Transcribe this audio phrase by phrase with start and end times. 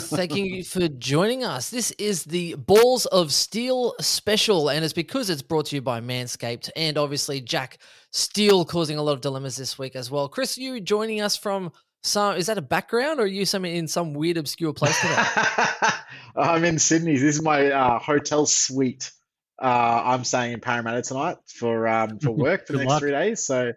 [0.00, 1.70] thank you for joining us.
[1.70, 6.00] This is the Balls of Steel special, and it's because it's brought to you by
[6.00, 7.78] Manscaped and obviously Jack
[8.12, 10.28] Steele causing a lot of dilemmas this week as well.
[10.28, 12.36] Chris, you joining us from some?
[12.36, 15.90] Is that a background, or are you some in some weird obscure place today?
[16.36, 17.14] I'm in Sydney.
[17.14, 19.12] This is my uh, hotel suite.
[19.60, 23.00] Uh, I'm staying in Parramatta tonight for um, for work for the next luck.
[23.00, 23.44] three days.
[23.46, 23.72] So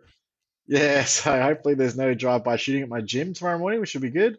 [0.67, 4.09] yeah, so hopefully there's no drive-by shooting at my gym tomorrow morning, which should be
[4.09, 4.38] good.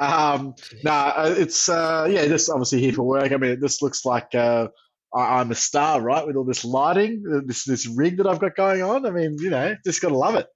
[0.00, 3.32] Um, nah, uh, it's uh, yeah, just obviously here for work.
[3.32, 4.68] I mean, this looks like uh,
[5.14, 6.26] I- I'm a star, right?
[6.26, 9.06] With all this lighting, uh, this this rig that I've got going on.
[9.06, 10.46] I mean, you know, just gotta love it.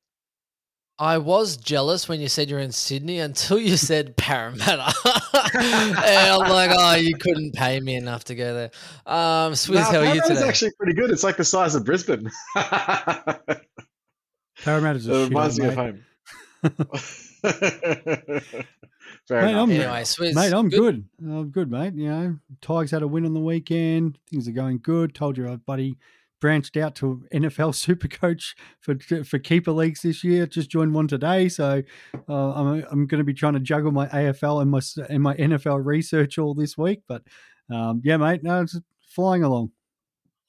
[0.98, 4.92] I was jealous when you said you're in Sydney until you said Parramatta.
[5.54, 8.70] and I'm like, oh, you couldn't pay me enough to go there.
[9.06, 10.48] Um, Swizz, Nah, how are you Parramatta's today?
[10.48, 11.10] actually pretty good.
[11.10, 12.30] It's like the size of Brisbane.
[14.62, 15.72] Parramatta's a It shit reminds me mate.
[15.72, 16.04] of home.
[19.28, 19.68] Fair Mate, enough.
[19.68, 21.04] I'm- Anyway, Swizz, Mate, I'm good.
[21.20, 21.94] I'm good, mate.
[21.94, 24.18] You know, Tigers had a win on the weekend.
[24.30, 25.14] Things are going good.
[25.14, 25.96] Told you, our buddy
[26.40, 30.46] branched out to NFL super coach for for keeper leagues this year.
[30.46, 31.82] Just joined one today, so
[32.28, 35.34] uh, I'm I'm going to be trying to juggle my AFL and my and my
[35.36, 37.02] NFL research all this week.
[37.06, 37.22] But
[37.70, 39.70] um, yeah, mate, no, it's flying along.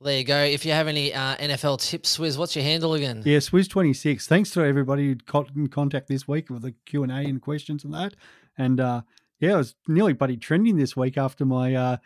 [0.02, 0.40] There you go.
[0.44, 3.22] If you have any uh, NFL tips, Swizz, what's your handle again?
[3.24, 4.28] Yeah, Swizz twenty six.
[4.28, 7.40] Thanks to everybody who got in contact this week with the Q and A and
[7.42, 8.16] questions and that.
[8.58, 9.02] And uh,
[9.40, 11.98] yeah, I was nearly buddy trending this week after my uh,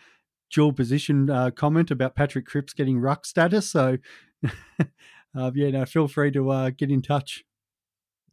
[0.52, 3.70] dual position uh, comment about Patrick Cripps getting ruck status.
[3.70, 3.98] So
[4.80, 7.44] uh, yeah, no, feel free to uh, get in touch.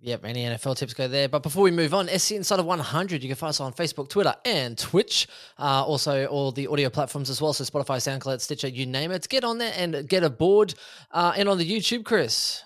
[0.01, 1.31] Yep, any NFL tips go there.
[1.31, 4.11] But before we move on, SC Inside of 100, you can find us on Facebook,
[4.11, 5.27] Twitter, and Twitch.
[5.59, 7.55] Uh, also, all the audio platforms as well.
[7.55, 9.27] So Spotify, SoundCloud, Stitcher, you name it.
[9.31, 10.75] Get on there and get aboard.
[11.11, 12.63] Uh, and on the YouTube, Chris.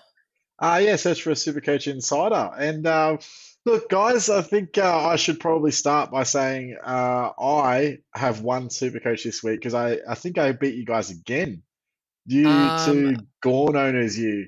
[0.59, 2.51] Uh, yeah, search for a Supercoach Insider.
[2.57, 3.17] And uh,
[3.65, 8.69] look, guys, I think uh, I should probably start by saying uh, I have one
[8.69, 11.63] Supercoach this week because I, I think I beat you guys again.
[12.25, 14.47] You Um, two Gorn owners, you.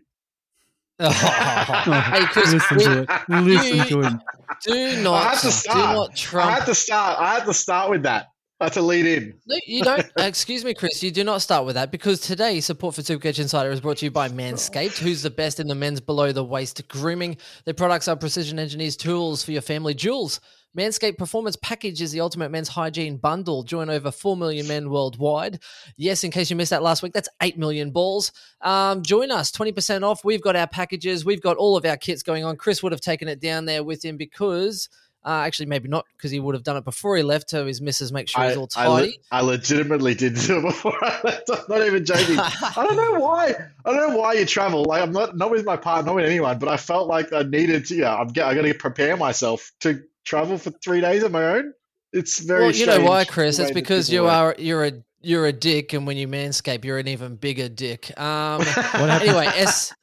[1.02, 3.10] hey, Chris, listen we- to it.
[3.30, 4.22] Listen to him.
[4.64, 5.96] do I not, had to do start.
[5.96, 7.20] not I trump had to start.
[7.20, 8.28] I had to start with that.
[8.62, 9.34] I a lead in.
[9.48, 10.06] No, you don't.
[10.18, 11.02] excuse me, Chris.
[11.02, 14.06] You do not start with that because today support for Supercoach Insider is brought to
[14.06, 17.38] you by Manscaped, who's the best in the men's below the waist grooming.
[17.66, 20.40] Their products are precision engineered tools for your family jewels.
[20.78, 23.64] Manscaped Performance Package is the ultimate men's hygiene bundle.
[23.64, 25.60] Join over 4 million men worldwide.
[25.98, 28.32] Yes, in case you missed that last week, that's 8 million balls.
[28.62, 30.24] Um, join us, 20% off.
[30.24, 32.56] We've got our packages, we've got all of our kits going on.
[32.58, 34.88] Chris would have taken it down there with him because,
[35.24, 37.80] uh, actually, maybe not because he would have done it before he left to his
[37.80, 39.20] missus make sure he's all I, le- tidy.
[39.32, 41.50] I legitimately did do it before I left.
[41.52, 42.38] I'm not even joking.
[42.40, 43.56] I don't know why.
[43.86, 44.84] I don't know why you travel.
[44.86, 47.44] Like I'm not not with my partner, not with anyone, but I felt like I
[47.44, 47.96] needed to.
[47.96, 48.28] Yeah, I'm.
[48.28, 51.74] get- I got to prepare myself to travel for three days on my own.
[52.14, 52.62] It's very.
[52.62, 53.60] well, you know why, Chris?
[53.60, 54.32] It's because you work.
[54.32, 58.18] are you're a you're a dick, and when you manscape, you're an even bigger dick.
[58.20, 58.62] Um,
[58.94, 59.94] anyway, S,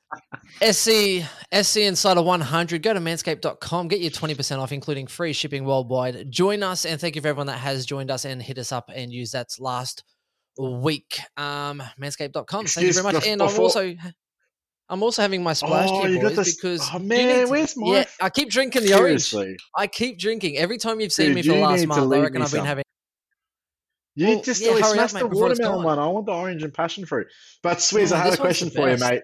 [0.63, 2.83] SC SC Insider 100.
[2.83, 3.89] Go to manscaped.com.
[3.89, 6.31] Get your 20% off, including free shipping worldwide.
[6.31, 8.91] Join us, and thank you for everyone that has joined us and hit us up
[8.95, 10.05] and used that last
[10.59, 11.21] week.
[11.37, 12.67] Um, manscaped.com.
[12.67, 13.17] Thank you very much.
[13.17, 13.95] bef- And I'm also
[14.91, 17.93] I'm also having my splash Oh, here, boys, this- because oh, man, to- where's my-
[17.99, 19.35] yeah, I keep drinking the orange.
[19.77, 20.57] I keep drinking.
[20.57, 22.85] Every time you've seen Dude, me for the last month, I reckon I've been having.
[24.15, 25.99] you Well, just yeah, really hurry up, mate, the watermelon one.
[25.99, 27.27] I want the orange and passion fruit.
[27.63, 29.23] But Swizz, Oh, I have a question for you, mate.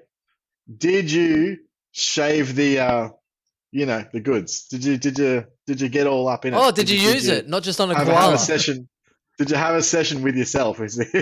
[0.79, 1.59] Did you
[1.93, 3.09] shave the, uh,
[3.73, 4.67] you know, the goods?
[4.69, 6.57] Did you did you did you get all up in it?
[6.57, 7.49] Oh, did you use you it?
[7.49, 8.89] Not just on a Have, have a session.
[9.37, 10.81] Did you have a session with yourself?
[10.81, 11.09] Is it?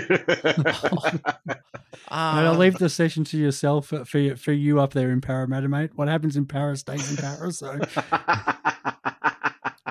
[1.33, 1.57] Mate,
[2.09, 5.19] I'll Um, leave the session to yourself for for you, for you up there in
[5.21, 5.91] Parramatta, mate.
[5.95, 7.57] What happens in Paris stays in Paris.
[7.59, 7.79] So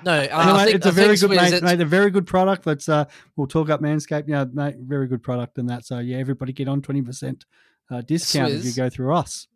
[0.05, 1.81] No, I, Anyway, I think, it's a I very think good, mate, it's- mate.
[1.81, 2.67] A very good product.
[2.67, 3.05] Let's uh,
[3.37, 4.25] we'll talk up Manscaped.
[4.29, 5.85] Yeah, mate, very good product and that.
[5.85, 7.44] So yeah, everybody get on twenty percent
[7.93, 9.47] uh, discount if you go through us.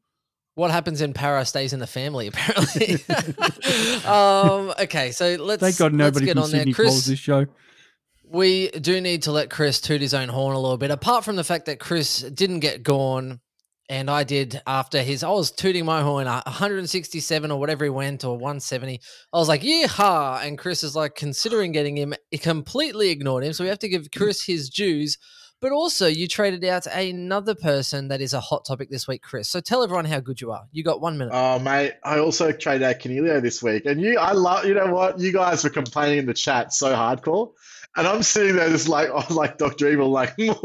[0.55, 2.95] what happens in para stays in the family, apparently.
[4.07, 6.61] um, okay, so let's Thank God let's nobody get from on there.
[6.61, 7.47] Sydney Chris, this show.
[8.25, 10.91] we do need to let Chris toot his own horn a little bit.
[10.91, 13.41] Apart from the fact that Chris didn't get gone,
[13.89, 17.91] And I did after his, I was tooting my horn, uh, 167 or whatever he
[17.91, 19.01] went, or 170.
[19.33, 20.45] I was like, yeehaw.
[20.45, 23.53] And Chris is like, considering getting him, he completely ignored him.
[23.53, 25.19] So we have to give Chris his dues.
[25.61, 29.49] But also, you traded out another person that is a hot topic this week, Chris.
[29.49, 30.67] So tell everyone how good you are.
[30.71, 31.33] You got one minute.
[31.35, 33.87] Oh, mate, I also traded out Coniglio this week.
[33.87, 35.19] And you, I love, you know what?
[35.19, 37.53] You guys were complaining in the chat so hardcore.
[37.97, 39.89] And I'm sitting there just like, oh, like Dr.
[39.89, 40.57] Evil, like, it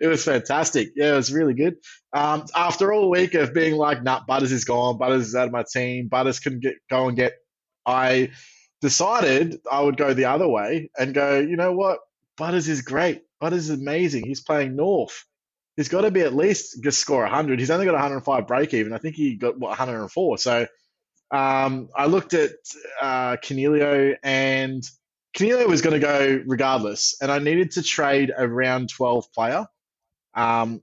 [0.00, 0.90] was fantastic.
[0.94, 1.78] Yeah, it was really good.
[2.12, 5.52] Um, after all week of being like, nah, Butters is gone, Butters is out of
[5.52, 7.32] my team, Butters can get go and get,
[7.84, 8.30] I
[8.80, 12.00] decided I would go the other way and go, you know what?
[12.36, 13.22] Butters is great.
[13.40, 14.26] Butters is amazing.
[14.26, 15.24] He's playing North.
[15.76, 17.58] He's got to be at least just score 100.
[17.58, 18.92] He's only got 105 break even.
[18.92, 20.38] I think he got what 104.
[20.38, 20.66] So
[21.30, 22.52] um, I looked at
[23.00, 24.82] uh, Coniglio, and
[25.36, 29.66] Coniglio was going to go regardless, and I needed to trade a round 12 player.
[30.34, 30.82] Um,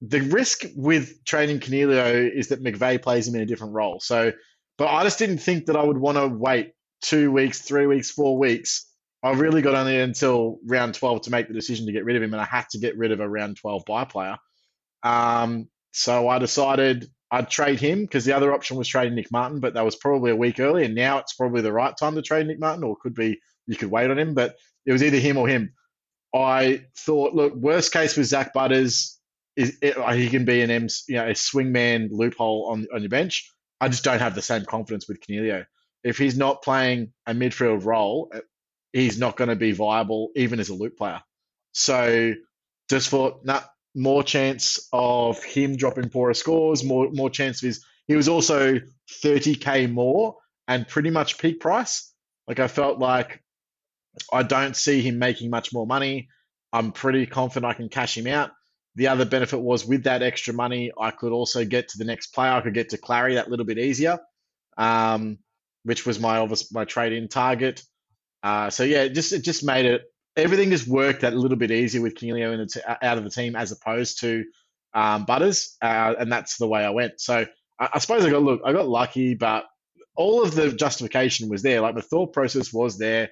[0.00, 4.00] the risk with trading Coniglio is that McVeigh plays him in a different role.
[4.00, 4.32] So,
[4.78, 6.72] but I just didn't think that I would want to wait
[7.04, 8.90] two weeks, three weeks, four weeks.
[9.22, 12.22] I really got only until round 12 to make the decision to get rid of
[12.22, 14.36] him, and I had to get rid of a round 12 buy player.
[15.02, 19.60] Um, so I decided I'd trade him because the other option was trading Nick Martin,
[19.60, 22.22] but that was probably a week early, and now it's probably the right time to
[22.22, 24.56] trade Nick Martin, or could be you could wait on him, but
[24.86, 25.72] it was either him or him.
[26.34, 29.18] I thought, look, worst case with Zach Butters
[29.56, 33.10] is it, he can be an M, you know, a swingman loophole on on your
[33.10, 33.50] bench.
[33.80, 35.66] I just don't have the same confidence with Coniglio.
[36.04, 38.30] If he's not playing a midfield role,
[38.92, 41.22] he's not going to be viable even as a loop player.
[41.72, 42.34] So
[42.88, 43.62] just thought, nah,
[43.94, 47.84] more chance of him dropping poorer scores, more more chance of his.
[48.06, 48.80] He was also
[49.22, 50.36] 30k more
[50.68, 52.12] and pretty much peak price.
[52.46, 53.42] Like I felt like
[54.32, 56.28] I don't see him making much more money.
[56.72, 58.50] I'm pretty confident I can cash him out.
[58.96, 62.28] The other benefit was with that extra money, I could also get to the next
[62.28, 62.52] player.
[62.52, 64.18] I could get to Clary that little bit easier,
[64.76, 65.38] um,
[65.84, 67.82] which was my obvious my trade in target.
[68.42, 70.02] Uh, so yeah, it just it just made it
[70.36, 73.30] everything just worked that little bit easier with Coniglio in the t- out of the
[73.30, 74.44] team as opposed to
[74.92, 77.20] um, Butters, uh, and that's the way I went.
[77.20, 77.46] So
[77.78, 79.64] I, I, suppose I got look, I got lucky, but
[80.16, 81.80] all of the justification was there.
[81.80, 83.30] Like the thought process was there.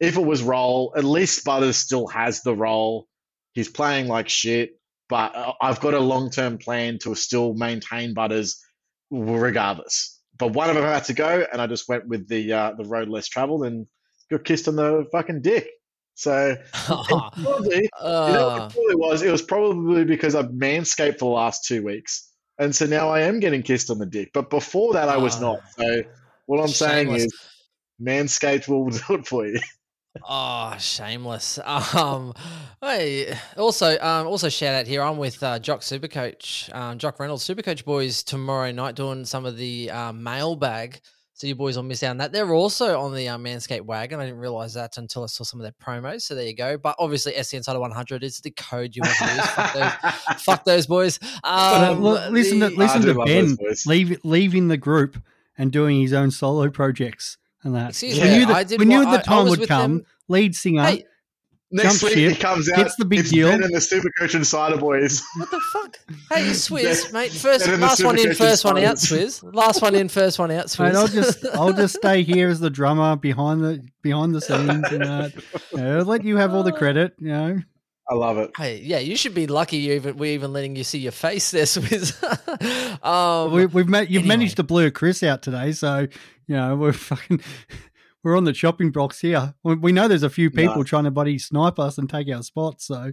[0.00, 3.06] If it was role, at least Butters still has the role.
[3.52, 4.78] He's playing like shit,
[5.08, 8.62] but uh, I've got a long term plan to still maintain Butters
[9.10, 10.15] regardless.
[10.38, 12.84] But one of them had to go, and I just went with the uh, the
[12.84, 13.86] road less traveled and
[14.30, 15.68] got kissed on the fucking dick.
[16.14, 19.22] So probably, uh, you know what it probably was?
[19.22, 22.32] It was probably because I've manscaped for the last two weeks.
[22.58, 24.30] And so now I am getting kissed on the dick.
[24.32, 25.60] But before that, I was uh, not.
[25.78, 26.02] So
[26.46, 26.78] what I'm shameless.
[26.78, 27.34] saying is
[28.00, 29.60] Manscaped will do it for you.
[30.28, 31.58] Oh, shameless.
[31.96, 32.34] Um,
[32.80, 35.02] hey, also, um, also shout out here.
[35.02, 39.56] I'm with uh, Jock Supercoach, um, Jock Reynolds Supercoach boys tomorrow night doing some of
[39.56, 41.00] the uh, mailbag
[41.36, 42.32] so you boys will miss out on that.
[42.32, 44.20] They're also on the uh, Manscaped wagon.
[44.20, 46.22] I didn't realize that until I saw some of their promos.
[46.22, 46.78] So there you go.
[46.78, 49.46] But obviously, SC Insider 100 is the code you want to use.
[49.46, 51.18] fuck, those, fuck those boys.
[51.44, 52.02] Uh, um,
[52.32, 53.54] listen the, to listen to Ben
[53.84, 55.22] leave, leaving the group
[55.58, 57.36] and doing his own solo projects
[57.66, 57.90] and that.
[57.90, 59.98] Excuse we me, knew that, we knew the time would come.
[59.98, 60.06] Them.
[60.28, 60.82] Lead singer.
[60.82, 61.04] Hey,
[61.72, 62.78] Next week ship, he comes out.
[62.86, 63.48] It's the big it's deal.
[63.48, 65.22] Ben and the Super Coach Cider boys.
[65.36, 65.98] What the fuck?
[66.32, 67.32] Hey, Swizz, mate.
[67.32, 68.96] First, last one in, first one out.
[68.96, 69.42] Swizz.
[69.54, 70.66] Last one in, first one out.
[70.66, 70.78] Swizz.
[70.92, 74.92] Mate, I'll just, I'll just stay here as the drummer behind the behind the scenes
[74.92, 75.32] and that.
[75.72, 77.14] You know, let you have all the credit.
[77.18, 77.58] You know.
[78.08, 78.52] I love it.
[78.56, 81.50] Hey, yeah, you should be lucky you even we're even letting you see your face
[81.50, 82.14] there, Swizz.
[83.04, 84.36] um, we, have met, you've anyway.
[84.36, 86.06] managed to blur Chris out today, so
[86.46, 87.40] you know we're fucking
[88.22, 89.54] we're on the chopping blocks here.
[89.62, 90.82] We know there's a few people no.
[90.84, 92.86] trying to buddy snipe us and take our spots.
[92.86, 93.12] So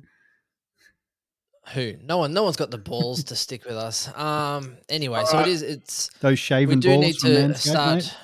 [1.74, 1.94] who?
[2.04, 2.34] No one.
[2.34, 4.16] No one's got the balls to stick with us.
[4.18, 4.78] Um.
[4.90, 5.62] Anyway, so it is.
[5.62, 6.80] It's those shaven.
[6.80, 8.18] We do need to start mate.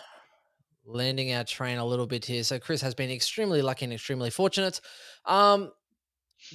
[0.85, 2.43] landing our train a little bit here.
[2.43, 4.81] So Chris has been extremely lucky and extremely fortunate.
[5.25, 5.71] Um,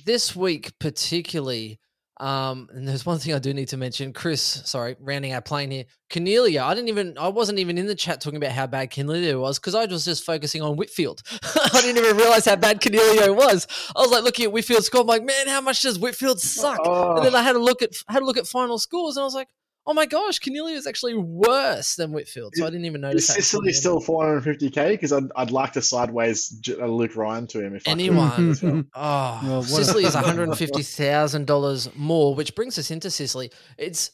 [0.04, 1.78] this week particularly,
[2.20, 4.12] um, and there's one thing I do need to mention.
[4.12, 5.84] Chris, sorry, rounding our plane here.
[6.10, 9.40] Coniglio, I didn't even, I wasn't even in the chat talking about how bad Coniglio
[9.40, 11.22] was because I was just focusing on Whitfield.
[11.42, 13.66] I didn't even realize how bad Coniglio was.
[13.96, 15.00] I was like looking at Whitfield's score.
[15.00, 16.78] I'm like, man, how much does Whitfield suck?
[16.84, 17.16] Oh.
[17.16, 19.26] And then I had a look at had a look at final scores, and I
[19.26, 19.48] was like,
[19.86, 22.54] oh my gosh, Coniglio is actually worse than Whitfield.
[22.56, 23.28] So I didn't even notice.
[23.28, 24.90] Is Sicily still 450k?
[24.90, 27.74] Because I'd, I'd like to sideways uh, Luke Ryan to him.
[27.74, 28.56] If anyone,
[28.94, 33.50] oh, well, Sicily is 150 thousand dollars more, which brings us into Sicily.
[33.78, 34.10] It's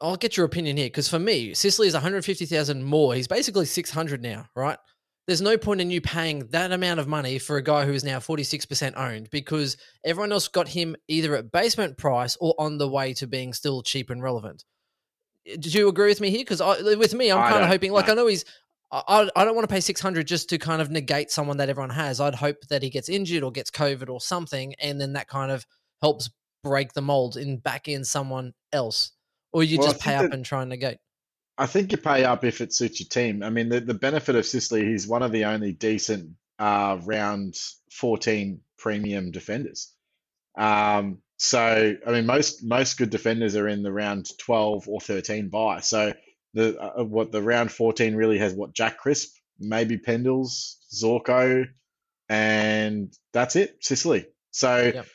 [0.00, 3.14] I'll get your opinion here because for me, Sicily is 150,000 more.
[3.14, 4.76] He's basically 600 now, right?
[5.26, 8.02] there's no point in you paying that amount of money for a guy who is
[8.02, 12.88] now 46% owned because everyone else got him either at basement price or on the
[12.88, 14.64] way to being still cheap and relevant.
[15.44, 16.40] Did you agree with me here?
[16.40, 16.60] Because
[16.96, 18.12] with me, I'm kind of hoping, like, no.
[18.12, 18.44] I know he's,
[18.92, 21.90] I, I don't want to pay 600 just to kind of negate someone that everyone
[21.90, 22.20] has.
[22.20, 25.50] I'd hope that he gets injured or gets COVID or something, and then that kind
[25.50, 25.66] of
[26.00, 26.30] helps
[26.62, 29.12] break the mold and back in someone else.
[29.52, 30.98] Or you Well, just pay up that- and try and negate.
[31.58, 33.42] I think you pay up if it suits your team.
[33.42, 37.56] I mean, the, the benefit of Sicily, he's one of the only decent uh, round
[37.90, 39.92] 14 premium defenders.
[40.56, 45.48] Um, so, I mean, most most good defenders are in the round 12 or 13
[45.48, 45.80] by.
[45.80, 46.12] So,
[46.54, 51.66] the uh, what the round 14 really has what Jack Crisp, maybe Pendles, Zorko,
[52.28, 54.26] and that's it, Sicily.
[54.52, 55.06] So, Yep.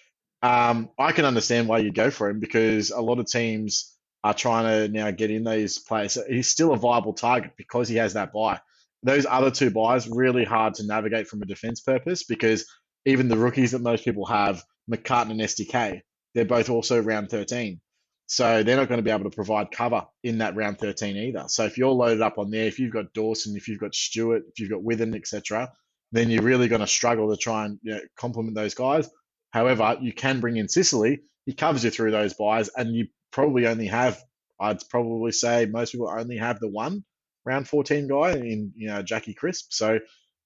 [0.41, 4.33] um, I can understand why you go for him because a lot of teams are
[4.33, 6.11] trying to now get in those players.
[6.11, 8.59] So He's still a viable target because he has that buy.
[9.01, 12.65] Those other two buys really hard to navigate from a defense purpose because
[13.05, 16.01] even the rookies that most people have, McCartan and SDK,
[16.37, 17.81] they're both also round 13.
[18.27, 21.45] So they're not going to be able to provide cover in that round 13 either.
[21.47, 24.43] So if you're loaded up on there, if you've got Dawson, if you've got Stewart,
[24.47, 25.71] if you've got Withen, etc.,
[26.11, 29.09] then you're really going to struggle to try and you know, complement those guys.
[29.49, 31.21] However, you can bring in Sicily.
[31.47, 34.21] He covers you through those buys, and you probably only have,
[34.59, 37.03] I'd probably say most people only have the one
[37.45, 39.71] round 14 guy in, you know, Jackie Crisp.
[39.71, 39.97] So,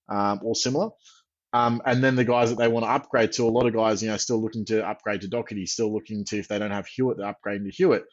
[0.08, 0.92] um, or similar.
[1.54, 4.02] Um, and then the guys that they want to upgrade to, a lot of guys,
[4.02, 6.88] you know, still looking to upgrade to Docherty, still looking to, if they don't have
[6.88, 8.06] Hewitt, they're upgrading to Hewitt.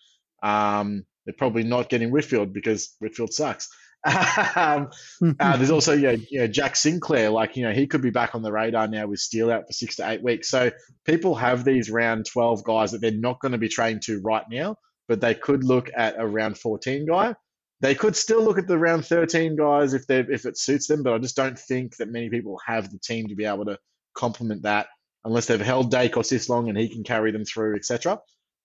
[0.42, 3.68] Um, they're probably not getting Whitfield because Whitfield sucks.
[4.56, 4.90] um,
[5.40, 8.34] uh, there's also, yeah, you know, Jack Sinclair, like, you know, he could be back
[8.34, 10.48] on the radar now with Steele out for six to eight weeks.
[10.48, 10.70] So
[11.04, 14.44] people have these round 12 guys that they're not going to be trained to right
[14.50, 14.76] now,
[15.06, 17.34] but they could look at a round 14 guy.
[17.80, 21.02] They could still look at the round 13 guys if they if it suits them,
[21.02, 23.78] but I just don't think that many people have the team to be able to
[24.14, 24.88] complement that
[25.24, 28.18] unless they've held Dake or Sislong and he can carry them through, etc.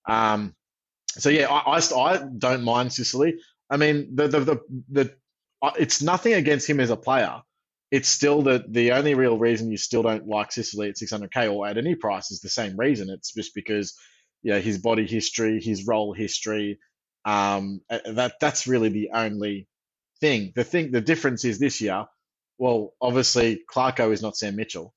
[0.08, 0.56] Um,
[1.10, 3.36] so yeah, I, I, I don't mind Sicily.
[3.70, 5.16] I mean, the the the, the
[5.62, 7.42] uh, it's nothing against him as a player.
[7.92, 11.68] It's still the the only real reason you still don't like Sicily at 600k or
[11.68, 13.10] at any price is the same reason.
[13.10, 13.94] It's just because
[14.42, 16.80] you know his body history, his role history.
[17.26, 19.68] Um, that that's really the only
[20.20, 20.54] thing.
[20.56, 22.06] The thing, the difference is this year.
[22.58, 24.94] Well, obviously Clarko is not Sam Mitchell,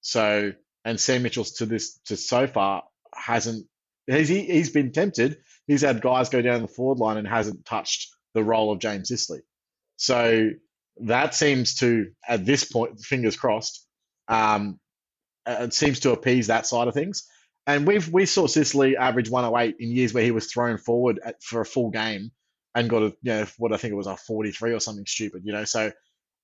[0.00, 0.52] so
[0.84, 3.66] and Sam Mitchell's to this to so far hasn't.
[4.06, 5.38] He's he, he's been tempted.
[5.66, 9.08] He's had guys go down the forward line and hasn't touched the role of James
[9.08, 9.40] Sicily.
[9.96, 10.50] So
[10.98, 13.84] that seems to, at this point, fingers crossed,
[14.28, 14.78] um,
[15.46, 17.28] it seems to appease that side of things.
[17.66, 21.42] And we've we saw Sicily average 108 in years where he was thrown forward at,
[21.42, 22.30] for a full game
[22.74, 25.42] and got a you know what I think it was a 43 or something stupid.
[25.44, 25.90] You know, so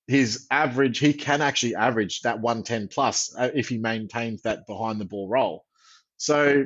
[0.07, 4.99] his average he can actually average that 110 plus uh, if he maintains that behind
[4.99, 5.63] the ball role.
[6.17, 6.65] So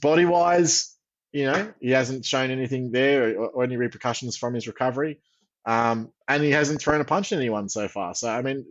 [0.00, 0.96] body wise,
[1.32, 5.20] you know, he hasn't shown anything there or, or any repercussions from his recovery.
[5.66, 8.14] Um, and he hasn't thrown a punch at anyone so far.
[8.14, 8.66] So I mean,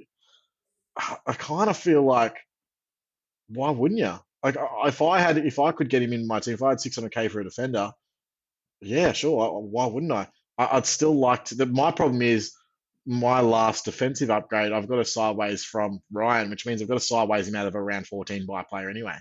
[0.96, 2.38] I kind of feel like,
[3.50, 4.20] why wouldn't you?
[4.44, 6.80] Like, if I had, if I could get him in my team, if I had
[6.80, 7.92] 600k for a defender,
[8.82, 9.62] yeah, sure.
[9.62, 10.28] Why wouldn't I?
[10.58, 11.56] I I'd still like to.
[11.56, 12.54] The, my problem is
[13.06, 14.72] my last defensive upgrade.
[14.72, 17.76] I've got a sideways from Ryan, which means I've got to sideways him out of
[17.76, 19.16] a round 14 by player anyway,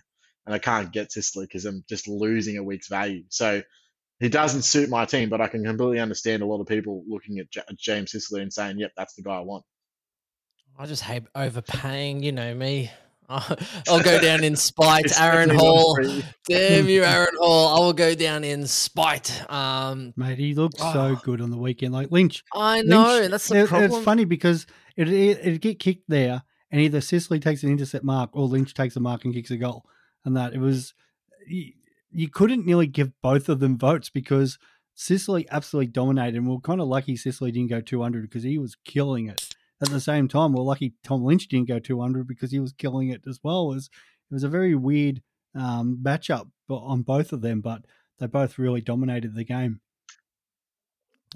[0.46, 3.24] and I can't get Sicily because I'm just losing a week's value.
[3.28, 3.62] So
[4.20, 7.38] he doesn't suit my team, but I can completely understand a lot of people looking
[7.38, 9.64] at J- James Sicily and saying, "Yep, that's the guy I want."
[10.78, 12.22] I just hate overpaying.
[12.22, 12.90] You know me.
[13.88, 15.98] I'll go down in spite, Aaron Hall.
[16.48, 17.76] Damn you, Aaron Hall.
[17.76, 19.42] I will go down in spite.
[19.50, 21.20] Um, Mate, he looked so Oh.
[21.24, 21.92] good on the weekend.
[21.94, 23.90] Like Lynch, I know Lynch- that's the it- problem.
[23.92, 28.04] It's funny because it it it'd get kicked there, and either Sicily takes an intercept
[28.04, 29.84] mark or Lynch takes a mark and kicks a goal.
[30.24, 30.92] And that it was
[31.48, 31.72] you,
[32.10, 34.58] you couldn't nearly give both of them votes because
[34.94, 36.36] Sicily absolutely dominated.
[36.36, 39.51] And we're kind of lucky Sicily didn't go 200 because he was killing it.
[39.82, 43.08] At the same time, we're lucky Tom Lynch didn't go 200 because he was killing
[43.08, 43.72] it as well.
[43.72, 43.90] It was
[44.30, 45.22] it was a very weird
[45.54, 47.82] um, matchup on both of them, but
[48.18, 49.80] they both really dominated the game.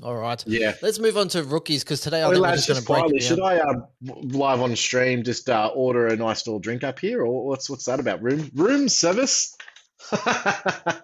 [0.03, 0.43] All right.
[0.47, 0.75] Yeah.
[0.83, 2.99] Let's move on to rookies because today I Hey, think we're just going to break
[3.01, 3.41] quietly, it should.
[3.41, 7.47] I uh, live on stream just uh, order a nice little drink up here, or
[7.47, 8.23] what's what's that about?
[8.23, 9.57] Room room service?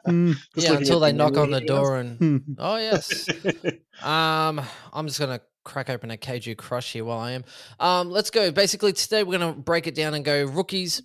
[0.05, 2.37] Hmm, yeah, until they knock on the door and hmm.
[2.59, 3.29] oh yes.
[4.03, 4.61] Um,
[4.93, 7.45] I'm just gonna crack open a KG Crush here while I am.
[7.81, 8.51] Um, let's go.
[8.51, 11.03] Basically, today we're gonna break it down and go rookies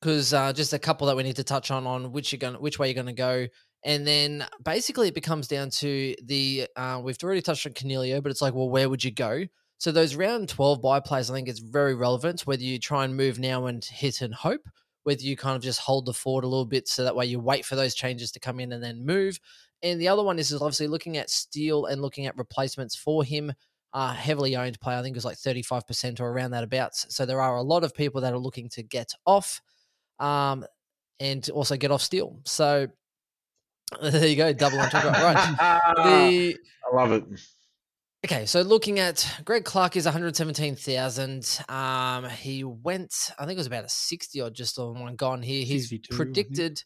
[0.00, 2.58] because uh, just a couple that we need to touch on on which you're gonna
[2.58, 3.46] which way you're gonna go,
[3.84, 8.30] and then basically it becomes down to the uh, we've already touched on Coniglio, but
[8.30, 9.44] it's like, well, where would you go?
[9.78, 13.16] So those round 12 buy plays, I think it's very relevant whether you try and
[13.16, 14.62] move now and hit and hope,
[15.04, 17.38] whether you kind of just hold the fort a little bit so that way you
[17.38, 19.38] wait for those changes to come in and then move.
[19.82, 23.22] And the other one is, is obviously looking at Steele and looking at replacements for
[23.22, 23.52] him.
[23.92, 26.94] Uh, heavily owned play, I think it was like 35% or around that about.
[26.94, 29.62] So there are a lot of people that are looking to get off
[30.18, 30.66] um,
[31.18, 32.38] and also get off Steele.
[32.44, 32.88] So
[34.02, 35.84] there you go, double on top right.
[35.96, 36.58] The,
[36.92, 37.24] I love it.
[38.24, 41.60] Okay, so looking at Greg Clark is 117,000.
[41.68, 45.42] Um, he went, I think it was about a 60 or just on one gone
[45.42, 45.64] here.
[45.64, 46.82] He's predicted,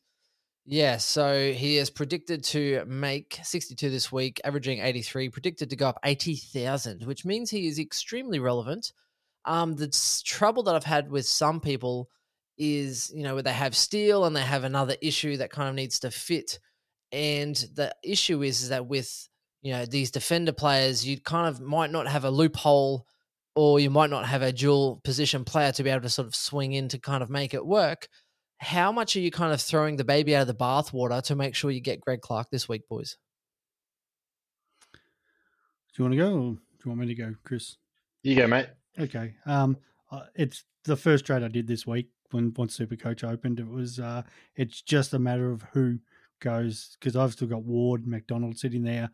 [0.65, 5.89] yeah, so he is predicted to make 62 this week, averaging 83, predicted to go
[5.89, 8.93] up 80,000, which means he is extremely relevant.
[9.45, 9.89] Um, the
[10.25, 12.09] trouble that I've had with some people
[12.59, 15.75] is, you know, where they have Steele and they have another issue that kind of
[15.75, 16.59] needs to fit.
[17.11, 19.29] And the issue is, is that with
[19.63, 23.07] you know these defender players, you kind of might not have a loophole,
[23.55, 26.35] or you might not have a dual position player to be able to sort of
[26.35, 28.09] swing in to kind of make it work.
[28.61, 31.55] How much are you kind of throwing the baby out of the bathwater to make
[31.55, 33.17] sure you get Greg Clark this week, boys?
[34.93, 34.99] Do
[35.97, 37.77] you want to go, or do you want me to go, Chris?
[38.23, 38.69] You go, mate.
[38.99, 39.35] Okay.
[39.47, 39.79] Um,
[40.11, 43.61] uh, it's the first trade I did this week when once Super Coach opened.
[43.61, 44.23] It was uh,
[44.57, 45.99] it's just a matter of who
[46.41, 49.11] goes because I've still got Ward, McDonald sitting there,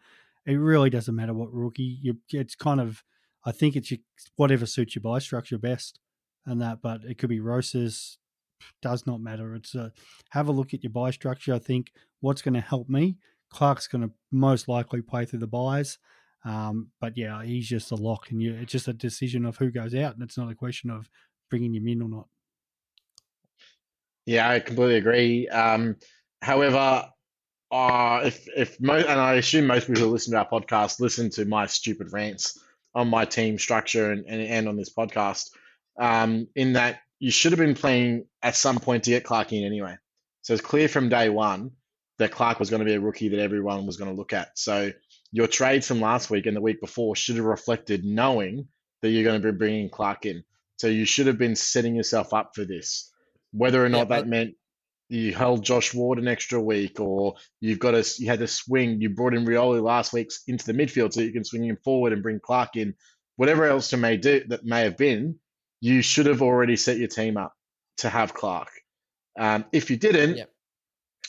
[0.46, 1.98] it really doesn't matter what rookie.
[2.00, 3.02] You, it's kind of,
[3.44, 4.00] I think it's your,
[4.36, 5.98] whatever suits your buy structure best,
[6.46, 6.80] and that.
[6.82, 8.18] But it could be Rosas.
[8.82, 9.54] Does not matter.
[9.54, 9.92] It's a
[10.30, 11.54] have a look at your buy structure.
[11.54, 13.16] I think what's going to help me.
[13.50, 15.98] Clark's going to most likely play through the buys.
[16.44, 19.70] Um, but yeah, he's just a lock, and you, it's just a decision of who
[19.70, 21.08] goes out, and it's not a question of
[21.50, 22.28] bringing him in or not.
[24.26, 25.48] Yeah, I completely agree.
[25.48, 25.96] Um,
[26.42, 27.04] however,
[27.70, 31.30] uh, if if mo- and I assume most people who listen to our podcast listen
[31.30, 32.58] to my stupid rants
[32.94, 35.50] on my team structure and, and, and on this podcast,
[35.98, 39.64] um, in that you should have been playing at some point to get Clark in
[39.64, 39.96] anyway.
[40.42, 41.73] So it's clear from day one
[42.18, 44.58] that Clark was going to be a rookie that everyone was going to look at.
[44.58, 44.92] So
[45.32, 48.68] your trades from last week and the week before should have reflected knowing
[49.02, 50.44] that you're going to be bringing Clark in.
[50.78, 53.12] So you should have been setting yourself up for this.
[53.52, 54.54] Whether or not yeah, that meant
[55.09, 59.00] you held Josh Ward an extra week, or you've got a you had to swing.
[59.00, 62.12] You brought in Rioli last week into the midfield so you can swing him forward
[62.12, 62.94] and bring Clark in.
[63.37, 65.38] Whatever else you may do that may have been,
[65.80, 67.54] you should have already set your team up
[67.98, 68.68] to have Clark.
[69.38, 70.50] Um, if you didn't, yep.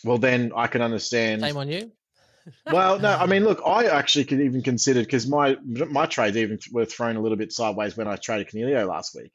[0.04, 1.42] well then I can understand.
[1.42, 1.92] Shame on you.
[2.72, 6.60] well, no, I mean, look, I actually could even consider because my my trades even
[6.72, 9.32] were thrown a little bit sideways when I traded Coniglio last week.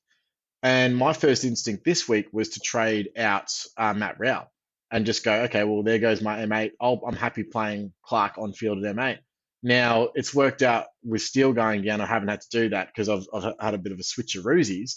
[0.63, 4.51] And my first instinct this week was to trade out uh, Matt Rowell
[4.93, 6.73] and just go, okay, well, there goes my M8.
[6.81, 9.19] i am happy playing Clark on field at M8.
[9.63, 12.01] Now, it's worked out with Steele going down.
[12.01, 14.35] I haven't had to do that because I've, I've had a bit of a switch
[14.35, 14.97] of roozies,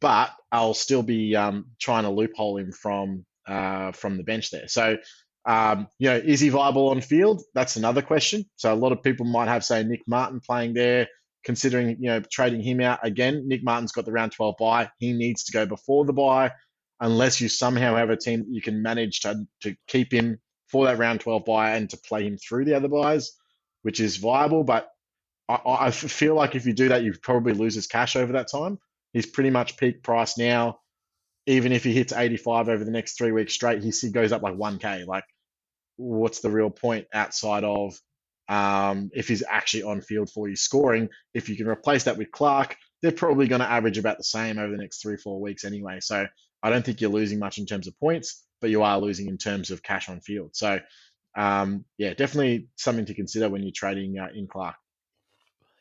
[0.00, 4.68] but I'll still be um, trying to loophole him from uh, from the bench there.
[4.68, 4.98] So,
[5.46, 7.42] um, you know, is he viable on field?
[7.54, 8.44] That's another question.
[8.56, 11.08] So a lot of people might have, say, Nick Martin playing there
[11.44, 13.48] considering you know trading him out again.
[13.48, 14.90] Nick Martin's got the round 12 buy.
[14.98, 16.52] He needs to go before the buy,
[17.00, 20.84] unless you somehow have a team that you can manage to to keep him for
[20.84, 23.32] that round 12 buy and to play him through the other buys,
[23.82, 24.64] which is viable.
[24.64, 24.88] But
[25.48, 28.50] I, I feel like if you do that, you probably lose his cash over that
[28.50, 28.78] time.
[29.12, 30.80] He's pretty much peak price now.
[31.46, 34.54] Even if he hits 85 over the next three weeks straight, he goes up like
[34.54, 35.06] 1k.
[35.06, 35.24] Like,
[35.96, 37.98] what's the real point outside of
[38.48, 41.08] um, if he's actually on field for you scoring.
[41.34, 44.58] If you can replace that with Clark, they're probably going to average about the same
[44.58, 45.98] over the next three, four weeks anyway.
[46.00, 46.26] So
[46.62, 49.38] I don't think you're losing much in terms of points, but you are losing in
[49.38, 50.50] terms of cash on field.
[50.54, 50.80] So
[51.38, 54.74] um, yeah, definitely something to consider when you're trading uh, in Clark.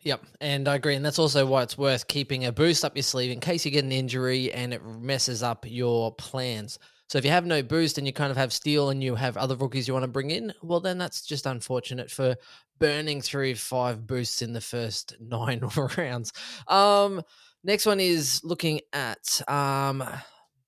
[0.01, 3.03] Yep, and I agree, and that's also why it's worth keeping a boost up your
[3.03, 6.77] sleeve in case you get an injury and it messes up your plans.
[7.09, 9.35] So if you have no boost and you kind of have Steele and you have
[9.35, 12.35] other rookies you want to bring in, well, then that's just unfortunate for
[12.79, 15.61] burning through five boosts in the first nine
[15.97, 16.33] rounds.
[16.67, 17.23] Um,
[17.63, 20.03] next one is looking at um,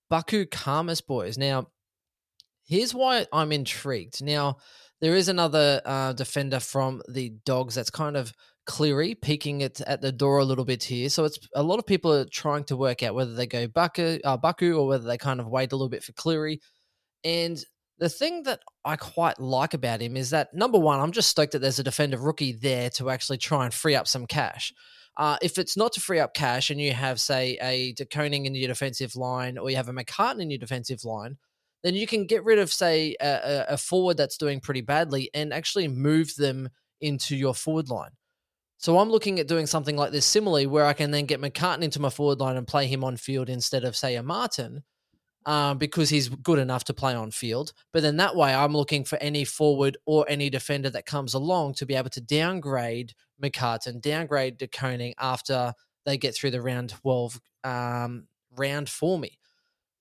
[0.09, 1.37] Baku Khamis boys.
[1.37, 1.67] Now,
[2.69, 4.23] here's why I'm intrigued.
[4.23, 4.57] Now,
[5.01, 8.31] there is another uh, defender from the Dogs that's kind of
[8.65, 11.09] Cleary peeking it at the door a little bit here.
[11.09, 14.19] So it's a lot of people are trying to work out whether they go Buku,
[14.23, 16.61] uh, Buku or whether they kind of wait a little bit for Cleary.
[17.23, 17.61] And
[17.97, 21.53] the thing that I quite like about him is that number one, I'm just stoked
[21.53, 24.71] that there's a defender rookie there to actually try and free up some cash.
[25.17, 28.45] Uh, if it's not to free up cash and you have, say, a De Koning
[28.45, 31.37] in your defensive line or you have a McCartan in your defensive line,
[31.83, 35.53] then you can get rid of, say, a, a forward that's doing pretty badly and
[35.53, 36.69] actually move them
[37.01, 38.11] into your forward line.
[38.77, 41.83] So I'm looking at doing something like this similarly, where I can then get McCartan
[41.83, 44.83] into my forward line and play him on field instead of say a Martin,
[45.45, 47.73] um, because he's good enough to play on field.
[47.91, 51.73] But then that way, I'm looking for any forward or any defender that comes along
[51.75, 53.13] to be able to downgrade
[53.43, 55.73] McCartan, downgrade De Koning after
[56.05, 59.38] they get through the round 12 um, round for me.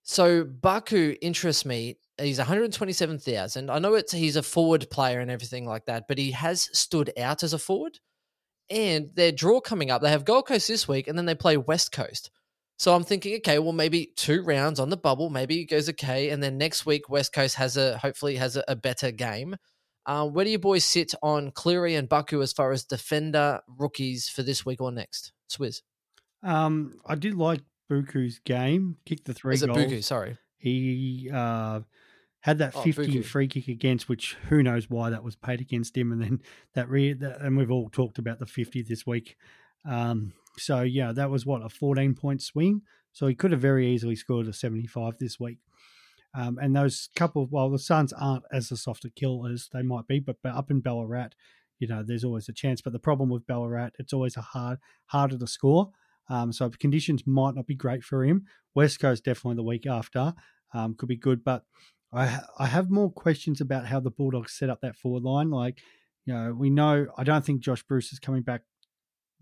[0.09, 1.99] So Buku interests me.
[2.19, 3.71] He's 127,000.
[3.71, 7.13] I know it's he's a forward player and everything like that, but he has stood
[7.19, 8.01] out as a forward.
[8.71, 11.59] And their draw coming up, they have Gold Coast this week, and then they play
[11.59, 12.31] West Coast.
[12.79, 16.31] So I'm thinking, okay, well maybe two rounds on the bubble, maybe it goes okay,
[16.31, 19.57] and then next week West Coast has a hopefully has a, a better game.
[20.07, 24.31] Uh, where do you boys sit on Cleary and Buku as far as defender rookies
[24.31, 25.33] for this week or next?
[25.51, 25.83] Swizz.
[26.43, 28.97] Um, I did like Buku's game.
[29.05, 29.79] Kicked the three Is goals.
[29.79, 30.03] Buku?
[30.05, 30.37] Sorry.
[30.57, 31.81] He uh,
[32.41, 33.25] had that Oh, 50 Buku.
[33.25, 36.13] free kick against, which who knows why that was paid against him.
[36.13, 36.41] And then
[36.75, 39.37] that, re- that and we've all talked about the 50 this week.
[39.85, 42.83] Um, so, yeah, that was what, a 14 point swing.
[43.13, 45.59] So he could have very easily scored a 75 this week.
[46.35, 50.07] Um, and those couple, while the Suns aren't as a softer kill as they might
[50.07, 51.31] be, but, but up in Ballarat,
[51.79, 52.81] you know, there's always a chance.
[52.81, 55.91] But the problem with Ballarat, it's always a hard, harder to score.
[56.29, 58.45] Um, so conditions might not be great for him.
[58.75, 60.35] West Coast definitely the week after
[60.75, 61.65] um, could be good, but
[62.13, 65.51] I ha- I have more questions about how the Bulldogs set up that forward line.
[65.51, 65.81] Like,
[66.27, 68.63] you know, we know I don't think Josh Bruce is coming back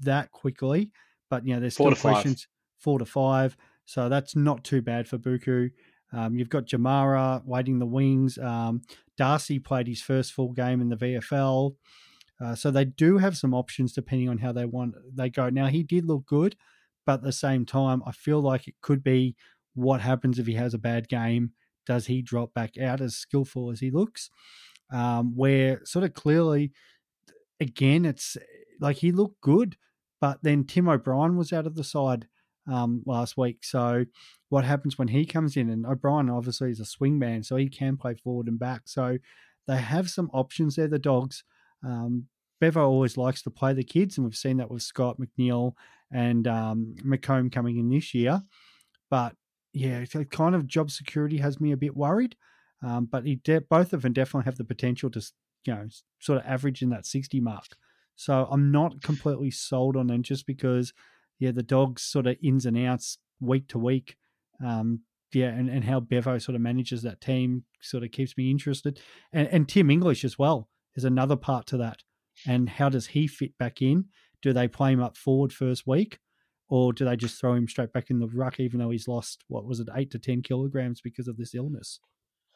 [0.01, 0.91] that quickly,
[1.31, 2.13] but you know, there's Four still to five.
[2.13, 2.49] questions.
[2.79, 5.71] Four to five, so that's not too bad for Buku.
[6.13, 8.39] Um, you've got Jamarra waiting the wings.
[8.39, 8.83] Um,
[9.17, 11.75] Darcy played his first full game in the VFL.
[12.41, 15.49] Uh, so they do have some options depending on how they want they go.
[15.49, 16.55] Now he did look good,
[17.07, 19.37] but at the same time, I feel like it could be
[19.75, 21.53] what happens if he has a bad game.
[21.87, 24.29] Does he drop back out as skillful as he looks?
[24.93, 26.73] Um, where sort of clearly,
[27.61, 28.37] again, it's
[28.81, 29.77] like he looked good,
[30.21, 32.27] but then Tim O'Brien was out of the side
[32.71, 33.65] um, last week.
[33.65, 34.05] So
[34.49, 35.71] what happens when he comes in?
[35.71, 38.83] And O'Brien obviously is a swing man, so he can play forward and back.
[38.87, 39.19] So
[39.69, 41.45] they have some options there, the dogs.
[41.85, 42.27] Um,
[42.61, 45.75] Bevo always likes to play the kids, and we've seen that with Scott McNeil
[46.13, 48.41] and um, McComb coming in this year.
[49.11, 49.35] But
[49.73, 52.37] yeah, kind of job security has me a bit worried.
[52.83, 55.21] Um, but de- both of them definitely have the potential to,
[55.65, 55.87] you know,
[56.21, 57.77] sort of average in that 60 mark.
[58.17, 60.93] So I'm not completely sold on them just because,
[61.39, 64.17] yeah, the dogs sort of ins and outs week to week.
[64.65, 65.01] Um,
[65.33, 69.01] yeah, and, and how Bevo sort of manages that team sort of keeps me interested.
[69.33, 72.03] And, and Tim English as well is another part to that.
[72.47, 74.07] And how does he fit back in?
[74.43, 76.19] Do they play him up forward first week?
[76.69, 79.45] Or do they just throw him straight back in the ruck, even though he's lost,
[79.49, 82.01] what was it, eight to 10 kilograms because of this illness?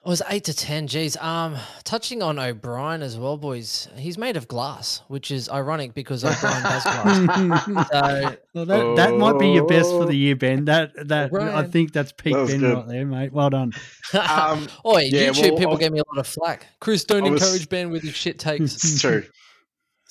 [0.05, 0.87] It was eight to ten.
[0.87, 3.87] Geez, um, touching on O'Brien as well, boys.
[3.97, 7.67] He's made of glass, which is ironic because O'Brien does glass.
[7.93, 10.65] So Well, that, that might be your best for the year, Ben.
[10.65, 12.75] That that I think that's peak That Ben good.
[12.79, 13.33] right there, mate.
[13.35, 13.73] Well done.
[14.15, 16.67] Um, Oi, yeah, YouTube well, people I- gave me a lot of flack.
[16.81, 18.75] Chris, don't I was- encourage Ben with his shit takes.
[18.77, 19.23] It's true.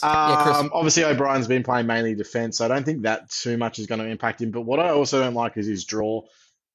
[0.02, 3.88] Um, obviously, O'Brien's been playing mainly defense, so I don't think that too much is
[3.88, 4.52] going to impact him.
[4.52, 6.24] But what I also don't like is his draw.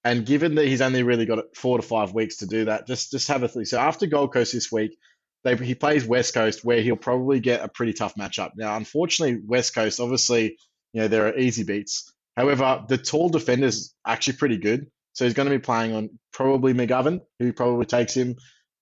[0.04, 3.10] And given that he's only really got four to five weeks to do that, just
[3.10, 3.66] just have a think.
[3.66, 4.98] So after Gold Coast this week,
[5.44, 8.50] they, he plays West Coast, where he'll probably get a pretty tough matchup.
[8.56, 10.58] Now, unfortunately, West Coast, obviously,
[10.92, 12.12] you know there are easy beats.
[12.37, 14.90] However, the tall defender's actually pretty good.
[15.14, 18.37] So he's going to be playing on probably McGovern, who probably takes him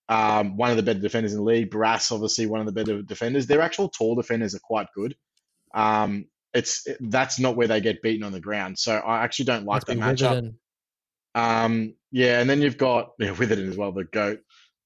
[0.09, 1.71] um, one of the better defenders in the league.
[1.71, 3.47] Barrass, obviously, one of the better defenders.
[3.47, 5.15] Their actual tall defenders are quite good.
[5.73, 8.77] Um, it's that's not where they get beaten on the ground.
[8.77, 10.53] So I actually don't like that matchup.
[11.35, 14.39] Um, yeah, and then you've got yeah, Witherden as well, the goat.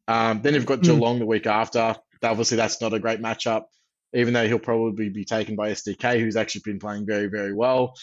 [0.08, 0.84] Um, then you've got Mm.
[0.84, 1.96] Geelong the week after.
[2.24, 3.66] Obviously, that's not a great matchup,
[4.14, 7.94] even though he'll probably be taken by SDK, who's actually been playing very, very well.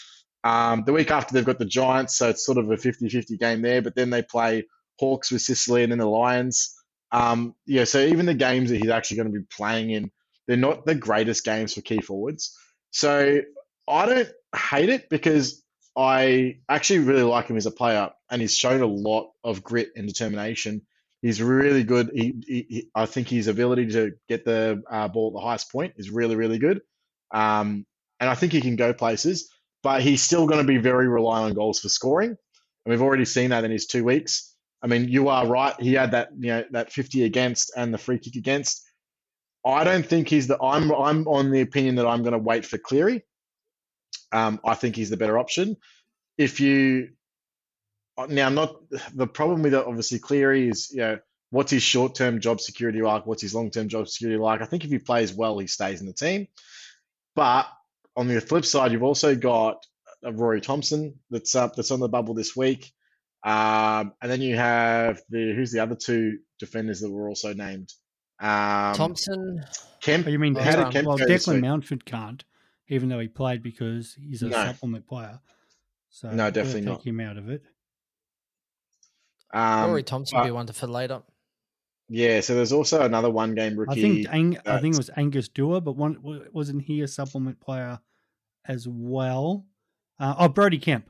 [0.43, 3.35] Um, the week after, they've got the Giants, so it's sort of a 50 50
[3.37, 4.67] game there, but then they play
[4.99, 6.74] Hawks with Sicily and then the Lions.
[7.15, 10.11] Um, yeah, so even the games that he's actually going to be playing in,
[10.47, 12.57] they're not the greatest games for key forwards.
[12.91, 13.41] So
[13.87, 15.63] I don't hate it because
[15.97, 19.91] I actually really like him as a player, and he's shown a lot of grit
[19.95, 20.83] and determination.
[21.21, 22.11] He's really good.
[22.13, 25.71] He, he, he- I think his ability to get the uh, ball at the highest
[25.71, 26.81] point is really, really good.
[27.33, 27.87] Um,
[28.19, 29.49] and I think he can go places,
[29.83, 32.29] but he's still going to be very reliant on goals for scoring.
[32.31, 32.37] And
[32.91, 34.54] we've already seen that in his two weeks.
[34.85, 35.73] I mean, you are right.
[35.81, 38.87] He had that, you know, that 50 against and the free kick against.
[39.65, 40.61] I don't think he's the.
[40.61, 43.23] I'm I'm on the opinion that I'm going to wait for Cleary.
[44.31, 45.77] Um, I think he's the better option.
[46.37, 47.09] If you
[48.29, 48.75] now, not
[49.15, 51.19] the problem with obviously Cleary is, you know,
[51.49, 53.25] what's his short term job security like?
[53.25, 54.61] What's his long term job security like?
[54.61, 56.47] I think if he plays well, he stays in the team.
[57.35, 57.65] But
[58.15, 59.83] on the flip side, you've also got
[60.23, 62.91] uh, Rory Thompson that's up that's on the bubble this week,
[63.45, 67.93] um, and then you have the who's the other two defenders that were also named.
[68.39, 69.63] Um, Thompson.
[70.01, 70.27] Kemp.
[70.27, 71.61] Oh, you mean how did um, Kemp well, go this Declan?
[71.61, 72.43] Mountford can't,
[72.89, 74.57] even though he played because he's a No.
[74.65, 75.39] supplement player.
[76.09, 77.03] So No, definitely take not.
[77.03, 77.63] him out of it.
[79.53, 81.21] Um, Rory Thompson would be but- one to for later.
[82.07, 83.91] Yeah, so there's also another one game rookie.
[83.99, 86.17] I think Ang- I think it was Angus Dewar, but one
[86.53, 87.99] wasn't he a supplement player
[88.67, 89.65] as well?
[90.19, 91.09] Uh, oh, Brody Kemp.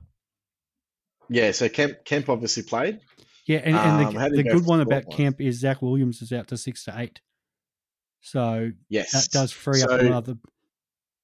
[1.29, 2.99] Yeah, so Kemp Kemp obviously played.
[3.47, 5.11] Yeah, and, Um, and how the, go good one about?
[5.11, 7.21] Kemp is Zach Williams is out to six to eight,
[8.21, 10.37] so Yes, that does free up another.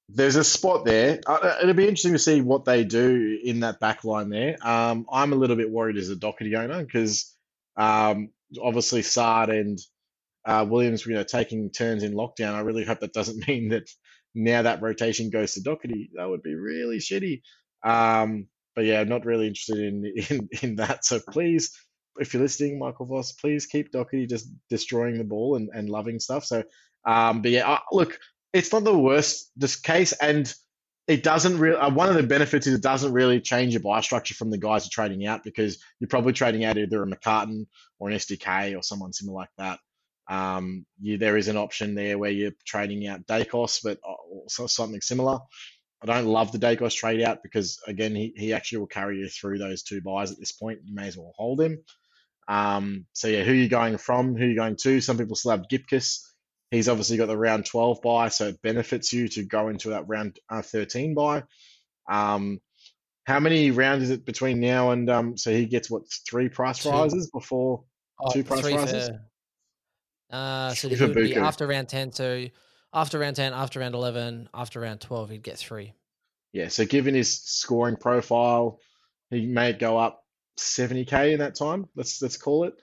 [0.08, 1.20] there's a spot there.
[1.26, 4.56] Uh, it'll be interesting to see what they do in that back line there.
[4.62, 7.34] Um, I'm a little bit worried as a Docherty owner because
[7.76, 8.30] um,
[8.62, 9.78] obviously Saad and
[10.44, 12.54] uh, Williams, you know, taking turns in lockdown.
[12.54, 13.88] I really hope that doesn't mean that
[14.34, 16.10] now that rotation goes to Docherty.
[16.14, 17.42] That would be really shitty.
[17.82, 21.04] Um, but yeah, I'm not really interested in, in in that.
[21.04, 21.76] So please,
[22.18, 26.20] if you're listening, Michael Voss, please keep Docherty just destroying the ball and, and loving
[26.20, 26.44] stuff.
[26.44, 26.62] So,
[27.04, 28.18] um, but yeah, uh, look,
[28.52, 30.52] it's not the worst this case, and
[31.08, 31.76] it doesn't really.
[31.76, 34.58] Uh, one of the benefits is it doesn't really change your buy structure from the
[34.58, 37.66] guys who are trading out because you're probably trading out either a McCartan
[37.98, 39.80] or an SDK or someone similar like that.
[40.28, 44.66] Um, you, there is an option there where you're trading out Daicos, but uh, also
[44.66, 45.40] something similar.
[46.02, 49.28] I don't love the Daicos trade out because again, he, he actually will carry you
[49.28, 50.80] through those two buys at this point.
[50.84, 51.84] You may as well hold him.
[52.48, 54.34] Um, so yeah, who are you going from?
[54.34, 55.00] Who are you going to?
[55.00, 56.20] Some people still have Gipkus.
[56.72, 60.08] He's obviously got the round 12 buy, so it benefits you to go into that
[60.08, 61.44] round uh, 13 buy.
[62.10, 62.60] Um,
[63.24, 66.82] how many rounds is it between now and um, so he gets what three price
[66.82, 66.90] Two.
[66.90, 67.84] rises before?
[68.20, 69.08] Oh, Two price rises?
[69.08, 69.20] for-
[70.30, 72.10] Uh, so he would be after round ten.
[72.10, 72.46] So
[72.92, 75.92] after round ten, after round eleven, after round twelve, he'd get three.
[76.52, 78.78] Yeah, so given his scoring profile,
[79.30, 80.22] he may go up
[80.58, 81.88] 70k in that time.
[81.96, 82.74] Let's let's call it.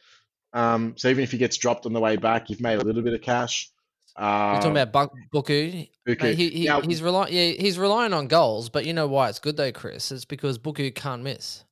[0.54, 3.04] Um, so even if he gets dropped on the way back, you've made a little
[3.04, 3.70] bit of cash.
[4.16, 5.88] Uh, You're talking about Buck, Buku.
[6.08, 6.22] Buku.
[6.24, 7.32] Mate, he, he, Now- he's relying.
[7.32, 10.12] Yeah, he's relying on goals, but you know why it's good though, Chris?
[10.12, 11.64] It's because Buku can't miss.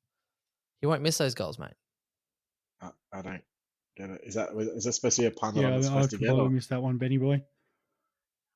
[0.80, 1.74] He won't miss those goals, mate.
[2.80, 3.42] I, I don't
[3.98, 4.22] get it.
[4.24, 6.12] Is that is that supposed to be a pun that Yeah, I'm I, I supposed
[6.12, 6.28] to get?
[6.28, 7.42] probably or- missed that one, Benny boy.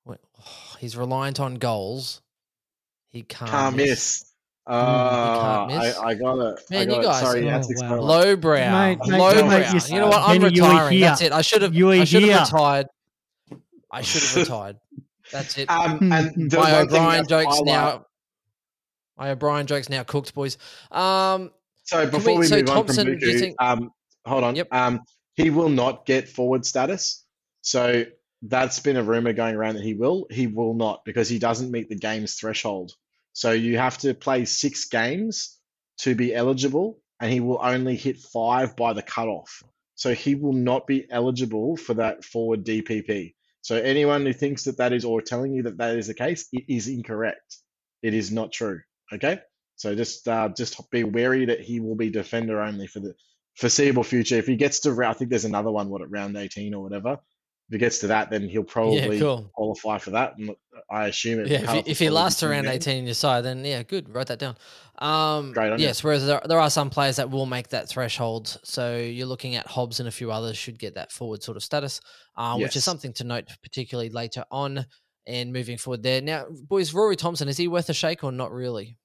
[0.06, 0.20] Wait,
[0.80, 2.22] he's reliant on goals.
[3.10, 3.88] He can't, Can't miss.
[3.90, 4.26] miss.
[4.68, 5.98] Uh, can't miss.
[5.98, 6.60] I, I got it.
[6.70, 7.04] Man, got you it.
[7.04, 7.98] guys Sorry, are- you had to Oh, explain wow.
[7.98, 8.02] it.
[8.02, 9.48] Lowbrow, Mate, mate, lowbrow.
[9.48, 10.22] mate, You, you know what?
[10.22, 11.00] I'm Kenny, retiring.
[11.02, 11.32] That's it.
[11.34, 11.74] I should have.
[11.76, 12.88] You were I should have retired.
[13.92, 14.78] I should have retired.
[15.32, 15.70] That's it.
[15.70, 18.06] Um, and My O'Brien jokes highlight- now.
[19.18, 20.58] My O'Brien jokes now cooked, boys.
[20.90, 21.52] Um,
[21.84, 23.92] So before we, so move on Thompson, from do Buku, think- um,
[24.26, 24.56] hold on.
[24.56, 24.68] Yep.
[24.74, 25.02] Um,
[25.36, 27.26] he will not get forward status.
[27.62, 28.06] So
[28.42, 30.28] that's been a rumor going around that he will.
[30.30, 32.94] He will not because he doesn't meet the game's threshold.
[33.34, 35.58] So you have to play six games
[36.00, 39.64] to be eligible, and he will only hit five by the cutoff.
[39.96, 43.36] So he will not be eligible for that forward DPP.
[43.62, 46.48] So anyone who thinks that that is or telling you that that is the case,
[46.52, 47.58] it is incorrect.
[48.02, 48.82] It is not true.
[49.14, 49.40] Okay.
[49.76, 53.14] So just uh, just be wary that he will be defender only for the
[53.56, 54.38] foreseeable future.
[54.38, 57.20] If he gets to, I think there's another one, what at round 18 or whatever.
[57.72, 59.50] If he gets to that, then he'll probably cool.
[59.54, 60.38] qualify for that.
[60.38, 60.54] And
[60.90, 61.48] I assume it.
[61.48, 62.86] yeah, if he, if he lasts around games.
[62.86, 64.14] 18 in your side, then yeah, good.
[64.14, 64.58] Write that down.
[64.98, 65.86] Um, Great on you.
[65.86, 68.60] yes, whereas there, there are some players that will make that threshold.
[68.66, 71.64] So you're looking at Hobbs and a few others should get that forward sort of
[71.64, 72.02] status,
[72.36, 74.86] uh, which is something to note, particularly later on
[75.26, 76.20] and moving forward there.
[76.20, 78.98] Now, boys, Rory Thompson, is he worth a shake or not really?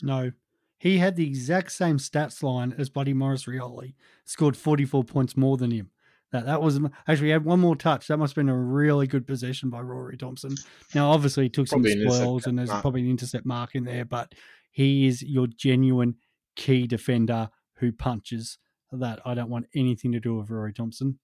[0.00, 0.30] No.
[0.78, 3.94] He had the exact same stats line as Buddy Maurice Rioli,
[4.26, 5.90] scored 44 points more than him.
[6.32, 8.06] That, that was actually he had one more touch.
[8.06, 10.54] That must have been a really good possession by Rory Thompson.
[10.94, 12.82] Now, obviously, he took Probably some an spoils and there's mark.
[12.82, 14.32] probably an intercept mark in there, but
[14.70, 16.14] he is your genuine
[16.56, 18.58] key defender who punches.
[18.92, 21.18] That I don't want anything to do with Rory Thompson.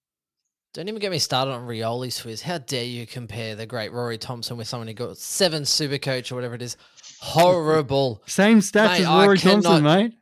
[0.72, 2.42] Don't even get me started on Rioli Swizz.
[2.42, 6.30] How dare you compare the great Rory Thompson with someone who got seven super coach
[6.30, 6.76] or whatever it is?
[7.20, 8.22] Horrible.
[8.26, 10.12] Same stats Mate, as I Rory Thompson, mate.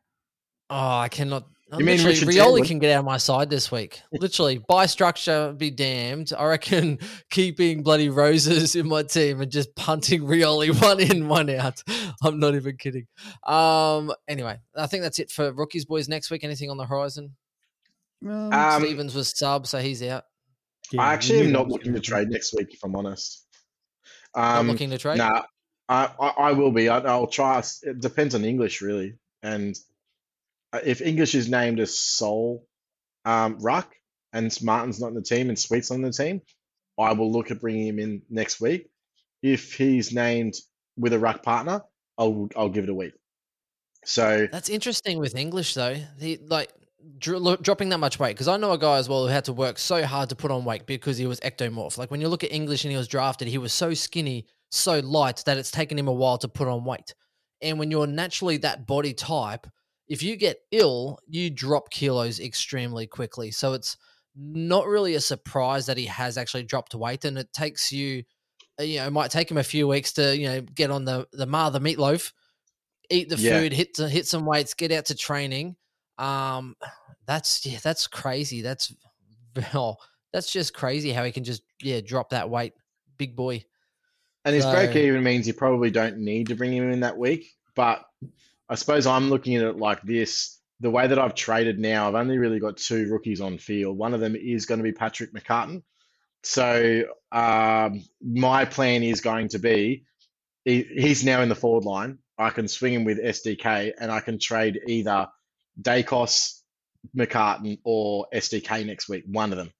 [0.71, 1.49] Oh, I cannot.
[1.79, 2.65] You mean Richard Rioli Chamberlain?
[2.65, 4.01] can get out of my side this week.
[4.13, 6.33] Literally, by structure, be damned.
[6.37, 6.99] I reckon
[7.31, 11.83] keeping bloody roses in my team and just punting Rioli one in, one out.
[12.23, 13.07] I'm not even kidding.
[13.47, 14.13] Um.
[14.29, 16.09] Anyway, I think that's it for rookies, boys.
[16.09, 17.35] Next week, anything on the horizon?
[18.25, 20.25] Um, Um, Stevens was sub, so he's out.
[20.93, 23.45] yeah, I actually am not looking gonna trade next week, if I'm honest.
[24.35, 25.19] Not Um, looking to trade.
[25.19, 25.43] Nah,
[25.89, 26.89] I, I, I will be.
[26.89, 27.63] I, I'll try.
[27.83, 29.15] It depends on English, really.
[29.43, 29.77] And
[30.85, 32.67] if English is named as sole
[33.25, 33.95] um, ruck
[34.33, 36.41] and Martin's not in the team and Sweet's on the team,
[36.99, 38.89] I will look at bringing him in next week.
[39.43, 40.55] If he's named
[40.97, 41.83] with a ruck partner,
[42.19, 43.13] I'll I'll give it a week.
[44.05, 45.97] So That's interesting with English though.
[46.19, 46.73] He like
[47.19, 49.53] dr- dropping that much weight because I know a guy as well who had to
[49.53, 51.99] work so hard to put on weight because he was ectomorph.
[51.99, 55.01] Like when you look at English and he was drafted, he was so skinny, so
[55.01, 57.15] light that it's taken him a while to put on weight.
[57.63, 59.67] And when you're naturally that body type,
[60.09, 63.51] if you get ill, you drop kilos extremely quickly.
[63.51, 63.97] So it's
[64.37, 68.25] not really a surprise that he has actually dropped weight, and it takes you,
[68.81, 71.05] uh, you know, it might take him a few weeks to you know get on
[71.05, 72.33] the the mar the meatloaf,
[73.11, 73.59] eat the Yeah.
[73.61, 75.77] food, hit to, hit some weights, get out to training.
[76.19, 76.77] Um,
[77.27, 78.61] that's yeah, that's crazy.
[78.61, 78.93] That's
[79.75, 79.97] oh,
[80.33, 82.73] that's just crazy how he can just yeah drop that weight,
[83.17, 83.65] big boy.
[84.45, 87.17] And his So- break even means you probably don't need to bring him in that
[87.17, 87.55] week.
[87.75, 88.05] But
[88.69, 90.59] I suppose I'm looking at it like this.
[90.81, 93.97] The way that I've traded now, I've only really got two rookies on field.
[93.97, 95.83] One of them is going to be Patrick McCartin.
[96.43, 100.05] So um, my plan is going to be
[100.65, 102.19] he, he's now in the forward line.
[102.39, 105.29] I can swing him with SDK and I can trade either
[105.81, 106.61] Daicos,
[107.17, 109.71] McCartin, or SDK next week, one of them.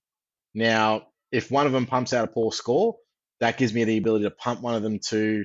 [0.55, 2.97] Now, if one of them pumps out a poor score,
[3.41, 5.45] that gives me the ability to pump one of them to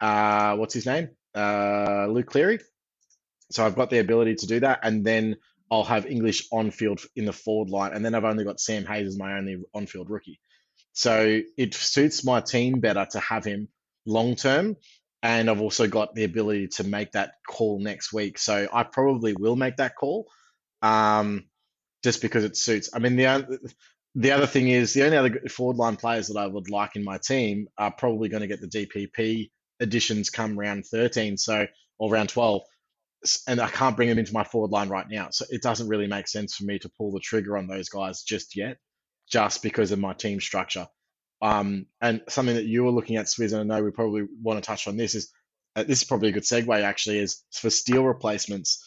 [0.00, 1.10] uh, what's his name?
[1.34, 2.58] Uh, Luke Cleary.
[3.54, 5.36] So I've got the ability to do that, and then
[5.70, 8.84] I'll have English on field in the forward line, and then I've only got Sam
[8.86, 10.40] Hayes as my only on field rookie.
[10.92, 13.68] So it suits my team better to have him
[14.06, 14.76] long term,
[15.22, 18.38] and I've also got the ability to make that call next week.
[18.38, 20.28] So I probably will make that call,
[20.82, 21.44] um,
[22.04, 22.90] just because it suits.
[22.94, 23.26] I mean the
[24.14, 27.04] the other thing is the only other forward line players that I would like in
[27.04, 31.66] my team are probably going to get the DPP additions come round 13, so
[31.98, 32.71] or round 12, S-
[33.46, 35.28] and I can't bring them into my forward line right now.
[35.30, 38.22] So it doesn't really make sense for me to pull the trigger on those guys
[38.22, 38.78] just yet,
[39.30, 40.86] just because of my team structure.
[41.40, 44.62] Um, and something that you were looking at, Swizz, and I know we probably want
[44.62, 45.32] to touch on this is
[45.74, 48.84] uh, this is probably a good segue actually is for Steele replacements.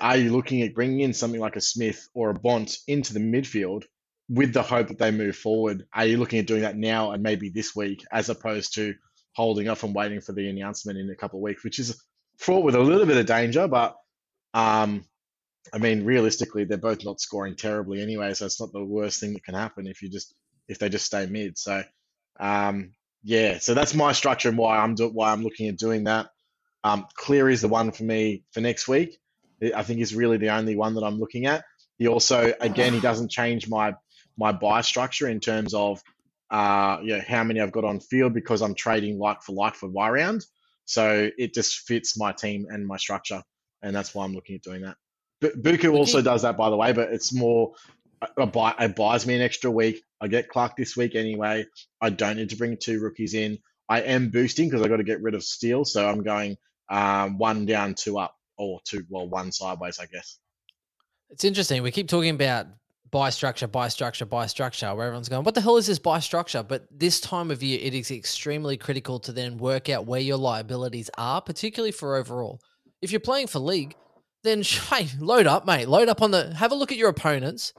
[0.00, 3.20] Are you looking at bringing in something like a Smith or a Bont into the
[3.20, 3.84] midfield
[4.28, 5.86] with the hope that they move forward?
[5.92, 8.94] Are you looking at doing that now and maybe this week as opposed to
[9.34, 12.00] holding off and waiting for the announcement in a couple of weeks, which is
[12.42, 13.96] fraught with a little bit of danger, but
[14.54, 15.04] um,
[15.72, 19.32] I mean, realistically, they're both not scoring terribly anyway, so it's not the worst thing
[19.34, 20.34] that can happen if you just
[20.68, 21.56] if they just stay mid.
[21.58, 21.82] So,
[22.38, 26.04] um, yeah, so that's my structure and why I'm do- why I'm looking at doing
[26.04, 26.30] that.
[26.84, 29.18] Um, Cleary is the one for me for next week.
[29.74, 31.64] I think is really the only one that I'm looking at.
[31.98, 33.94] He also, again, he doesn't change my
[34.36, 36.02] my buy structure in terms of
[36.50, 39.74] uh, you know, how many I've got on field because I'm trading like for like
[39.74, 40.44] for buy round.
[40.84, 43.42] So it just fits my team and my structure,
[43.82, 44.96] and that's why I'm looking at doing that.
[45.40, 46.24] Bu- Buku also Okay.
[46.24, 47.74] does that, by the way, but it's more
[48.36, 50.02] a buy, it buys me an extra week.
[50.20, 51.66] I get Clark this week anyway.
[52.00, 53.58] I don't need to bring two rookies in.
[53.88, 56.56] I am boosting because I got to get rid of Steele, so I'm going
[56.88, 60.38] um, one down, two up, or two, well, one sideways, I guess.
[61.30, 61.82] It's interesting.
[61.82, 62.66] We keep talking about
[63.12, 66.18] buy structure, buy structure, buy structure, where everyone's going, what the hell is this buy
[66.18, 66.64] structure?
[66.64, 70.38] But this time of year, it is extremely critical to then work out where your
[70.38, 72.60] liabilities are, particularly for overall.
[73.02, 73.94] If you're playing for league,
[74.42, 75.86] then hey, load up, mate.
[75.88, 76.52] Load up on the.
[76.54, 77.72] Have a look at your opponents.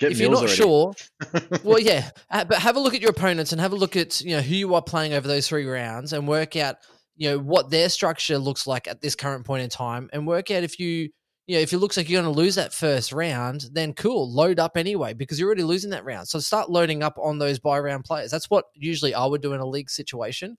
[0.00, 0.54] Get if you're not already.
[0.54, 0.94] sure,
[1.64, 4.36] well, yeah, but have a look at your opponents and have a look at you
[4.36, 6.76] know who you are playing over those three rounds and work out
[7.16, 10.52] you know what their structure looks like at this current point in time and work
[10.52, 11.10] out if you
[11.48, 14.32] you know if it looks like you're going to lose that first round, then cool,
[14.32, 16.28] load up anyway because you're already losing that round.
[16.28, 18.30] So start loading up on those buy round players.
[18.30, 20.56] That's what usually I would do in a league situation.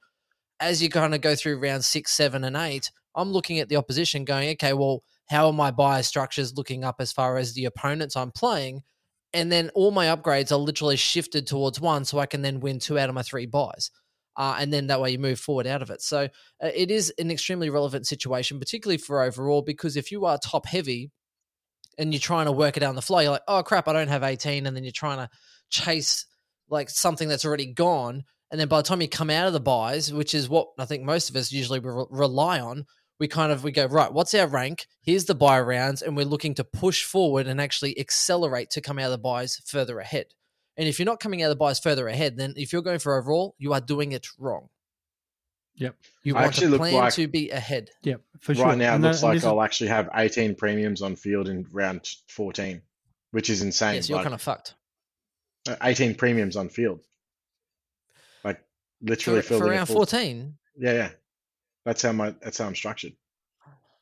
[0.60, 3.78] As you kind of go through round six, seven, and eight, I'm looking at the
[3.78, 7.66] opposition, going, okay, well, how are my buy structures looking up as far as the
[7.66, 8.84] opponents I'm playing?
[9.34, 12.80] and then all my upgrades are literally shifted towards one so i can then win
[12.80, 13.92] two out of my three buys
[14.40, 16.02] uh, and then that way you move forward out of it.
[16.02, 16.30] So
[16.64, 20.66] uh, it is an extremely relevant situation particularly for overall because if you are top
[20.66, 21.12] heavy
[22.00, 23.94] and you're trying to work it out on the fly you're like oh crap i
[23.94, 25.30] don't have 18 and then you're trying to
[25.70, 26.26] chase
[26.70, 29.60] like something that's already gone and then by the time you come out of the
[29.60, 32.86] buys which is what i think most of us usually re- rely on
[33.20, 34.88] we kind of we go right what's our rank?
[35.02, 38.98] Here's the buy rounds and we're looking to push forward and actually accelerate to come
[38.98, 40.28] out of the buys further ahead
[40.80, 42.98] and if you're not coming out of the buys further ahead then if you're going
[43.00, 44.70] for overall you are doing it wrong
[45.76, 45.96] Yep.
[46.24, 48.66] you I want actually to plan like- to be ahead Yep, for sure.
[48.66, 51.48] Right now, it And that- looks and like I'll actually have 18 premiums on field
[51.48, 52.82] in round 14,
[53.32, 53.96] which is insane.
[53.96, 54.74] yes you're like, kind of fucked
[55.70, 57.02] uh, 18 premiums on field.
[58.44, 58.60] Like
[59.02, 61.12] literally for, filled for in a round full- 14 Yeah, yeah.
[61.86, 63.14] That's how my that's how I'm structured.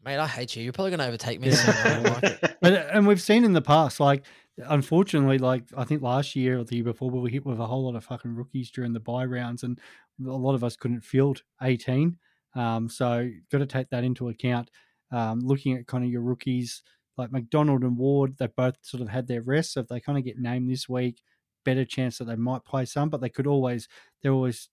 [0.07, 2.03] Mate i hate you you're probably going to overtake me soon.
[2.03, 2.57] Like it.
[2.61, 4.23] But and we've seen in the past, like
[4.57, 7.65] unfortunately, like I think last year or the year before, we were hit with a
[7.65, 9.79] whole lot of fucking rookies during the buy rounds, and
[10.25, 12.17] a lot of us couldn't field eighteen.
[12.55, 14.71] Um, so got to take that into account.
[15.11, 16.81] Um, looking at kind of your rookies
[17.17, 19.73] like McDonald and Ward, they both sort of had their rest.
[19.73, 21.21] So if they kind of get named this week,
[21.65, 23.87] better chance that they might play some, but they could always
[24.21, 24.69] they're always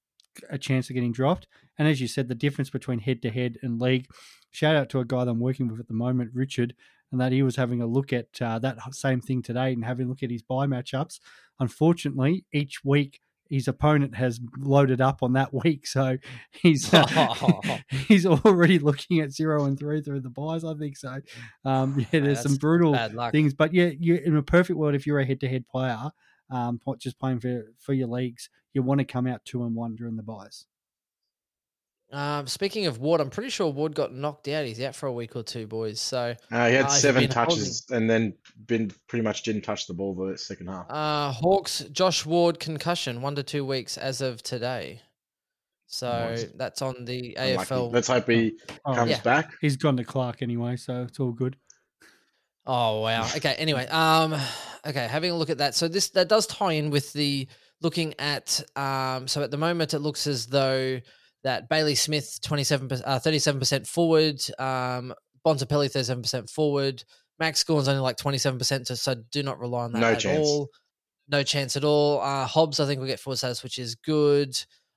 [0.51, 1.47] a chance of getting dropped.
[1.79, 4.07] And as you said, the difference between head to head and league.
[4.51, 6.75] Shout out to a guy that I'm working with at the moment, Richard,
[7.11, 10.07] and that he was having a look at uh, that same thing today and having
[10.07, 11.19] a look at his buy matchups.
[11.59, 16.19] Unfortunately, each week his opponent has loaded up on that week, so
[16.51, 17.35] he's uh,
[17.89, 20.65] he's already looking at zero and three through the buys.
[20.65, 21.21] I think so.
[21.65, 22.97] Um, yeah, there's some brutal
[23.31, 26.11] things, but yeah, you in a perfect world, if you're a head-to-head player,
[26.55, 29.97] um, just playing for for your leagues, you want to come out two and one
[29.97, 30.67] during the buys.
[32.13, 34.65] Um, speaking of Ward, I'm pretty sure Ward got knocked out.
[34.65, 36.01] He's out for a week or two, boys.
[36.01, 38.03] So uh, he had uh, seven touches holding.
[38.03, 38.35] and then
[38.67, 40.87] been pretty much didn't touch the ball the second half.
[40.89, 45.01] Uh, Hawks, Josh Ward concussion, one to two weeks as of today.
[45.87, 46.47] So nice.
[46.55, 47.93] that's on the AFL.
[47.93, 49.21] Let's hope he oh, comes yeah.
[49.23, 49.53] back.
[49.61, 51.57] He's gone to Clark anyway, so it's all good.
[52.67, 53.29] Oh wow.
[53.37, 53.55] Okay.
[53.55, 54.35] Anyway, um,
[54.87, 55.75] okay, having a look at that.
[55.75, 57.49] So this that does tie in with the
[57.83, 59.29] looking at um.
[59.29, 61.01] So at the moment, it looks as though
[61.45, 65.15] that Bailey Smith 27 uh, 37% forward, um,
[65.47, 67.05] Bontempelli 37% forward,
[67.39, 70.47] Max Gawn's only like 27%, so do not rely on that no at chance.
[70.47, 70.71] all.
[71.29, 72.21] No chance at all.
[72.21, 74.55] Uh, Hobbs, I think we get forward status, which is good.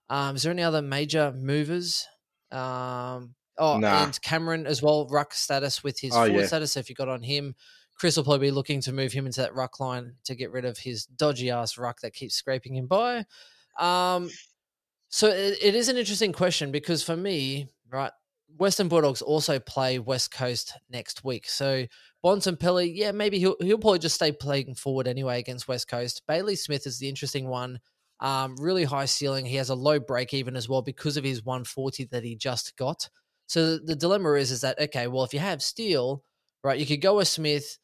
[0.10, 2.08] Um, is there any other major movers?
[2.52, 4.04] Um, oh, nah.
[4.04, 6.48] and Cameron as well, ruck status with his oh, forward yeah.
[6.48, 6.74] status.
[6.74, 7.56] So if you got on him,
[7.98, 10.66] Chris will probably be looking to move him into that ruck line to get rid
[10.66, 13.26] of his dodgy ass ruck that keeps scraping him by.
[13.80, 14.30] Um,
[15.10, 18.12] so it, it is an interesting question because for me, right,
[18.58, 21.48] Western Bulldogs also play West Coast next week.
[21.48, 21.86] So
[22.24, 26.24] Bontempelli, yeah, maybe he'll he'll probably just stay playing forward anyway against West Coast.
[26.28, 27.80] Bailey Smith is the interesting one.
[28.20, 29.46] Um, really high ceiling.
[29.46, 32.76] He has a low break even as well because of his 140 that he just
[32.78, 33.10] got.
[33.48, 36.24] So the dilemma is is that okay, well if you have Steele,
[36.64, 37.78] right, you could go with Smith.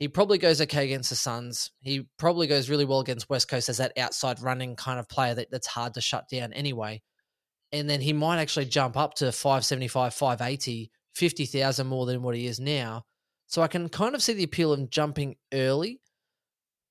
[0.00, 1.70] He probably goes okay against the Suns.
[1.82, 5.34] He probably goes really well against West Coast as that outside running kind of player
[5.34, 7.02] that, that's hard to shut down anyway.
[7.70, 12.46] And then he might actually jump up to 575, 580, 50,000 more than what he
[12.46, 13.04] is now.
[13.46, 16.00] So I can kind of see the appeal of jumping early,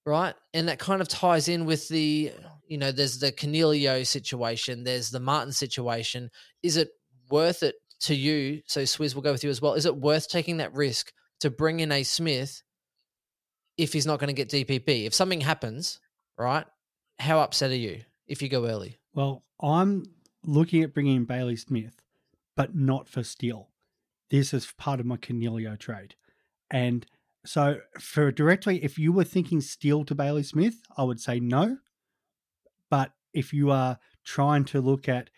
[0.05, 0.35] right?
[0.53, 2.31] And that kind of ties in with the,
[2.67, 6.29] you know, there's the Coniglio situation, there's the Martin situation.
[6.61, 6.89] Is it
[7.31, 8.61] worth it to you?
[8.67, 9.73] So Swizz will go with you as well.
[9.73, 12.61] Is it worth taking that risk to bring in a Smith
[13.79, 15.05] if he's not going to get DPP.
[15.05, 15.99] If something happens,
[16.37, 16.65] right,
[17.17, 18.99] how upset are you if you go early?
[19.13, 20.03] Well, I'm
[20.45, 21.95] looking at bringing in Bailey Smith,
[22.57, 23.69] but not for Steele.
[24.29, 26.15] This is part of my Coniglio trade.
[26.69, 27.05] And
[27.45, 31.77] so, for directly, if you were thinking Steele to Bailey Smith, I would say no.
[32.89, 35.29] But if you are trying to look at,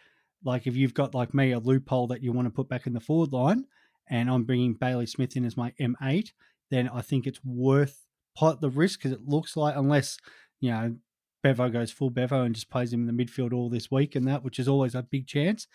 [0.43, 2.93] like, if you've got, like me, a loophole that you want to put back in
[2.93, 3.65] the forward line,
[4.09, 6.31] and I'm bringing Bailey Smith in as my M8,
[6.71, 10.17] then I think it's worth pot the risk because it looks like unless
[10.59, 10.95] you know
[11.43, 14.27] Bevo goes full Bevo and just plays him in the midfield all this week and
[14.27, 15.67] that, which is always a big chance.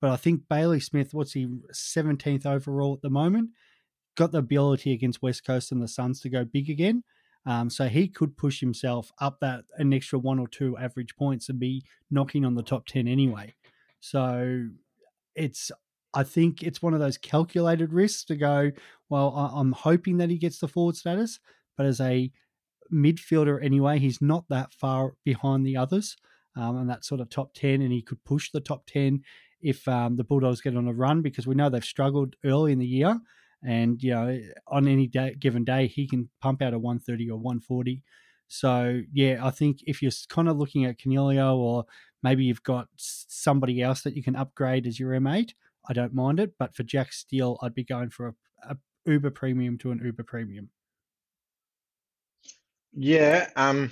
[0.00, 3.50] But I think Bailey Smith, what's he, 17th overall at the moment,
[4.16, 7.04] got the ability against West Coast and the Suns to go big again.
[7.46, 11.48] Um, so he could push himself up that an extra one or two average points
[11.48, 13.54] and be knocking on the top 10 anyway.
[14.00, 14.68] So
[15.34, 15.70] it's,
[16.14, 18.70] I think it's one of those calculated risks to go,
[19.10, 21.38] well, I'm hoping that he gets the forward status,
[21.76, 22.30] but as a
[22.92, 26.16] midfielder anyway, he's not that far behind the others.
[26.56, 29.22] Um, and that sort of top 10, and he could push the top 10
[29.60, 32.78] if um, the Bulldogs get on a run because we know they've struggled early in
[32.78, 33.18] the year.
[33.66, 37.38] And, you know, on any day, given day, he can pump out a 130 or
[37.38, 38.02] 140.
[38.46, 41.86] So, yeah, I think if you're kind of looking at Coniglio or
[42.22, 45.52] maybe you've got somebody else that you can upgrade as your M8,
[45.88, 46.52] I don't mind it.
[46.58, 48.34] But for Jack Steele, I'd be going for a,
[48.70, 48.76] a
[49.10, 50.68] uber premium to an uber premium.
[52.94, 53.90] Yeah, um,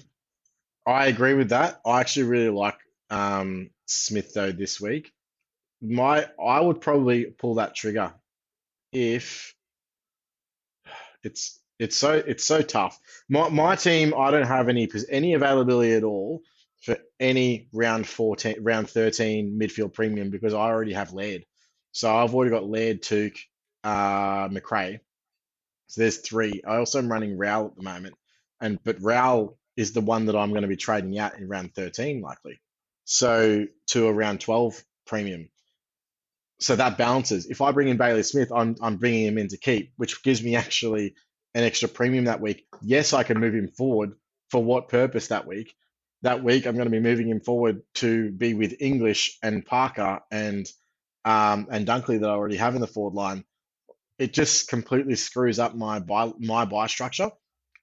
[0.86, 1.80] I agree with that.
[1.86, 2.78] I actually really like
[3.10, 5.12] um, Smith though this week.
[5.82, 8.14] My I would probably pull that trigger
[8.92, 9.54] if
[11.22, 12.98] it's it's so it's so tough.
[13.28, 16.42] My my team I don't have any any availability at all
[16.82, 21.44] for any round 14 round 13 midfield premium because I already have Laird.
[21.92, 23.36] So I've already got Laird, Touk,
[23.84, 25.00] uh, Macrae.
[25.88, 26.62] So there's three.
[26.66, 28.14] I also am running Rowell at the moment
[28.62, 31.74] and but Rowell is the one that I'm going to be trading out in round
[31.76, 32.60] 13 likely.
[33.06, 35.50] So to a round 12 premium.
[36.60, 37.46] So that balances.
[37.46, 40.42] If I bring in Bailey Smith, I'm I'm bringing him in to keep, which gives
[40.42, 41.14] me actually
[41.54, 42.66] an extra premium that week.
[42.82, 44.14] Yes, I can move him forward.
[44.50, 45.74] For what purpose that week?
[46.22, 50.20] That week I'm going to be moving him forward to be with English and Parker
[50.30, 50.66] and
[51.24, 53.44] um, and Dunkley that I already have in the forward line,
[54.18, 57.30] it just completely screws up my buy my buy structure.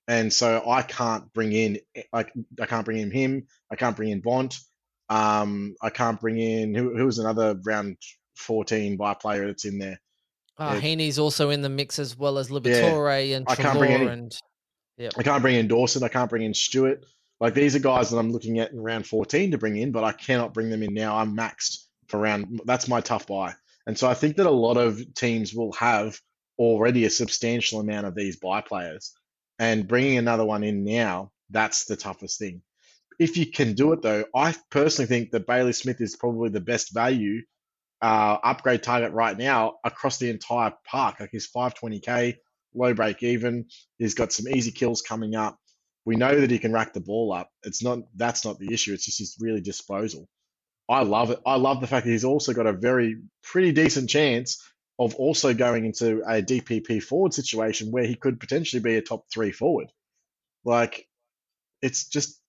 [0.10, 1.78] And so I can't bring in
[2.12, 3.46] like I can't bring in him.
[3.72, 4.58] I can't bring in Bont.
[5.08, 7.98] Um, I can't bring in who, who was another round
[8.36, 10.02] 14 buy player that's in there.
[10.58, 10.80] Uh, Yeah.
[10.80, 14.12] Heeney's also in the mix as well as Liberatore and I can't bring Treloar any-
[14.12, 14.40] and
[15.16, 16.04] I can't bring in Dawson.
[16.04, 17.06] I can't bring in Stewart.
[17.40, 20.04] Like these are guys that I'm looking at in round 14 to bring in, but
[20.04, 21.18] I cannot bring them in now.
[21.18, 22.62] I'm maxed for round.
[22.66, 23.54] That's my tough buy.
[23.86, 26.20] And so I think that a lot of teams will have
[26.58, 29.14] already a substantial amount of these buy players.
[29.60, 32.64] And bringing another one in now, that's the toughest thing.
[33.20, 36.62] If you can do it though, I personally think that Bailey Smith is probably the
[36.62, 37.42] best value
[38.02, 41.20] uh, upgrade target right now across the entire park.
[41.20, 42.38] Like he's 520k,
[42.76, 43.68] low break even.
[43.98, 45.58] He's got some easy kills coming up.
[46.06, 47.50] We know that he can rack the ball up.
[47.64, 48.94] It's not that's not the issue.
[48.94, 50.30] It's just his really disposal.
[50.90, 51.40] I love it.
[51.46, 54.64] I love the fact that he's also got a very pretty decent chance
[55.00, 59.26] of also going into a DPP forward situation where he could potentially be a top
[59.34, 59.88] three forward.
[60.66, 61.08] Like,
[61.82, 62.40] it's just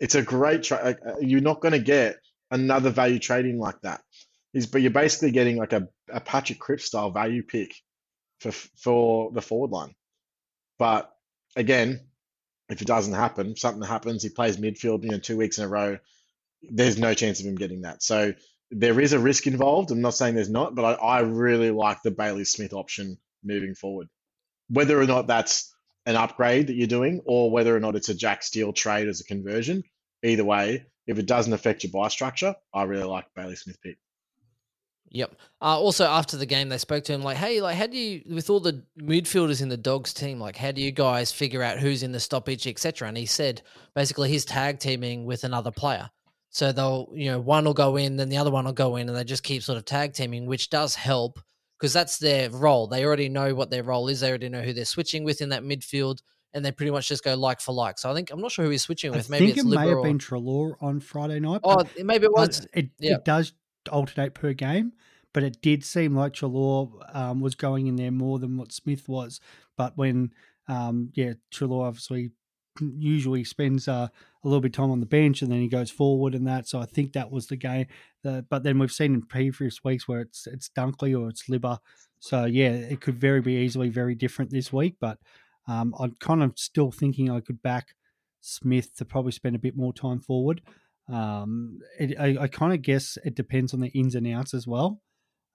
[0.00, 0.80] it's a great trade.
[1.06, 2.16] Uh, you're not going to get
[2.50, 4.02] another value trading like that.
[4.52, 7.74] He's but you're basically getting like a, a Patrick Cripps style value pick
[8.40, 9.94] for for the forward line.
[10.78, 11.10] But
[11.56, 12.00] again,
[12.68, 15.68] if it doesn't happen, something happens, he plays midfield, you know, two weeks in a
[15.68, 15.98] row,
[16.62, 18.02] there's no chance of him getting that.
[18.02, 18.34] So
[18.76, 19.92] there is a risk involved.
[19.92, 23.74] I'm not saying there's not, but I, I really like the Bailey Smith option moving
[23.74, 24.08] forward.
[24.68, 25.72] Whether or not that's
[26.06, 29.20] an upgrade that you're doing, or whether or not it's a Jack Steele trade as
[29.20, 29.84] a conversion,
[30.24, 33.96] either way, if it doesn't affect your buy structure, I really like Bailey Smith pick.
[35.10, 35.36] Yep.
[35.62, 38.22] Uh, also, after the game, they spoke to him like, "Hey, like, how do you,
[38.34, 41.78] with all the midfielders in the Dogs team, like, how do you guys figure out
[41.78, 43.62] who's in the stoppage, etc.?" And he said
[43.94, 46.10] basically he's tag teaming with another player,
[46.54, 49.08] so they'll, you know, one will go in, then the other one will go in,
[49.08, 51.40] and they just keep sort of tag teaming, which does help
[51.76, 52.86] because that's their role.
[52.86, 54.20] They already know what their role is.
[54.20, 57.24] They already know who they're switching with in that midfield, and they pretty much just
[57.24, 57.98] go like for like.
[57.98, 59.30] So I think I'm not sure who he's switching I with.
[59.30, 61.62] Maybe think it's it may have been Treloar on Friday night.
[61.64, 62.64] oh, maybe it was.
[62.72, 63.14] it, yeah.
[63.14, 63.52] it does
[63.90, 64.92] alternate per game,
[65.32, 69.08] but it did seem like Treloar um, was going in there more than what Smith
[69.08, 69.40] was.
[69.76, 70.32] But when,
[70.68, 72.30] um, yeah, Treloar obviously
[72.80, 74.08] usually spends uh,
[74.42, 76.68] a little bit of time on the bench and then he goes forward and that.
[76.68, 77.86] So I think that was the game.
[78.22, 81.78] The, but then we've seen in previous weeks where it's it's Dunkley or it's Libba.
[82.20, 84.96] So yeah, it could very be easily very different this week.
[85.00, 85.18] But
[85.68, 87.94] um, I'm kind of still thinking I could back
[88.40, 90.60] Smith to probably spend a bit more time forward.
[91.08, 94.66] Um, it, I, I kind of guess it depends on the ins and outs as
[94.66, 95.00] well,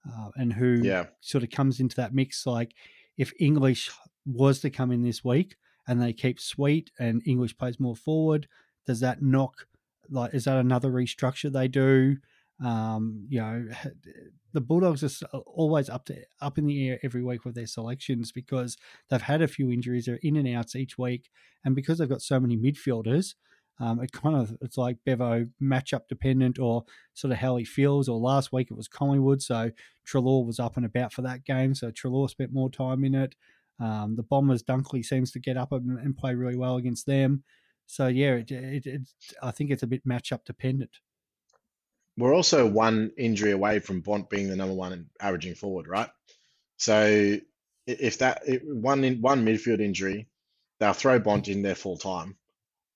[0.08, 1.06] uh, and who Yeah.
[1.20, 2.46] sort of comes into that mix.
[2.46, 2.72] Like
[3.18, 3.90] if English
[4.26, 5.56] was to come in this week
[5.86, 8.48] and they keep Sweet and English plays more forward,
[8.86, 9.66] does that knock?
[10.08, 12.16] Like, is that another restructure they do?
[12.62, 13.68] Um, you know,
[14.52, 17.66] the Bulldogs are s- always up to up in the air every week with their
[17.66, 18.76] selections because
[19.08, 20.06] they've had a few injuries.
[20.06, 21.30] They're in and outs each week,
[21.64, 23.34] and because they've got so many midfielders,
[23.78, 28.08] um, it kind of it's like Bevo matchup dependent or sort of how he feels.
[28.08, 29.70] Or last week it was Collingwood, so
[30.06, 33.34] Treloar was up and about for that game, so Treloar spent more time in it.
[33.80, 37.42] Um, the Bombers Dunkley seems to get up and, and play really well against them.
[37.86, 39.08] So yeah, it, it, it,
[39.42, 40.98] I think it's a bit matchup dependent.
[42.16, 46.10] We're also one injury away from Bont being the number one and averaging forward, right?
[46.76, 47.38] So
[47.86, 50.28] if that one in one midfield injury,
[50.78, 52.36] they'll throw Bont in there full time,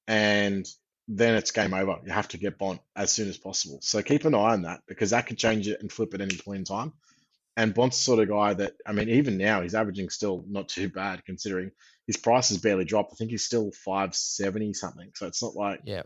[0.07, 0.67] and
[1.09, 1.99] then it's game over.
[2.05, 3.79] You have to get Bont as soon as possible.
[3.83, 6.37] So keep an eye on that because that could change it and flip at any
[6.37, 6.93] point in time.
[7.57, 10.69] And Bont's the sort of guy that I mean, even now he's averaging still not
[10.69, 11.71] too bad considering
[12.07, 13.13] his price has barely dropped.
[13.13, 15.11] I think he's still five seventy something.
[15.15, 16.03] So it's not like Yeah.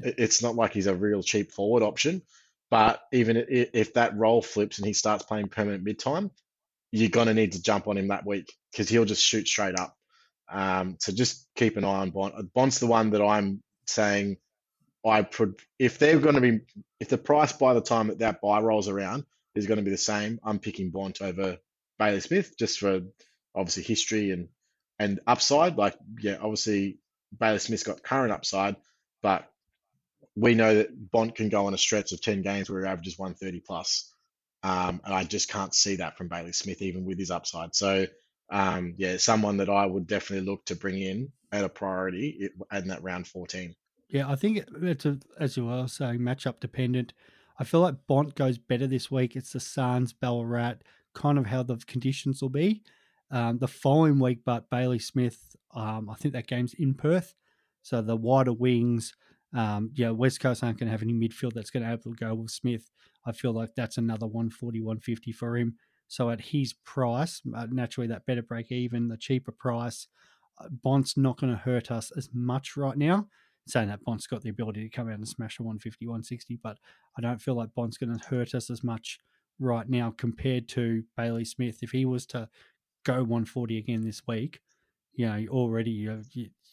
[0.00, 2.22] it's not like he's a real cheap forward option.
[2.70, 6.30] But even if that role flips and he starts playing permanent mid time,
[6.90, 9.94] you're gonna need to jump on him that week because he'll just shoot straight up.
[10.50, 12.52] Um, so just keep an eye on Bont.
[12.54, 14.38] Bont's the one that I'm saying
[15.06, 16.60] I put if they're going to be
[17.00, 19.24] if the price by the time that that buy rolls around
[19.58, 21.58] is going to be the same, I'm picking Bont over
[21.98, 23.00] Bailey Smith just for
[23.54, 24.48] obviously history and
[24.98, 25.76] and upside.
[25.76, 26.98] Like yeah, obviously
[27.38, 28.76] Bailey Smith's got current upside,
[29.22, 29.50] but
[30.34, 33.18] we know that Bont can go on a stretch of 10 games where he averages
[33.18, 34.12] 130 plus.
[34.62, 37.74] Um, and I just can't see that from Bailey Smith, even with his upside.
[37.74, 38.06] So,
[38.50, 42.88] um, yeah, someone that I would definitely look to bring in at a priority in
[42.88, 43.74] that round 14.
[44.08, 47.12] Yeah, I think it's a, as you were saying, matchup dependent.
[47.58, 49.34] I feel like Bont goes better this week.
[49.34, 50.76] It's the Suns, Ballarat,
[51.14, 52.82] kind of how the conditions will be.
[53.30, 57.34] Um, the following week, but Bailey Smith, um, I think that game's in Perth,
[57.82, 59.14] so the wider wings.
[59.52, 62.16] Um, yeah, West Coast aren't going to have any midfield that's going to able to
[62.16, 62.90] go with Smith.
[63.26, 65.76] I feel like that's another 140, 150 for him.
[66.06, 70.08] So at his price, uh, naturally that better break even, the cheaper price,
[70.58, 73.28] uh, Bont's not going to hurt us as much right now.
[73.68, 76.78] Saying that Bont's got the ability to come out and smash a 150, 160, but
[77.16, 79.18] I don't feel like Bont's going to hurt us as much
[79.60, 81.82] right now compared to Bailey Smith.
[81.82, 82.48] If he was to
[83.04, 84.60] go 140 again this week,
[85.14, 86.22] you know, already you're,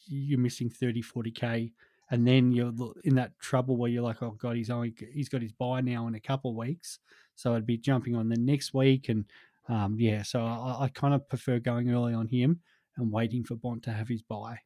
[0.08, 1.72] you're missing 30, 40k
[2.12, 2.74] and then you're
[3.04, 6.08] in that trouble where you're like, oh god, he's only he's got his buy now
[6.08, 7.00] in a couple of weeks,
[7.36, 9.26] so I'd be jumping on the next week, and
[9.68, 12.62] um, yeah, so I, I kind of prefer going early on him
[12.98, 14.60] and waiting for Bont to have his buy.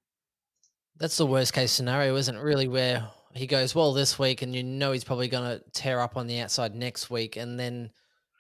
[1.00, 2.42] That's the worst case scenario, isn't it?
[2.42, 6.00] Really, where he goes well this week, and you know he's probably going to tear
[6.00, 7.92] up on the outside next week, and then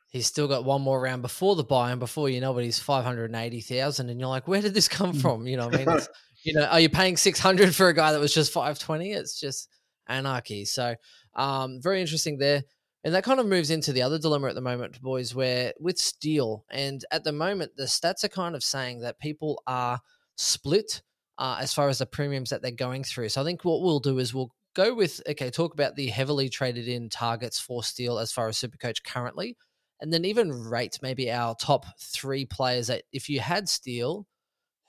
[0.09, 2.79] he's still got one more round before the buy, and before you know it, he's
[2.79, 5.21] five hundred and eighty thousand, and you're like, where did this come mm.
[5.21, 5.47] from?
[5.47, 6.09] You know, I mean, it's,
[6.43, 9.11] you know, are you paying 600 for a guy that was just 520?
[9.11, 9.69] It's just
[10.07, 10.65] anarchy.
[10.65, 10.95] So,
[11.35, 12.63] um, very interesting there.
[13.03, 15.97] And that kind of moves into the other dilemma at the moment, boys, where with
[15.97, 20.01] Steele, and at the moment, the stats are kind of saying that people are
[20.35, 21.01] split
[21.39, 23.29] uh, as far as the premiums that they're going through.
[23.29, 26.49] So I think what we'll do is we'll go with, okay, talk about the heavily
[26.49, 29.57] traded in targets for Steele as far as Supercoach currently,
[30.01, 34.27] and then even rate maybe our top three players that if you had Steele,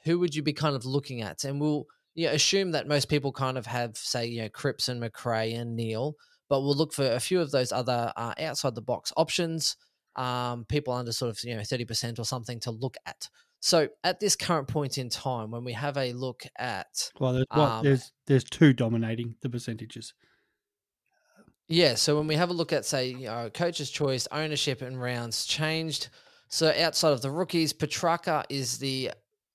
[0.04, 1.44] who would you be kind of looking at?
[1.44, 4.88] And we'll you know, assume that most people kind of have, say, you know, Cripps
[4.88, 6.14] and Macrae and Neale,
[6.48, 9.76] but we'll look for a few of those other uh, outside the box options,
[10.16, 13.28] um, people under sort of, you know, 30% or something to look at.
[13.60, 17.46] So at this current point in time, when we have a look at well, there's,
[17.54, 20.14] well, um, there's there's two dominating the percentages.
[21.68, 25.00] Yeah, so when we have a look at say, you know, coach's choice, ownership, and
[25.00, 26.08] rounds changed.
[26.48, 29.12] So outside of the rookies, Petracca is the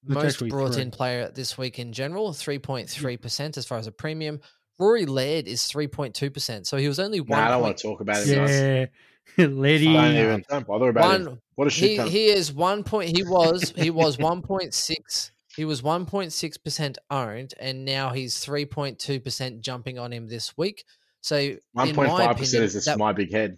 [0.07, 4.39] most brought in player this week in general, 3.3% as far as a premium.
[4.79, 6.65] Rory Laird is 3.2%.
[6.65, 7.37] So he was only one.
[7.37, 8.89] Nah, I don't want to talk about it.
[9.37, 9.45] Yeah.
[9.45, 9.91] Lady.
[9.91, 11.39] Don't even don't bother about one, it.
[11.55, 15.81] What a shit he, he is one point he was he was 1.6 he was
[15.81, 20.83] 1.6% owned and now he's 3.2% jumping on him this week.
[21.21, 21.37] So
[21.77, 23.57] 1.5% is just that, my big head.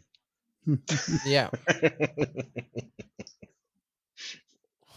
[1.26, 1.50] Yeah.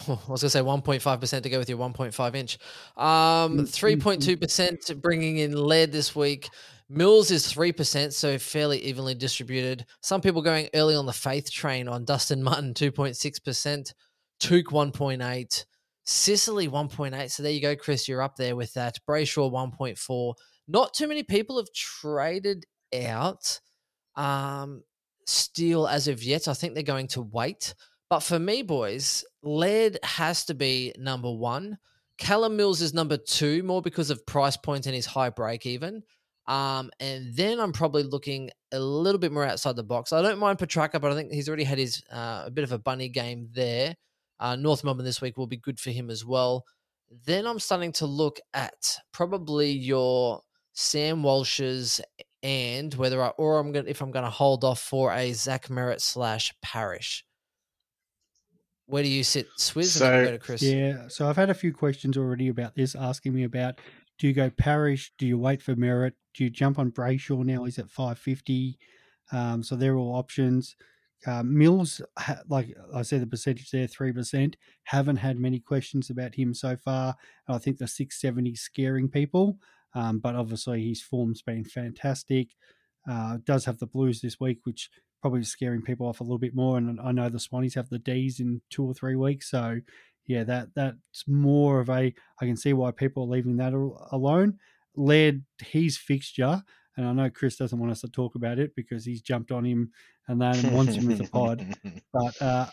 [0.08, 2.58] I was going to say 1.5% to go with your 1.5 inch.
[2.96, 6.48] Um, 3.2% bringing in Laird this week.
[6.92, 9.86] Mills is 3%, so fairly evenly distributed.
[10.02, 13.94] Some people going early on the faith train on Dustin Martin, 2.6%.
[14.40, 15.64] Touk, 1.8.
[16.04, 17.30] Sicily, 1.8.
[17.30, 18.08] So there you go, Chris.
[18.08, 18.98] You're up there with that.
[19.08, 20.34] Brayshaw, 1.4.
[20.66, 23.60] Not too many people have traded out
[24.16, 24.82] um,
[25.26, 26.48] Steele as of yet.
[26.48, 27.74] I think they're going to wait.
[28.08, 31.78] But for me, boys, Laird has to be number one.
[32.18, 36.02] Callum Mills is number two, more because of price point and his high break even.
[36.50, 40.12] Um, and then I'm probably looking a little bit more outside the box.
[40.12, 42.72] I don't mind Petracca, but I think he's already had his uh, a bit of
[42.72, 43.94] a bunny game there.
[44.40, 46.64] Uh, North Melbourne this week will be good for him as well.
[47.24, 50.40] Then I'm starting to look at probably your
[50.72, 52.00] Sam Walsh's
[52.42, 55.68] and whether I or I'm going if I'm going to hold off for a Zach
[55.68, 57.24] Merrett slash Parish.
[58.86, 59.98] Where do you sit, Swizz?
[59.98, 60.62] So, go to Chris.
[60.62, 63.78] Yeah, so I've had a few questions already about this, asking me about
[64.18, 65.12] do you go Parish?
[65.16, 66.12] Do you wait for Merrett?
[66.34, 67.64] Do you jump on Brayshaw now?
[67.64, 68.78] He's at 550.
[69.32, 70.76] Um, so they're all options.
[71.26, 72.00] Uh, Mills,
[72.48, 74.54] like I said, the percentage there, 3%.
[74.84, 77.14] Haven't had many questions about him so far.
[77.48, 79.58] I think the 670 scaring people,
[79.94, 82.48] um, but obviously his form's been fantastic.
[83.08, 86.38] Uh, does have the Blues this week, which probably is scaring people off a little
[86.38, 86.78] bit more.
[86.78, 89.80] And I know the Swannies have the D's in two or three weeks, so
[90.26, 92.14] yeah, that that's more of a.
[92.40, 93.72] I can see why people are leaving that
[94.12, 94.58] alone.
[95.00, 96.62] Led his fixture,
[96.96, 99.64] and I know Chris doesn't want us to talk about it because he's jumped on
[99.64, 99.92] him
[100.28, 101.66] and that and wants him with the pod.
[102.12, 102.66] But uh,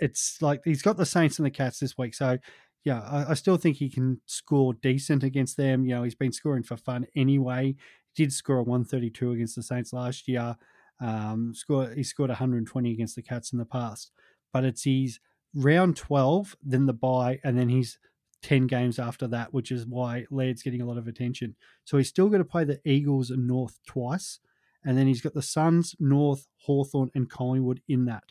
[0.00, 2.38] it's like he's got the Saints and the Cats this week, so
[2.84, 5.84] yeah, I, I, still think he can score decent against them.
[5.84, 7.74] You know, he's been scoring for fun anyway.
[8.14, 10.56] He did score a 132 against the Saints last year.
[11.00, 14.12] Um, score, he scored 120 against the Cats in the past,
[14.52, 15.18] but it's his
[15.52, 17.98] round 12, then the bye, and then he's
[18.42, 21.56] 10 games after that, which is why Laird's getting a lot of attention.
[21.84, 24.38] So he's still going to play the Eagles and North twice,
[24.84, 28.24] and then he's got the Suns, North, Hawthorn, and Collingwood in that.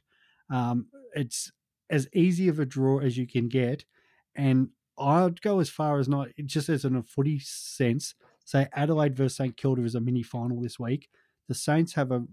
[0.50, 1.52] Um, it's
[1.90, 3.86] as easy of a draw as you can get,
[4.36, 8.16] and I'd go as far as not just as in a footy sense.
[8.46, 11.10] Say Adelaide versus St Kilda is a mini final this week.
[11.48, 12.24] The Saints have a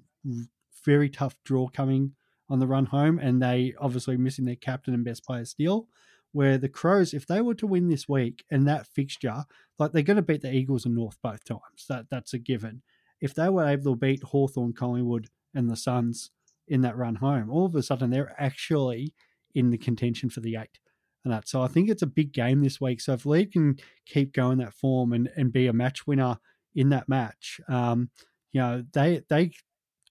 [0.85, 2.12] very tough draw coming
[2.49, 5.89] on the run home, and they obviously missing their captain and best player Steele.
[6.33, 9.45] Where the Crows, if they were to win this week and that fixture,
[9.78, 11.87] like they're going to beat the Eagles and North both times.
[11.89, 12.83] That that's a given.
[13.20, 16.30] If they were able to beat Hawthorn, Collingwood, and the Suns
[16.66, 19.14] in that run home, all of a sudden they're actually
[19.55, 20.78] in the contention for the eight.
[21.24, 21.47] And that.
[21.47, 23.01] So I think it's a big game this week.
[23.01, 23.76] So if Laird can
[24.07, 26.39] keep going that form and, and be a match winner
[26.74, 28.11] in that match, um,
[28.51, 29.53] you know, they they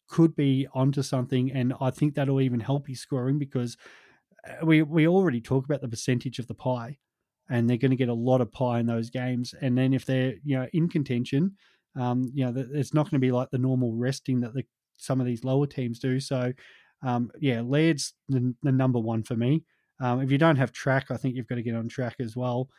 [0.07, 3.77] could be onto something, and I think that'll even help his scoring because
[4.63, 6.97] we we already talk about the percentage of the pie,
[7.49, 9.53] and they're going to get a lot of pie in those games.
[9.61, 11.57] And then if they're you know in contention,
[11.99, 14.63] um, you know, it's not going to be like the normal resting that the,
[14.97, 16.19] some of these lower teams do.
[16.19, 16.53] So,
[17.03, 19.63] um, yeah, Laird's the, the number one for me.
[19.99, 22.35] Um, if you don't have track, I think you've got to get on track as
[22.35, 22.69] well.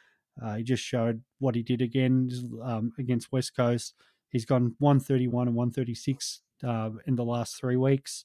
[0.42, 2.30] Uh, he just showed what he did again
[2.62, 3.94] um, against West Coast.
[4.30, 8.24] He's gone 131 and 136 uh, in the last three weeks.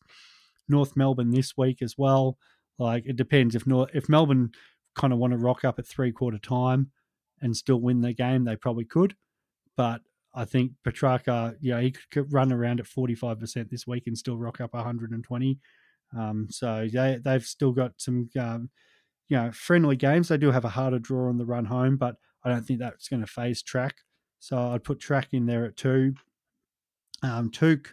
[0.69, 2.37] North Melbourne this week as well.
[2.79, 4.51] Like it depends if North, if Melbourne
[4.95, 6.91] kind of want to rock up at three quarter time
[7.41, 9.15] and still win the game, they probably could.
[9.75, 10.01] But
[10.33, 14.61] I think Petracca, yeah, he could run around at 45% this week and still rock
[14.61, 15.59] up 120.
[16.17, 18.69] Um, so they, they've still got some, um,
[19.27, 20.27] you know, friendly games.
[20.27, 23.09] They do have a harder draw on the run home, but I don't think that's
[23.09, 23.95] going to phase track.
[24.39, 26.13] So I'd put track in there at two.
[27.23, 27.87] Um, Touk,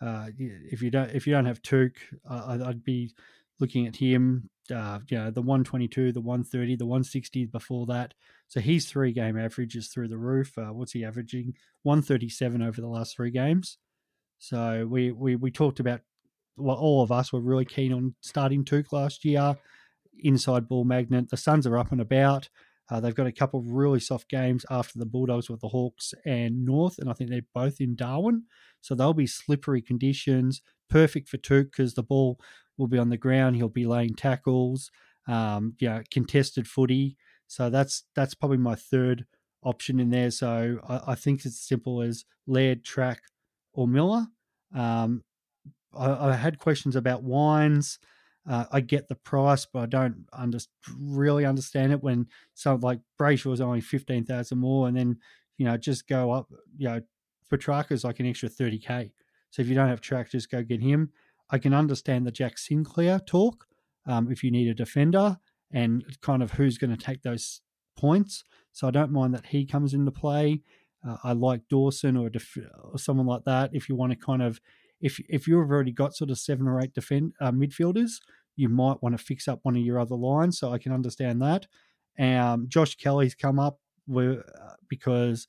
[0.00, 1.96] uh, if you don't if you don't have Touk,
[2.28, 3.12] uh, I'd be
[3.60, 4.50] looking at him.
[4.74, 8.14] Uh, you know, the 122, the 130, the 160 before that.
[8.48, 10.56] So his three game average is through the roof.
[10.56, 11.54] Uh, what's he averaging?
[11.82, 13.78] 137 over the last three games.
[14.38, 16.00] So we we we talked about
[16.56, 19.56] well, all of us were really keen on starting Touk last year.
[20.18, 21.30] Inside ball magnet.
[21.30, 22.48] The Suns are up and about.
[22.90, 26.12] Uh, they've got a couple of really soft games after the Bulldogs with the Hawks
[26.26, 28.44] and North, and I think they're both in Darwin.
[28.80, 32.40] So they'll be slippery conditions, perfect for Touk because the ball
[32.80, 33.56] will be on the ground.
[33.56, 34.90] He'll be laying tackles,
[35.28, 37.16] um, you know, contested footy.
[37.46, 39.26] So that's that's probably my third
[39.62, 40.30] option in there.
[40.30, 43.20] So I, I think it's simple as Laird, Track,
[43.72, 44.26] or Miller.
[44.74, 45.22] Um,
[45.96, 47.98] I, I, had questions about Wines.
[48.48, 50.58] Uh, I get the price, but I don't under,
[50.96, 55.18] really understand it when something like Brayshaw was only fifteen thousand more, and then
[55.58, 56.48] you know just go up.
[56.78, 57.00] You know,
[57.52, 59.12] Petracca is like an extra thirty k.
[59.50, 61.10] So if you don't have track, just go get him.
[61.50, 63.66] I can understand the Jack Sinclair talk
[64.06, 65.38] um, if you need a defender
[65.72, 67.60] and kind of who's going to take those
[67.96, 68.44] points.
[68.72, 70.62] So I don't mind that he comes into play.
[71.06, 74.42] Uh, I like Dawson or, def- or someone like that if you want to kind
[74.42, 74.60] of
[75.00, 78.20] if if you've already got sort of seven or eight defend uh, midfielders,
[78.56, 80.58] you might want to fix up one of your other lines.
[80.58, 81.66] So I can understand that.
[82.18, 85.46] Um, Josh Kelly's come up with, uh, because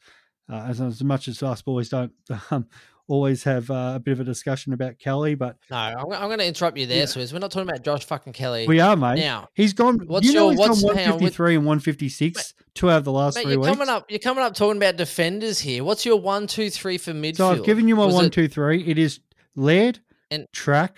[0.49, 2.13] uh, as, as much as us boys don't
[2.51, 2.67] um,
[3.11, 6.39] always have uh, a bit of a discussion about Kelly, but no, I'm, I'm going
[6.39, 7.03] to interrupt you there, yeah.
[7.03, 7.33] Swizz.
[7.33, 8.65] We're not talking about Josh fucking Kelly.
[8.67, 9.19] We are, mate.
[9.19, 9.99] Now he's gone.
[10.07, 13.35] What's you know your what's gone 153 and 156 mate, two out of the last
[13.35, 13.73] mate, 3 you're weeks.
[13.73, 15.83] Coming up, you're coming up talking about defenders here.
[15.83, 17.37] What's your one, two, three for midfield?
[17.37, 18.83] So I've given you my Was one, it- two, three.
[18.87, 19.19] It is
[19.55, 19.99] Laird,
[20.29, 20.95] And- Track,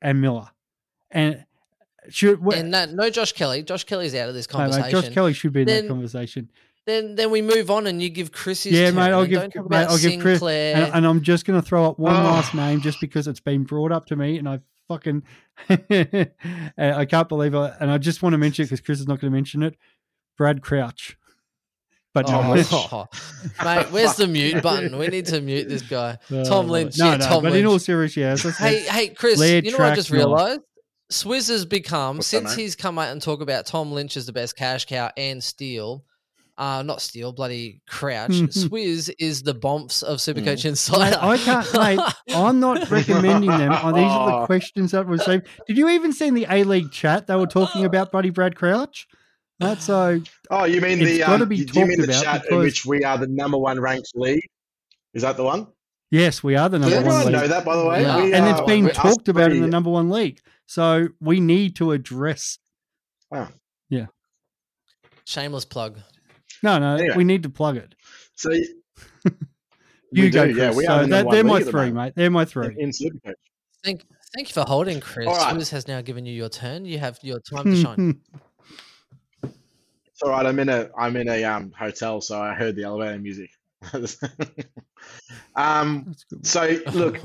[0.00, 0.48] and Miller.
[1.10, 1.44] And
[2.08, 3.62] should And that, no Josh Kelly.
[3.62, 5.02] Josh Kelly's out of this no, mate, conversation.
[5.02, 6.50] Josh Kelly should be in that conversation.
[6.90, 8.96] Then then we move on and you give Chris his Yeah, turn.
[8.96, 11.60] mate, I'll give, don't talk mate, about I'll give Chris, and, and I'm just going
[11.60, 12.22] to throw up one Oh.
[12.24, 15.22] last name just because it's been brought up to me, and I fucking,
[15.68, 16.30] and
[16.78, 19.20] I can't believe it, and I just want to mention it because Chris is not
[19.20, 19.76] going to mention it.
[20.36, 21.16] Brad Crouch,
[22.14, 23.06] but oh, no, Oh,
[23.64, 24.98] mate, where's the mute button?
[24.98, 26.18] We need to mute this guy.
[26.32, 26.98] Oh, Tom Lynch.
[26.98, 27.60] No, yeah, no, Tom but Lynch.
[27.62, 30.60] in all seriousness, let's- Hey, hey, Chris, Laird, you know what I just realised?
[31.12, 32.62] Swizz has become, What's since mate?
[32.62, 36.04] he's come out and talk about Tom Lynch as the best cash cow and Steele,
[36.60, 41.16] uh, not Steele, bloody Crouch, Swizz is the bomps of Supercoach Insider.
[41.16, 42.14] Mate, I can't, mate.
[42.36, 43.72] I'm not recommending them.
[43.72, 44.46] Oh, these are the Oh.
[44.46, 45.46] questions that were received.
[45.66, 48.54] Did you even see in the A League chat they were talking about Buddy Brad
[48.54, 49.08] Crouch?
[49.58, 50.20] That's so.
[50.50, 52.42] Oh, you mean It's the gotta um, be you- do you mean talked the about
[52.42, 54.46] chat in which we are the number one ranked league?
[55.14, 55.66] Is that the one?
[56.10, 57.42] Yes, we are the Does number one everyone league.
[57.42, 58.02] know that, by the way?
[58.02, 58.18] Yeah.
[58.18, 60.40] And are- it's been talked about in the number one league.
[60.66, 62.58] So we need to address.
[63.30, 63.48] Wow.
[63.88, 64.06] Yeah.
[65.24, 65.98] Shameless plug.
[66.62, 67.16] No, no, Anyway.
[67.16, 67.94] we need to plug it.
[68.34, 68.50] So
[70.12, 70.56] You go, do, Chris.
[70.56, 70.74] yeah.
[70.74, 72.12] We so that, they're my league at the three, moment mate.
[72.16, 72.74] They're my three.
[72.78, 73.34] in Supercoach.
[73.84, 74.04] Thank,
[74.34, 75.28] thank you for holding, Chris.
[75.28, 75.54] All right.
[75.54, 76.84] Swizz has now given you your turn.
[76.84, 78.20] You have your time to shine.
[80.22, 80.44] It's all right.
[80.44, 83.48] I'm in a I'm in a um hotel, so I heard the elevator music.
[85.56, 86.14] um.
[86.42, 87.18] So look,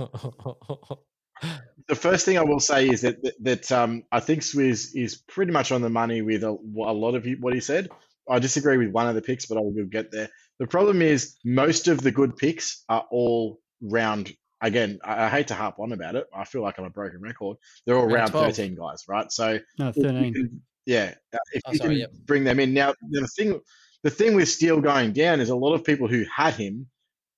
[1.90, 5.18] the first thing I will say is that that, that um, I think Swizz is
[5.18, 7.90] pretty much on the money with a, a lot of what he said.
[8.30, 10.30] I disagree with one of the picks, but I will get there.
[10.60, 14.32] The problem is most of the good picks are all round.
[14.62, 16.26] Again, I, I hate to harp on about it.
[16.34, 17.58] I feel like I'm a broken record.
[17.86, 18.46] They're all Round round 12.
[18.48, 19.32] 13 guys, right?
[19.32, 20.34] So no, 13.
[20.34, 21.14] can- Yeah,
[21.54, 22.12] if Oh, you sorry, can yep.
[22.26, 23.60] bring them in now, the thing
[24.04, 26.88] the thing with Steele going down is a lot of people who had him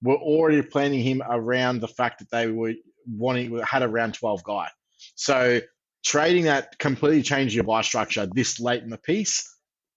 [0.02, 2.74] were already planning him around the fact that they were
[3.10, 4.68] wanting had a round twelve guy.
[5.16, 5.62] So
[6.06, 9.50] trading that completely changed your buy structure this late in the piece,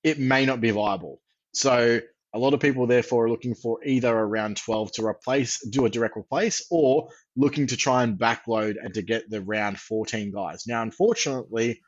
[0.03, 1.21] it may not be viable.
[1.53, 2.01] So
[2.33, 5.91] a lot of people therefore are looking for either around 12 to replace, do a
[5.91, 10.65] direct replace, or looking to try and backload and to get the round 14 guys.
[10.67, 11.81] Now, unfortunately,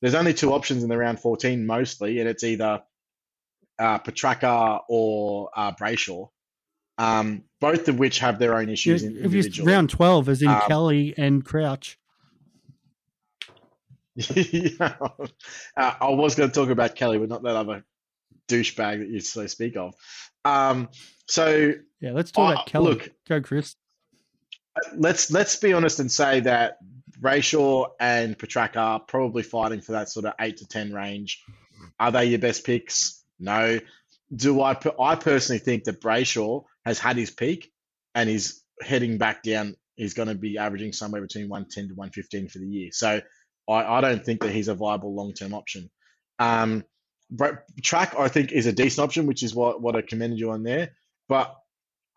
[0.00, 2.82] there's only two options in the round 14 mostly, and it's either
[3.78, 6.28] uh, Petracca or uh, Brayshaw,
[6.98, 10.60] um, both of which have their own issues if you round twelve, as in Um,
[10.68, 11.98] Kelly and Crouch.
[14.34, 14.96] yeah.
[15.00, 17.84] uh, I was going to talk about Kelly, but not that other
[18.48, 19.94] douchebag that you so speak of.
[20.44, 20.88] Um,
[21.26, 22.90] so Yeah, let's talk uh, about Kelly.
[22.90, 23.74] look, Go, Chris.
[24.96, 26.78] let's let's be honest and say that
[27.20, 31.42] Brayshaw and Petracca are probably fighting for that sort of eight to ten range.
[31.98, 33.22] Are they your best picks?
[33.38, 33.78] No.
[34.34, 34.76] Do I?
[35.00, 37.70] I personally think that Brayshaw has had his peak,
[38.14, 39.76] and he's heading back down.
[39.94, 42.88] He's going to be averaging somewhere between one ten to one fifteen for the year.
[42.92, 43.20] So
[43.72, 45.90] I, I don't think that he's a viable long term option.
[46.38, 46.84] Um,
[47.82, 50.62] track I think is a decent option, which is what what I commended you on
[50.64, 50.92] there.
[51.28, 51.56] But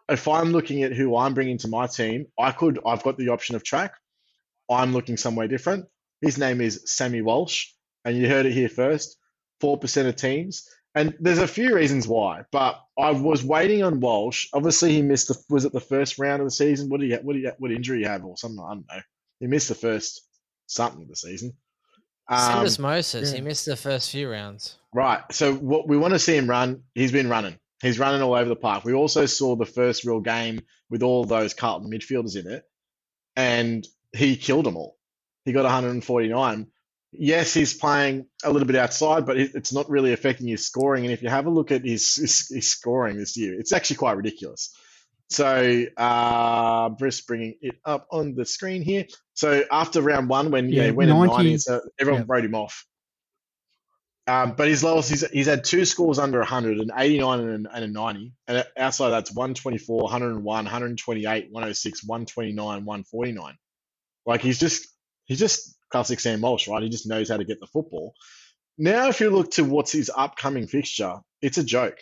[0.09, 2.79] if I'm looking at who I'm bringing to my team, I could.
[2.85, 3.93] I've got the option of track.
[4.69, 5.85] I'm looking somewhere different.
[6.21, 7.67] His name is Sammy Walsh,
[8.05, 9.17] and you heard it here first.
[9.61, 12.43] Four percent of teams, and there's a few reasons why.
[12.51, 14.47] But I was waiting on Walsh.
[14.53, 15.37] Obviously, he missed the.
[15.49, 16.89] Was it the first round of the season?
[16.89, 17.17] What did he?
[17.17, 17.51] What did he?
[17.59, 18.59] What injury he have or something?
[18.63, 19.01] I don't know.
[19.39, 20.24] He missed the first
[20.67, 21.53] something of the season.
[22.27, 23.33] Um, Syndesmosis.
[23.33, 24.77] He missed the first few rounds.
[24.93, 25.21] Right.
[25.31, 27.59] So what we want to see him run, he's been running.
[27.81, 28.83] He's running all over the park.
[28.83, 32.63] We also saw the first real game with all those Carlton midfielders in it,
[33.35, 34.97] and he killed them all.
[35.43, 36.67] He got 149.
[37.11, 41.05] Yes, he's playing a little bit outside, but it's not really affecting his scoring.
[41.05, 43.97] And if you have a look at his, his, his scoring this year, it's actually
[43.97, 44.75] quite ridiculous.
[45.29, 49.05] So, uh, Briss bringing it up on the screen here.
[49.33, 52.25] So after round one, when yeah, Yeah, he went in 90 90s, uh, everyone yeah.
[52.27, 52.85] wrote him off.
[54.27, 57.67] Um, but his lowest, he's, he's had two scores under 100, an 89 and, an,
[57.71, 58.31] and a 90.
[58.47, 63.55] And outside that's 124, 101, 128, 106, 129, 149.
[64.25, 64.87] Like he's just,
[65.25, 66.81] he's just classic Sam Walsh, right?
[66.81, 68.13] He just knows how to get the football.
[68.77, 71.97] Now, if you look to what's his upcoming fixture, it's a joke.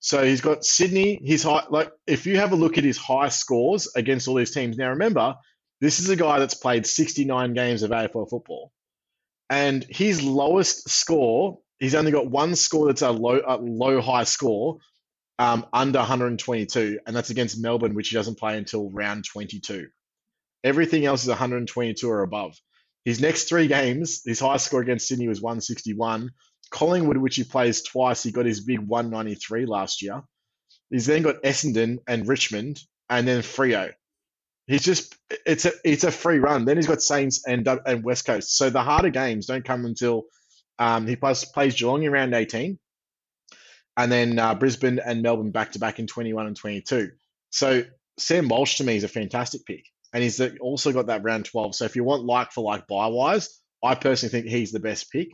[0.00, 3.28] So he's got Sydney, his high, like if you have a look at his high
[3.28, 4.76] scores against all these teams.
[4.76, 5.34] Now, remember,
[5.80, 8.72] this is a guy that's played 69 games of AFL football
[9.50, 14.24] and his lowest score, he's only got one score that's a low, a low high
[14.24, 14.78] score,
[15.38, 19.88] um, under 122, and that's against Melbourne, which he doesn't play until round 22.
[20.64, 22.56] Everything else is 122 or above.
[23.04, 26.30] His next three games, his highest score against Sydney was 161.
[26.70, 30.22] Collingwood, which he plays twice, he got his big 193 last year.
[30.90, 33.92] He's then got Essendon and Richmond, and then Freo.
[34.66, 36.64] He's just it's a it's a free run.
[36.64, 38.56] Then he's got Saints and and West Coast.
[38.56, 40.24] So the harder games don't come until
[40.78, 42.78] um, he plays plays Geelong in round 18,
[43.96, 47.10] and then uh, Brisbane and Melbourne back to back in 21 and 22.
[47.50, 47.84] So
[48.18, 51.76] Sam Walsh to me is a fantastic pick, and he's also got that round 12.
[51.76, 55.10] So if you want like for like buy wise, I personally think he's the best
[55.10, 55.28] pick.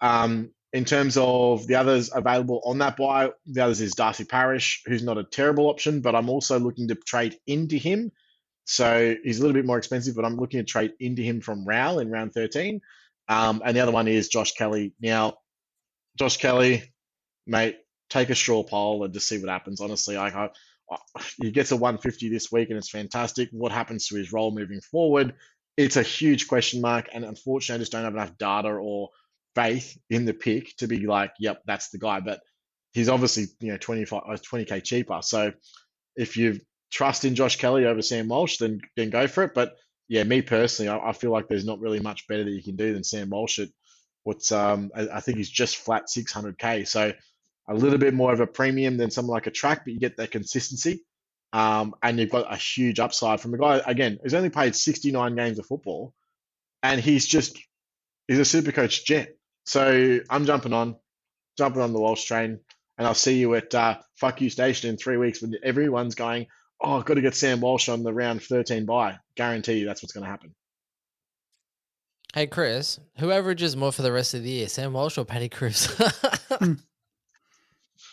[0.00, 4.82] Um, in terms of the others available on that buy, the others is Darcy Parish,
[4.86, 8.12] who's not a terrible option, but I'm also looking to trade into him.
[8.64, 11.64] So he's a little bit more expensive, but I'm looking to trade into him from
[11.64, 12.80] Rowell in round 13.
[13.28, 14.92] Um, and the other one is Josh Kelly.
[15.00, 15.38] Now,
[16.18, 16.92] Josh Kelly,
[17.46, 17.78] mate,
[18.10, 19.80] take a straw poll and just see what happens.
[19.80, 20.50] Honestly, I, I,
[21.40, 23.48] he gets a 150 this week and it's fantastic.
[23.52, 25.34] What happens to his role moving forward?
[25.76, 29.10] It's a huge question mark, and unfortunately, I just don't have enough data or
[29.56, 32.20] faith in the pick to be like, yep, that's the guy.
[32.20, 32.40] But
[32.92, 35.20] he's obviously you know 25 uh, 20k cheaper.
[35.22, 35.52] So
[36.14, 36.60] if you
[36.92, 39.54] trust in Josh Kelly over Sam Walsh, then then go for it.
[39.54, 39.74] But
[40.08, 42.76] yeah, me personally, I, I feel like there's not really much better that you can
[42.76, 43.68] do than Sam Walsh at
[44.22, 46.86] what's um I, I think he's just flat 600k.
[46.86, 47.12] So
[47.68, 50.18] a little bit more of a premium than someone like a track, but you get
[50.18, 51.02] that consistency.
[51.52, 55.36] Um, and you've got a huge upside from a guy again who's only played 69
[55.36, 56.12] games of football,
[56.82, 57.58] and he's just
[58.28, 59.36] he's a super coach jet.
[59.66, 60.96] So I'm jumping on,
[61.58, 62.60] jumping on the Walsh train,
[62.98, 66.46] and I'll see you at uh, Fuck You Station in three weeks when everyone's going,
[66.80, 69.18] oh, I've got to get Sam Walsh on the round 13 buy.
[69.36, 70.54] Guarantee you that's what's going to happen.
[72.32, 75.48] Hey, Chris, who averages more for the rest of the year, Sam Walsh or Paddy
[75.48, 75.88] Cruz?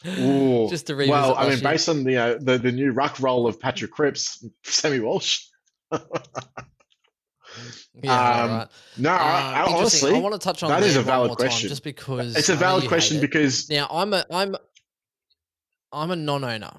[0.05, 0.67] Ooh.
[0.69, 1.61] Just to revisit well, I mean, year.
[1.61, 5.45] based on the, uh, the the new ruck role of Patrick Cripps, Sammy Walsh.
[8.01, 8.67] Yeah, Um, right.
[8.97, 11.69] No, I, Um, I, honestly, I want to touch on that is a valid question.
[11.69, 13.21] just because it's a valid question it.
[13.21, 14.55] because Now I'm a I'm
[15.91, 16.73] I'm a non-owner,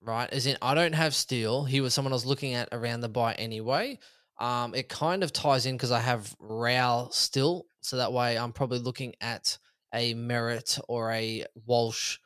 [0.00, 0.28] right?
[0.32, 1.64] As in I don't have Steele.
[1.64, 3.98] He was someone I was looking at around the buy anyway.
[4.40, 8.52] Um, it kind of ties in because I have Rowell still, so that way I'm
[8.52, 9.58] probably looking at
[9.94, 12.18] a Merrett or a Walsh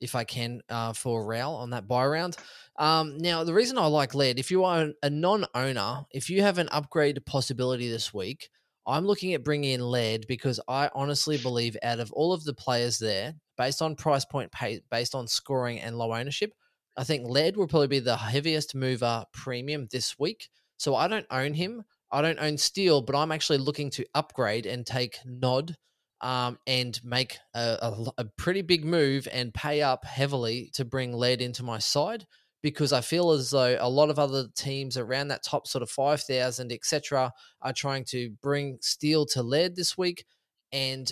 [0.00, 2.36] if I can uh, for Rowell on that buy round.
[2.78, 6.58] Um, now the reason I like Laird, if you are a non-owner, if you have
[6.58, 8.50] an upgrade possibility this week,
[8.86, 12.54] I'm looking at bringing in Laird because I honestly believe out of all of the
[12.54, 16.52] players there, based on price point, pay, based on scoring and low ownership,
[16.96, 20.48] I think Laird will probably be the heaviest mover premium this week.
[20.78, 21.84] So I don't own him.
[22.10, 25.76] I don't own Steele, but I'm actually looking to upgrade and take nod
[26.20, 31.12] um, and make a, a, a pretty big move and pay up heavily to bring
[31.12, 32.26] Laird into my side
[32.62, 35.90] because I feel as though a lot of other teams around that top sort of
[35.90, 40.24] 5,000, etc., are trying to bring Steele to Laird this week.
[40.72, 41.10] And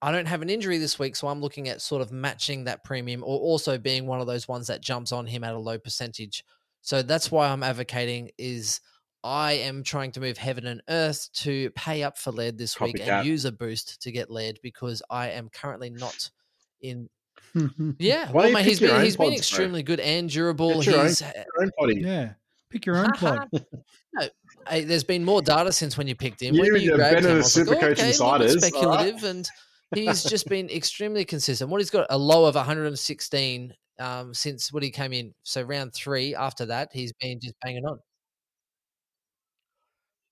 [0.00, 2.84] I don't have an injury this week, so I'm looking at sort of matching that
[2.84, 5.78] premium or also being one of those ones that jumps on him at a low
[5.78, 6.44] percentage.
[6.80, 8.80] So that's why I'm advocating is
[9.24, 12.96] I am trying to move heaven and earth to pay up for Laird this week
[12.96, 13.08] Copycat.
[13.08, 16.30] and use a boost to get Laird because I am currently not
[16.80, 17.08] in
[17.98, 19.38] yeah, Why well, don't you mate, pick he's your been own he's been pods, bro?
[19.38, 20.74] extremely good and durable.
[20.82, 22.00] Get your own- He's Your own potty.
[22.00, 22.32] yeah.
[22.70, 23.48] Pick your own pod.
[24.68, 26.54] hey, there's been more data since when you picked him.
[26.54, 28.38] You when and you grabbed him, I the was like, Supercoach oh, okay, a little
[28.38, 29.06] bit Insiders, all right.
[29.08, 29.48] speculative, and
[29.94, 31.70] he's just been extremely consistent.
[31.70, 35.32] What he's got a low of 116 um, since when he came in.
[35.44, 37.98] So round three after that, he's been just banging on.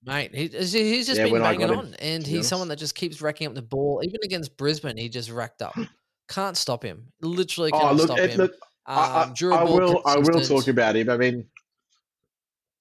[0.03, 0.71] Mate, he, he's
[1.07, 3.61] just Yeah, been banging him, on, and he's someone that just keeps racking up the
[3.61, 4.01] ball.
[4.03, 5.75] Even against Brisbane, he just racked up.
[6.29, 7.07] Can't stop him.
[7.21, 8.37] Literally Oh, cannot look, stop it, him.
[8.41, 8.51] look
[8.85, 10.01] I, I- Um, I will.
[10.05, 11.09] I will talk about him.
[11.09, 11.45] I mean,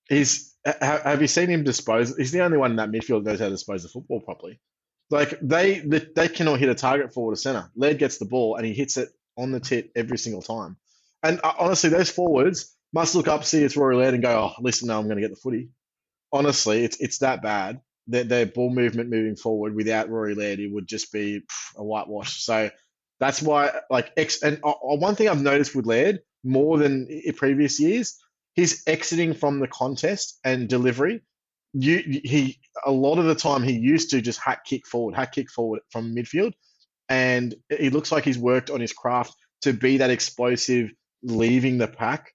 [0.09, 0.55] he's.
[0.67, 2.17] ha- Have you seen him dispose?
[2.17, 4.61] He's the only one in that midfield knows how to dispose the football properly.
[5.11, 7.71] Like they, they, they cannot hit a target forward or center.
[7.77, 10.77] Laird gets the ball and he hits it on the tit every single time.
[11.23, 14.61] And uh, honestly, those forwards must look up, see it's Rory Laird, and go, "Oh,
[14.63, 15.69] listen, now I'm going to get the footy."
[16.33, 17.81] Honestly, it's it's that bad.
[18.09, 21.43] Their, their ball movement moving forward without Rory Laird, it would just be
[21.77, 22.43] a whitewash.
[22.45, 22.71] So
[23.19, 27.09] that's why, like, ex- and uh, uh, one thing I've noticed with Laird more than
[27.11, 28.17] i- previous years,
[28.55, 31.23] he's exiting from the contest and delivery.
[31.73, 35.33] You, he a lot of the time he used to just hack kick forward, hack
[35.33, 36.53] kick forward from midfield,
[37.09, 41.89] and he looks like he's worked on his craft to be that explosive, leaving the
[41.89, 42.33] pack.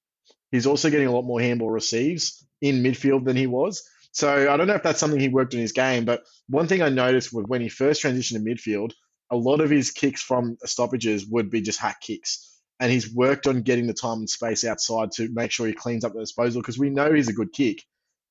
[0.51, 3.83] He's also getting a lot more handball receives in midfield than he was.
[4.11, 6.81] So I don't know if that's something he worked on his game, but one thing
[6.81, 8.91] I noticed was when he first transitioned to midfield,
[9.31, 12.47] a lot of his kicks from stoppages would be just hack kicks.
[12.79, 16.03] And he's worked on getting the time and space outside to make sure he cleans
[16.03, 17.83] up the disposal because we know he's a good kick.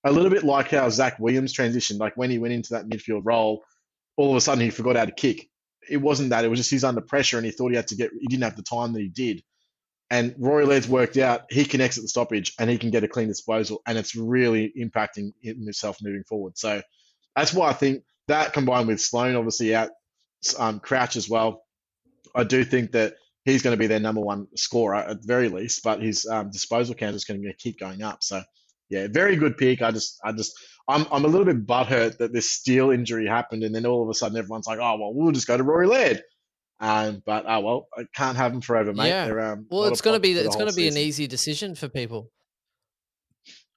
[0.05, 3.23] A little bit like how Zach Williams transitioned, like when he went into that midfield
[3.25, 3.63] role,
[4.17, 5.49] all of a sudden he forgot how to kick.
[5.89, 7.97] It wasn't that, it was just he's under pressure and he thought he had to
[7.97, 9.43] get, he didn't have the time that he did.
[10.11, 13.09] And Rory Laird's worked out, he can exit the stoppage and he can get a
[13.09, 16.59] clean disposal, and it's really impacting himself moving forward.
[16.59, 16.83] So
[17.37, 19.91] that's why I think that combined with Sloan obviously out,
[20.59, 21.63] um, Crouch as well,
[22.35, 25.49] I do think that he's going to be their number one scorer at the very
[25.49, 28.23] least, but his um, disposal count is going to keep going up.
[28.23, 28.43] So
[28.89, 29.81] yeah, very good pick.
[29.81, 30.53] I just, I just,
[30.89, 34.09] I'm, I'm a little bit butthurt that this Steele injury happened, and then all of
[34.09, 36.23] a sudden everyone's like, oh well, we'll just go to Rory Laird.
[36.81, 39.09] Um, but oh well, I can't have them forever, mate.
[39.09, 39.27] Yeah.
[39.27, 42.31] They're, um, Well, it's going to be it's to be an easy decision for people.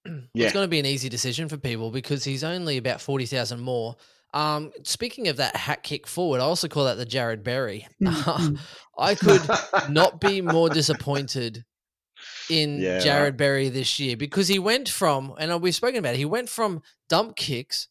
[0.34, 0.48] Yeah.
[0.48, 3.62] It's going to be an easy decision for people because he's only about forty thousand
[3.62, 3.96] more.
[4.34, 7.88] Um, speaking of that hat kick forward, I also call that the Jarrod Berry.
[8.98, 9.42] I could
[9.90, 11.64] not be more disappointed
[12.50, 13.06] in Yeah, right.
[13.06, 16.50] Jarrod Berry this year because he went from, and we've spoken about it, he went
[16.50, 17.88] from dump kicks,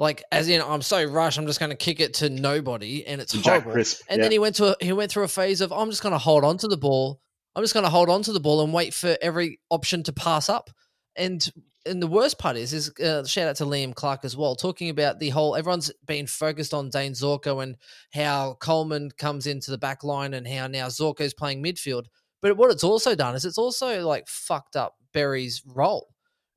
[0.00, 3.20] like as in I'm so rushed, I'm just going to kick it to nobody, and
[3.20, 3.72] it's Jack horrible.
[3.72, 4.02] Crisp.
[4.08, 4.22] And yeah.
[4.24, 6.18] then he went to a, he went through a phase of I'm just going to
[6.18, 7.20] hold on to the ball.
[7.54, 10.12] I'm just going to hold on to the ball and wait for every option to
[10.12, 10.70] pass up.
[11.16, 11.46] And
[11.84, 14.88] and the worst part is is uh, shout out to Liam Clark as well, talking
[14.88, 17.76] about the whole everyone's been focused on Dane Zorko and
[18.14, 22.06] how Coleman comes into the back line and how now Zorko's playing midfield.
[22.40, 26.08] But what it's also done is it's also like fucked up Berry's role.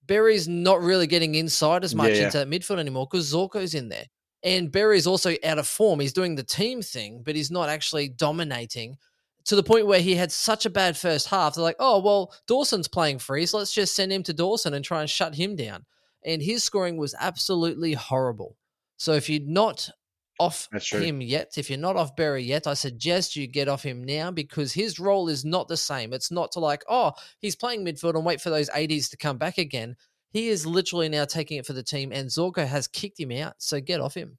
[0.05, 2.25] Berry's not really getting inside as much Yeah, yeah.
[2.25, 4.05] into that midfield anymore because Zorko's in there.
[4.43, 5.99] And Berry's also out of form.
[6.01, 8.97] He's doing the team thing, but he's not actually dominating
[9.45, 11.55] to the point where he had such a bad first half.
[11.55, 14.83] They're like, oh, well, Dawson's playing free, so let's just send him to Dawson and
[14.83, 15.85] try and shut him down.
[16.25, 18.57] And his scoring was absolutely horrible.
[18.97, 19.89] So if you're not
[20.39, 24.03] off him yet, if you're not off Berry yet, I suggest you get off him
[24.03, 26.13] now because his role is not the same.
[26.13, 29.37] It's not to like, oh, he's playing midfield and wait for those 80s to come
[29.37, 29.95] back again.
[30.31, 33.53] He is literally now taking it for the team, and Zorko has kicked him out.
[33.59, 34.37] So get off him.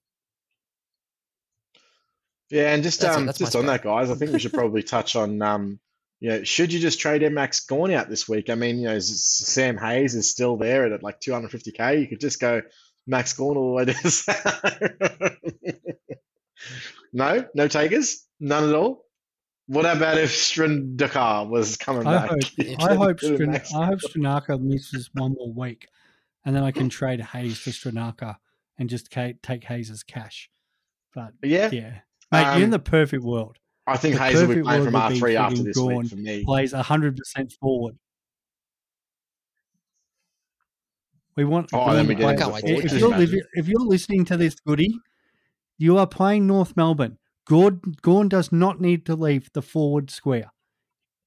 [2.51, 5.17] Yeah, and just That's um, just on that, guys, I think we should probably touch
[5.17, 5.81] on um,
[6.25, 8.49] you know, should you just trade Max Gawn out this week?
[8.49, 12.01] I mean, you know, Sam Hayes is still there at like 250k.
[12.01, 12.63] You could just go
[13.07, 13.95] Max Gawn all the way to.
[17.13, 19.05] no, no takers, none at all.
[19.67, 22.31] What about if Strindakar was coming I back?
[22.31, 22.41] hope,
[22.81, 25.89] I hope, put him Stran- Max- I hope Stranaka misses one more week,
[26.45, 28.37] and then I can trade Hayes for Stranaka
[28.79, 30.51] and just ca- take Hayes as cash.
[31.15, 31.99] But Yeah, yeah,
[32.33, 35.35] mate, Um, in the perfect world, I think the Hayes will be playing from R3
[35.37, 36.45] after this Gawn week for me.
[36.45, 37.97] plays hundred percent forward.
[41.37, 41.71] We want.
[41.73, 43.21] Oh, we then want we to get play- into the if, forward, if just you're,
[43.23, 44.99] if, you're, if you're listening to this, Goody,
[45.79, 47.19] you are playing North Melbourne.
[47.47, 50.51] Gawn, Gawn does not need to leave the forward square.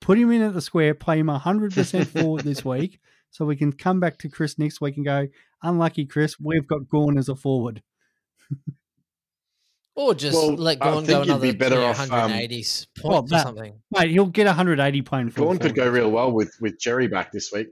[0.02, 3.00] Put him in at the square, play him 100% forward this week,
[3.30, 5.28] so we can come back to Chris next week and go,
[5.62, 7.84] unlucky Chris, we've got Gawn as a forward.
[9.98, 12.56] Or just Well, let Gawn go you'd another be better you know, off, um, 180
[13.00, 13.82] points Well, or something.
[13.90, 17.52] Mate, he'll get 180 playing Gawn could go real well with with Xerri back this
[17.52, 17.70] week.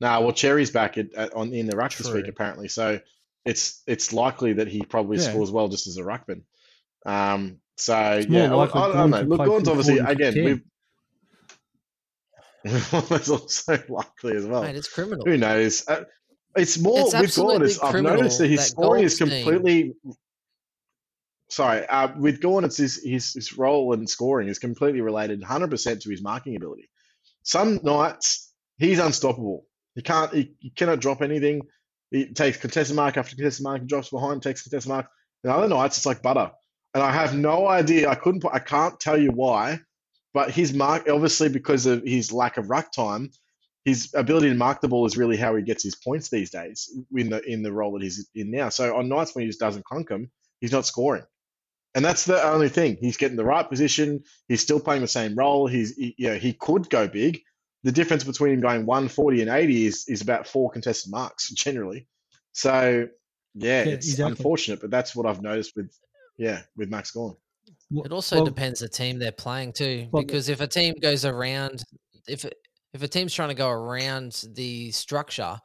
[0.00, 3.00] Nah, well, Xerri's back at, at, on in the ruck this week apparently, so
[3.44, 5.24] it's it's likely that he probably Yeah.
[5.30, 6.42] scores well just as a ruckman.
[7.06, 9.18] Um, so It's more yeah, I, I, I don't know.
[9.18, 10.62] could Look, play Gawn's obviously again we've.
[12.90, 14.62] That's also likely as well.
[14.62, 15.24] Mate, it's criminal.
[15.24, 15.86] Who knows?
[15.88, 16.04] Uh,
[16.56, 17.62] it's more It's with Gawn.
[17.64, 19.94] It's, I've noticed that his that scoring is Goldstein- completely.
[21.48, 25.70] Sorry, uh, with Gawn, it's his, his his role and scoring is completely related, hundred
[25.70, 26.88] percent to his marking ability.
[27.42, 29.64] Some nights he's unstoppable.
[29.94, 30.32] He can't.
[30.32, 31.62] He, cannot drop anything.
[32.10, 35.06] He takes contested mark after contested mark, drops behind, takes contested mark.
[35.44, 36.50] And other nights it's like butter.
[36.94, 38.08] And I have no idea.
[38.08, 38.44] I couldn't.
[38.52, 39.80] I can't tell you why.
[40.32, 43.30] But his mark, obviously, because of his lack of ruck time,
[43.84, 46.90] his ability to mark the ball is really how he gets his points these days
[47.16, 48.68] in the in the role that he's in now.
[48.68, 50.30] So on nights when he just doesn't clunk him,
[50.60, 51.24] he's not scoring,
[51.94, 52.98] and that's the only thing.
[53.00, 54.22] He's getting the right position.
[54.48, 55.66] He's still playing the same role.
[55.66, 57.40] He's he, you know he could go big.
[57.82, 62.06] The difference between him going 140 and 80 is is about four contested marks generally.
[62.52, 63.08] So
[63.54, 64.32] yeah, Yeah, it's exactly.
[64.32, 65.90] unfortunate, but that's what I've noticed with
[66.36, 67.36] yeah with Max Gawn.
[67.92, 71.24] It also Well- depends the team they're playing too, Well- because if a team goes
[71.24, 71.82] around,
[72.28, 72.44] if
[72.92, 75.56] if a team's trying to go around the structure,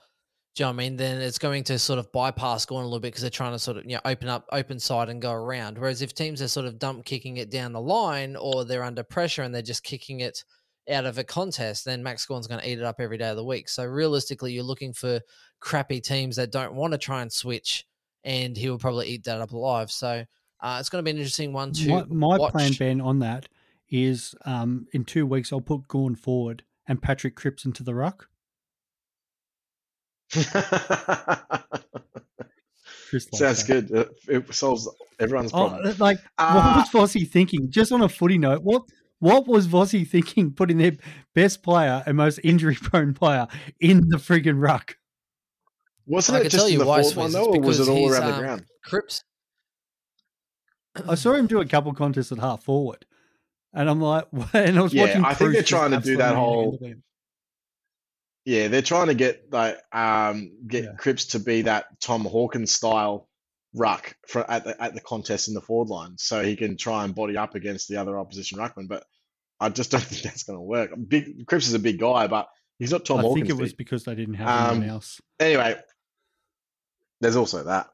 [0.56, 0.96] do you know what I mean?
[0.96, 3.60] Then it's going to sort of bypass going a little bit because they're trying to
[3.60, 5.78] sort of you know open up open side and go around.
[5.78, 9.04] Whereas if teams are sort of dump kicking it down the line or they're under
[9.04, 10.44] pressure and they're just kicking it
[10.90, 13.36] out of a contest, then Max Gawn's going to eat it up every day of
[13.38, 13.70] the week.
[13.70, 15.20] So realistically, you're looking for
[15.60, 17.86] crappy teams that don't want to try and switch,
[18.24, 19.92] and he will probably eat that up alive.
[19.92, 20.26] So.
[20.62, 22.52] Uh, it's going to be an interesting one to My, my watch.
[22.54, 23.48] plan, Ben, on that
[23.90, 28.30] is um, in two weeks I'll put Gawn forward and Patrick Cripps into the ruck.
[33.10, 33.88] Chris Sounds that.
[33.88, 33.96] good.
[33.96, 35.96] Uh, It solves everyone's Oh, problem.
[36.00, 37.70] like Uh, what was Vossi thinking?
[37.70, 38.84] Just on a footy note, what
[39.20, 40.94] what was Vossi thinking putting their
[41.34, 43.48] best player and most injury prone player
[43.80, 44.98] in the friggin' ruck?
[46.06, 47.80] Wasn't I it just tell in the why, fourth one Swizz, though, it's or was
[47.80, 48.66] it all he's, around the um, ground?
[48.84, 49.24] Cripps.
[51.08, 53.06] I saw him do a couple contests at half forward,
[53.74, 55.26] and I'm like, and I was Yeah, watching.
[55.26, 57.02] I think they're trying to do that whole- handle.
[58.46, 60.94] Yeah, they're trying to get like um get Yeah.
[60.98, 63.28] Cripps to be that Tom Hawkins style
[63.76, 67.04] ruck for at the at the contest in the forward line, so he can try
[67.04, 68.88] and body up against the other opposition ruckman.
[68.88, 69.04] But
[69.60, 70.92] I just don't think that's going to work.
[71.08, 72.48] Big Cripps is a big guy, but
[72.80, 73.48] he's not Tom I Hawkins.
[73.48, 73.78] think it was big.
[73.78, 75.22] because they didn't have Um, anyone else.
[75.40, 75.76] anyway,
[77.22, 77.88] there's also that.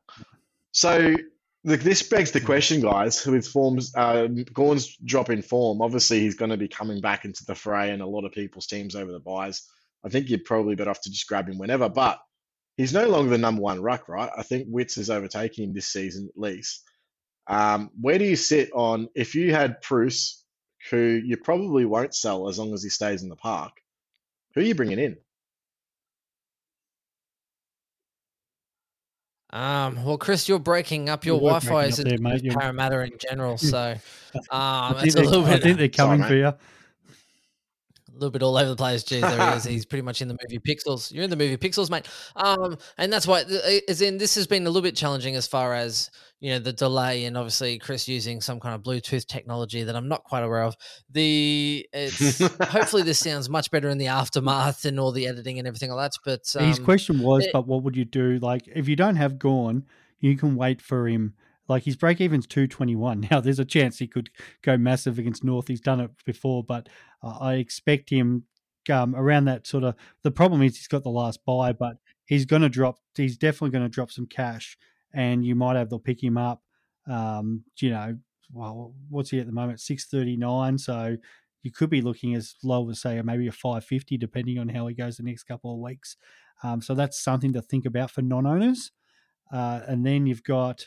[0.71, 1.15] So
[1.63, 3.25] look, this begs the question, guys.
[3.25, 5.81] With forms, uh, Gawn's drop in form.
[5.81, 8.67] Obviously, he's going to be coming back into the fray and a lot of people's
[8.67, 9.63] teams over the buys.
[10.03, 11.89] I think you're probably better off to just grab him whenever.
[11.89, 12.19] But
[12.81, 14.29] he's no longer the number one ruck, right?
[14.35, 16.83] I think Witts is overtaking him this season at least.
[17.47, 20.43] Um, where do you sit on if you had Preuss,
[20.89, 23.73] who you probably won't sell as long as he stays in the park?
[24.55, 25.17] Who are you bringing in?
[29.53, 31.25] Um, well, Chris, you're breaking up.
[31.25, 33.95] Your Wi-Fi breaking is in Parramatta in general, so
[34.33, 36.53] um, I think, it's a they're, I think they're coming Sorry, for you.
[38.21, 39.03] A little bit all over the place.
[39.03, 39.63] Jeez, there he is.
[39.75, 41.11] He's pretty much in the movie Pixels.
[41.11, 42.07] You're in the movie Pixels, mate.
[42.35, 43.43] Um, and that's why,
[43.89, 46.71] as in, this has been a little bit challenging as far as you know the
[46.71, 50.61] delay, and obviously Chris using some kind of Bluetooth technology that I'm not quite aware
[50.61, 50.75] of.
[51.09, 52.37] The it's
[52.69, 56.11] hopefully this sounds much better in the aftermath and all the editing and everything like
[56.11, 56.19] that.
[56.23, 58.37] But um, His question was, it- but what would you do?
[58.39, 59.85] Like, if you don't have Gawn,
[60.19, 61.33] you can wait for him.
[61.67, 63.27] Like his break even's two twenty one.
[63.31, 64.29] Now there's a chance he could
[64.61, 65.67] go massive against North.
[65.67, 66.89] He's done it before, but
[67.23, 68.43] uh, I expect him
[68.89, 69.95] um, around that sort of.
[70.23, 72.97] The problem is he's got the last buy, but he's going to drop.
[73.15, 74.77] He's definitely going to drop some cash,
[75.13, 76.61] and you might have to pick him up.
[77.09, 78.17] Um, you know,
[78.51, 79.79] well, what's he at the moment?
[79.79, 80.77] Six thirty nine.
[80.77, 81.17] So
[81.63, 84.87] you could be looking as low as say maybe a five fifty, depending on how
[84.87, 86.17] he goes the next couple of weeks.
[86.63, 88.91] Um, so that's something to think about for non owners.
[89.51, 90.85] Uh, and then you've got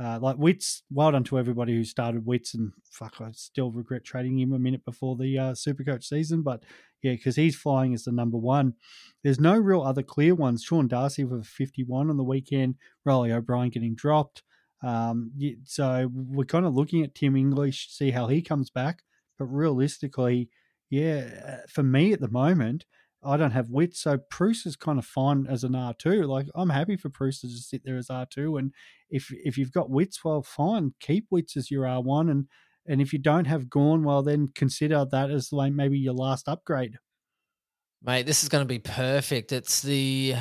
[0.00, 4.04] uh, like Witts, well done to everybody who started Witts, and fuck, I still regret
[4.04, 6.64] trading him a minute before the uh, Supercoach season, but
[7.02, 8.74] yeah, because he's flying as the number one.
[9.22, 10.62] There's no real other clear ones.
[10.62, 14.42] Sean Darcy with 51 on the weekend, Reilly O'Brien getting dropped.
[14.82, 15.32] Um,
[15.64, 19.02] so we're kind of looking at Tim English, see how he comes back.
[19.38, 20.48] But realistically,
[20.90, 22.84] yeah, uh, for me at the moment,
[23.24, 26.24] I don't have wit, so Preuss is kind of fine as an R two.
[26.24, 28.72] Like I'm happy for Preuss to just sit there as R two, and
[29.10, 32.48] if if you've got Witts, well, fine, keep Witts as your R one, and
[32.86, 36.48] and if you don't have Gawn, well, then consider that as like maybe your last
[36.48, 36.98] upgrade.
[38.02, 39.52] Mate, this is going to be perfect.
[39.52, 40.34] It's the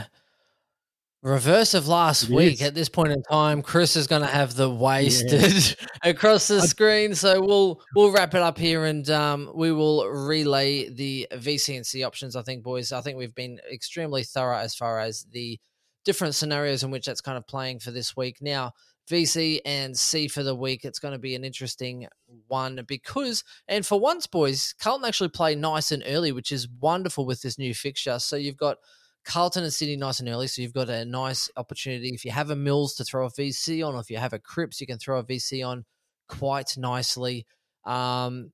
[1.24, 2.54] Reverse of last it week.
[2.54, 2.62] Is.
[2.64, 5.88] At this point in time, Chris is going to have the wasted yeah.
[6.10, 7.14] across the screen.
[7.14, 11.86] So we'll we'll wrap it up here, and um, we will relay the VC and
[11.86, 12.36] C options.
[12.36, 12.92] I think, boys.
[12.92, 15.60] I think we've been extremely thorough as far as the
[16.04, 18.38] different scenarios in which that's kind of playing for this week.
[18.42, 18.72] Now,
[19.08, 20.86] VC and C for the week.
[20.86, 22.08] It's going to be an interesting
[22.48, 27.28] one because, and for once, boys, Carlton actually play nice and early, which is wonderful
[27.28, 28.18] with this new fixture.
[28.18, 28.78] So you've got
[29.24, 32.10] Carlton and Sydney nice and early, so you've got a nice opportunity.
[32.10, 34.40] If you have a Mills to throw a VC on, or if you have a
[34.40, 35.86] Cripps, you can throw a VC on
[36.28, 37.46] quite nicely.
[37.86, 38.52] Um,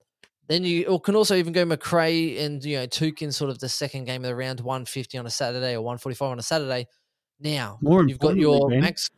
[0.48, 3.70] then you can also even go Macrae and you know Touk in sort of the
[3.70, 6.40] second game of the round, one fifty on a Saturday or one forty five on
[6.40, 6.88] a Saturday.
[7.40, 9.10] Now More you've got your ben, Max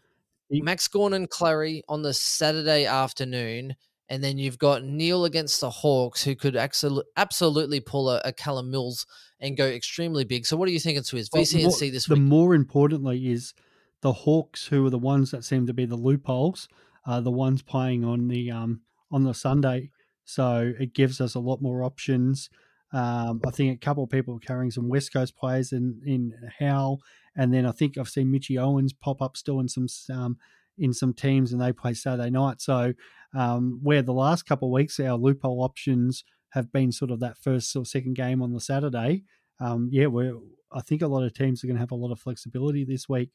[0.52, 3.76] Max Gawn and Clarry on the Saturday afternoon,
[4.10, 8.72] and then you've got Neale against the Hawks, who could absolutely pull a, a Callum
[8.72, 9.06] Mills
[9.40, 10.46] and go extremely big.
[10.46, 11.30] So, what are you thinking, Swizz?
[11.30, 12.24] VC and C this the week?
[12.24, 13.54] The more importantly is
[14.02, 16.68] the Hawks, who are the ones that seem to be the loopholes,
[17.06, 19.92] are the ones playing on the um on the Sunday.
[20.26, 22.50] So it gives us a lot more options.
[22.92, 26.34] Um, I think a couple of people are carrying some West Coast players in in
[26.60, 27.02] Howell,
[27.36, 30.38] and then I think I've seen Mitchy Owens pop up still in some um,
[30.78, 32.62] in some teams, and they play Saturday night.
[32.62, 32.94] So
[33.36, 37.38] um, where the last couple of weeks our loophole options have been sort of that
[37.38, 39.24] first or second game on the Saturday,
[39.60, 40.36] um, yeah, we're
[40.72, 43.10] I think a lot of teams are going to have a lot of flexibility this
[43.10, 43.32] week.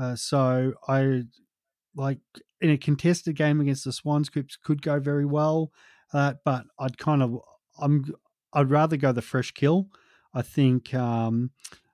[0.00, 1.22] Uh, so I
[1.94, 2.18] like
[2.60, 5.72] in a contested game against the Swans, Cripps could go very well,
[6.12, 7.38] uh, but I'd kind of
[7.80, 8.04] I'm
[8.52, 9.88] I'd rather go the fresh kill.
[10.34, 11.50] I think um,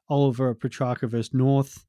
[0.09, 1.85] Oliver Petracca versus North,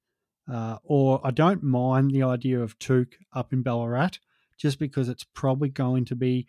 [0.52, 4.20] uh, or I don't mind the idea of Touk up in Ballarat,
[4.58, 6.48] just because it's probably going to be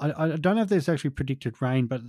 [0.00, 2.00] I, I don't know if there's actually predicted rain, but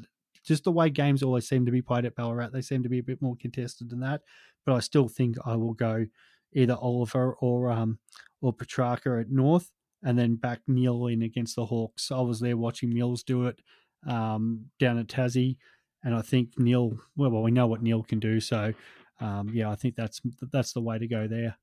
[0.43, 2.99] just the way games always seem to be played at Ballarat, they seem to be
[2.99, 4.21] a bit more contested than that.
[4.65, 6.05] But I still think I will go
[6.53, 7.99] either Oliver or um
[8.41, 9.69] or Petracca at North,
[10.03, 12.11] and then back Neale in against the Hawks.
[12.11, 13.59] I was there watching Mills do it
[14.07, 15.57] um, down at Tassie,
[16.03, 16.97] and I think Neale.
[17.15, 18.73] Well, well, we know what Neale can do, so
[19.19, 20.21] um, yeah, I think that's
[20.51, 21.57] that's the way to go there.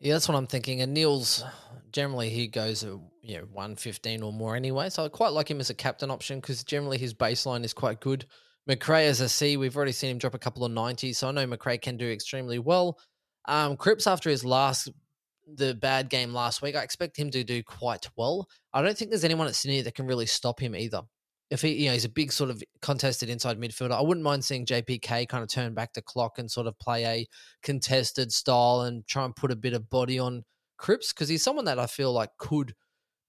[0.00, 0.80] Yeah, that's what I'm thinking.
[0.80, 1.44] And Neale's
[1.90, 2.92] generally he goes at
[3.22, 6.40] you know 115 or more anyway, so I quite like him as a captain option
[6.40, 8.26] because generally his baseline is quite good.
[8.66, 11.32] Macrae as a C, we've already seen him drop a couple of 90s, so I
[11.32, 12.98] know Macrae can do extremely well.
[13.46, 14.90] Um, Cripps after his last
[15.54, 18.46] the bad game last week, I expect him to do quite well.
[18.74, 21.02] I don't think there's anyone at Sydney that can really stop him either
[21.50, 24.44] if he, you know, he's a big sort of contested inside midfielder, I wouldn't mind
[24.44, 27.26] seeing JPK kind of turn back the clock and sort of play a
[27.62, 30.44] contested style and try and put a bit of body on
[30.76, 32.74] Cripps because he's someone that I feel like could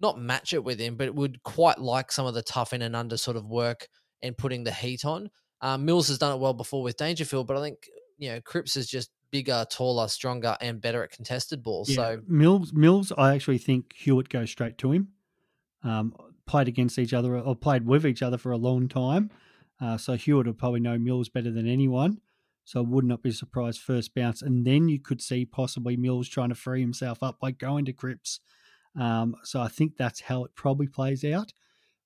[0.01, 2.95] not match it with him, but would quite like some of the tough in and
[2.95, 3.87] under sort of work
[4.21, 5.29] and putting the heat on.
[5.61, 8.75] Um, Mills has done it well before with Dangerfield, but I think you know Cripps
[8.77, 11.89] is just bigger, taller, stronger, and better at contested balls.
[11.89, 11.95] Yeah.
[11.95, 15.09] So Mills, Mills, I actually think Hewett goes straight to him.
[15.83, 16.13] Um,
[16.49, 19.29] played against each other or played with each other for a long time.
[19.79, 22.19] Uh, so Hewett would probably know Mills better than anyone.
[22.65, 24.41] So I would not be surprised first bounce.
[24.41, 27.93] And then you could see possibly Mills trying to free himself up by going to
[27.93, 28.39] Cripps.
[28.99, 31.53] Um, so I think that's how it probably plays out.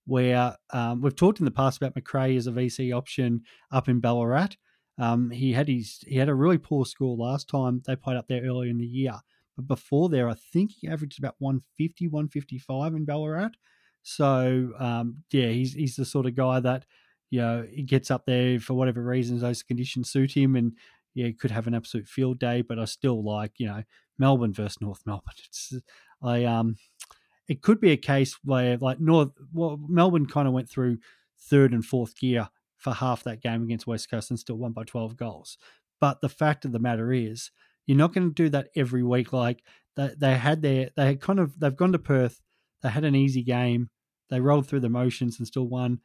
[0.06, 4.02] Where um, we've talked in the past about Macrae as a VC option up in
[4.02, 4.58] Ballarat.
[4.98, 8.28] Um, he had his he had a really poor score last time they played up
[8.28, 9.16] there earlier in the year.
[9.56, 13.52] But before there, I think he averaged about 150, 155 in Ballarat.
[14.04, 16.86] So um, yeah, he's he's the sort of guy that
[17.30, 20.74] you know he gets up there for whatever reasons those conditions suit him, and
[21.14, 22.62] yeah, he could have an absolute field day.
[22.62, 23.84] But I still like you know
[24.18, 25.34] Melbourne versus North Melbourne.
[25.46, 25.74] It's
[26.22, 26.78] I um,
[27.48, 31.00] it could be a case where like North well Melbourne kind of went through
[31.40, 32.50] third and fourth gear
[32.84, 35.58] for half that game against West Coast and still won by 12 goals.
[36.02, 37.50] But the fact of the matter is,
[37.86, 39.32] you're not going to do that every week.
[39.32, 39.64] Like
[39.96, 42.42] they, they had their, they had kind of, they've gone to Perth,
[42.84, 43.90] they had an easy game,
[44.30, 46.00] they rolled through the motions and still won.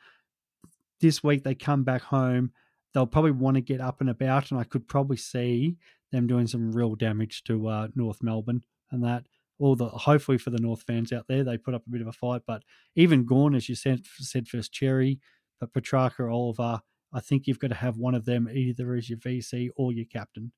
[1.01, 2.53] This week they come back home,
[2.95, 5.77] they'll probably want to get up and about, and I could probably see
[6.13, 9.25] them doing some real damage to uh, North Melbourne and that.
[9.61, 12.07] All the hopefully for the North fans out there, they put up a bit of
[12.07, 12.43] a fight.
[12.47, 12.63] But
[12.95, 15.19] even Gawn, as you said, said first Xerri,
[15.59, 16.81] but Petracca, Oliver,
[17.13, 20.05] I think you've got to have one of them either as your VC or your
[20.05, 20.53] captain.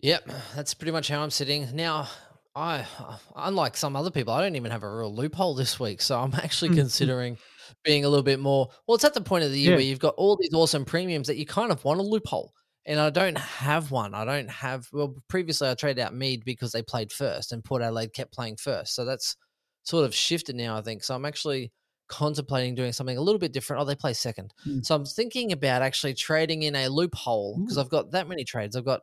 [0.00, 2.08] Yep, that's pretty much how I'm sitting now.
[2.56, 2.86] I,
[3.36, 6.34] unlike some other people, I don't even have a real loophole this week, so I'm
[6.34, 7.36] actually considering
[7.84, 8.68] being a little bit more.
[8.88, 9.76] Well, it's at the point of the year Yeah.
[9.76, 12.52] where you've got all these awesome premiums that you kind of want a loophole,
[12.86, 14.14] and I don't have one.
[14.14, 14.88] I don't have.
[14.92, 18.56] Well, previously I traded out Mead because they played first, and Port Adelaide kept playing
[18.56, 19.36] first, so that's
[19.82, 20.76] sort of shifted now.
[20.76, 21.14] I think so.
[21.14, 21.70] I'm actually
[22.08, 23.82] contemplating doing something a little bit different.
[23.82, 24.80] Oh, they play second, Hmm.
[24.82, 28.76] so I'm thinking about actually trading in a loophole because I've got that many trades.
[28.76, 29.00] I've got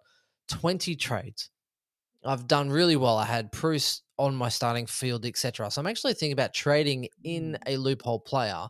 [0.50, 1.50] 20 trades.
[2.26, 3.18] I've done really well.
[3.18, 5.70] I had Preuss on my starting field, etc.
[5.72, 8.68] So I'm actually thinking about trading in a loophole player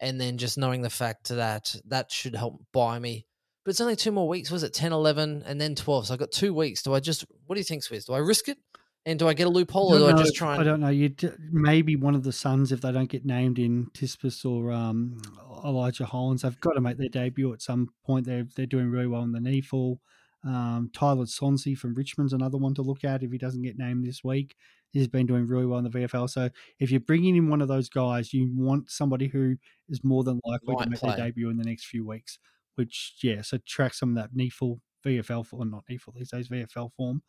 [0.00, 3.26] and then just knowing the fact that that should help buy me.
[3.64, 4.50] But it's only two more weeks.
[4.50, 6.06] Was it 10, 11, and then 12?
[6.06, 6.82] So I've got two weeks.
[6.82, 8.06] Do I just, what do you think, Swizz?
[8.06, 8.58] Do I risk it?
[9.04, 10.62] And do I get a loophole or do I just try and.
[10.62, 10.88] I don't know.
[10.88, 11.14] You
[11.52, 15.18] maybe one of the sons, if they don't get named in Tispus or um,
[15.64, 18.26] Elijah Hollands, they've got to make their debut at some point.
[18.26, 19.98] They're they're doing really well in the NEFL.
[20.44, 24.06] Um, Tyler Sonsie from Richmond's another one to look at if he doesn't get named
[24.06, 24.54] this week.
[24.92, 26.30] He's been doing really well in the VFL.
[26.30, 26.48] So
[26.78, 29.56] if you're bringing in one of those guys, you want somebody who
[29.88, 31.16] is more than likely Might to make play.
[31.16, 32.38] their debut in the next few weeks.
[32.76, 36.92] Which yeah, so track some of that NEFL VFL form, not NEFL these days VFL
[36.92, 37.22] form.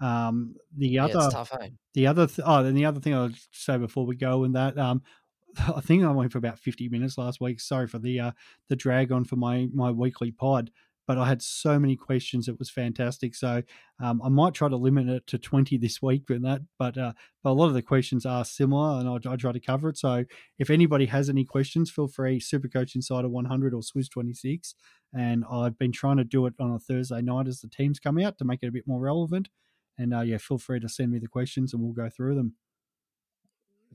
[0.00, 1.68] Um, the Yeah, other it's tough, eh?
[1.94, 4.78] the other th- oh, then the other thing I'll say before we go and that
[4.78, 5.02] um,
[5.58, 7.60] I think I went for about fifty minutes last week.
[7.60, 8.30] Sorry for the uh,
[8.68, 10.70] the drag on for my my weekly pod,
[11.08, 12.46] but I had so many questions.
[12.46, 13.34] It was fantastic.
[13.34, 13.62] So
[13.98, 16.60] um, I might try to limit it to twenty this week and that.
[16.78, 19.58] But uh, but a lot of the questions are similar, and I'll, I'll try to
[19.58, 19.98] cover it.
[19.98, 20.24] So
[20.60, 22.38] if anybody has any questions, feel free.
[22.38, 24.76] Supercoach Insider one hundred or Swiss twenty six.
[25.12, 28.18] And I've been trying to do it on a Thursday night as the teams come
[28.18, 29.48] out to make it a bit more relevant.
[29.96, 32.54] And uh, yeah, feel free to send me the questions and we'll go through them.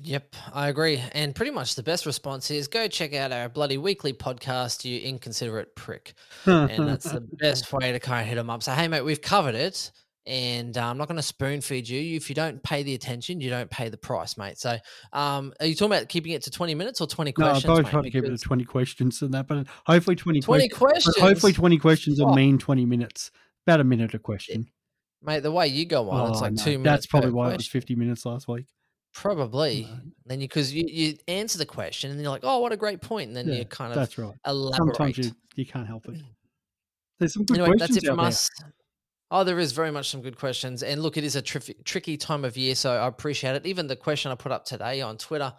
[0.01, 1.01] Yep, I agree.
[1.11, 4.99] And pretty much the best response is go check out our bloody weekly podcast, you
[4.99, 6.13] inconsiderate prick.
[6.45, 8.63] and that's the best way to kind of hit them up.
[8.63, 9.91] Say, hey, mate, we've covered it,
[10.25, 12.15] and uh, I'm not going to spoon feed you.
[12.15, 14.57] If you don't pay the attention, you don't pay the price, mate.
[14.57, 14.77] So,
[15.13, 17.65] um, are you talking about keeping it to 20 minutes or 20 questions?
[17.65, 17.91] No, I questions?
[17.91, 21.03] trying to keep it to 20 questions and that, but hopefully 20, 20 questions.
[21.03, 21.17] questions.
[21.19, 23.31] Hopefully 20 questions will mean 20 minutes.
[23.67, 24.67] About a minute a question.
[25.21, 26.83] mate, the way you go on, it's Oh, like no, two minutes.
[26.83, 27.81] That's probably why it was question.
[27.81, 28.65] 50 minutes last week.
[29.13, 29.87] Probably.
[30.25, 33.01] Then you because you, you answer the question and you're like, oh, what a great
[33.01, 34.33] point, and then Yeah, you kind of That's right.
[34.45, 34.95] elaborate.
[34.95, 36.21] Sometimes you, you can't help it.
[37.19, 38.27] There's some good anyway, questions that's it out from there.
[38.27, 38.49] us.
[39.31, 40.83] Oh, there is very much some good questions.
[40.83, 43.65] And look, it is a tricky, tricky time of year, so I appreciate it.
[43.65, 45.53] Even the question I put up today on Twitter,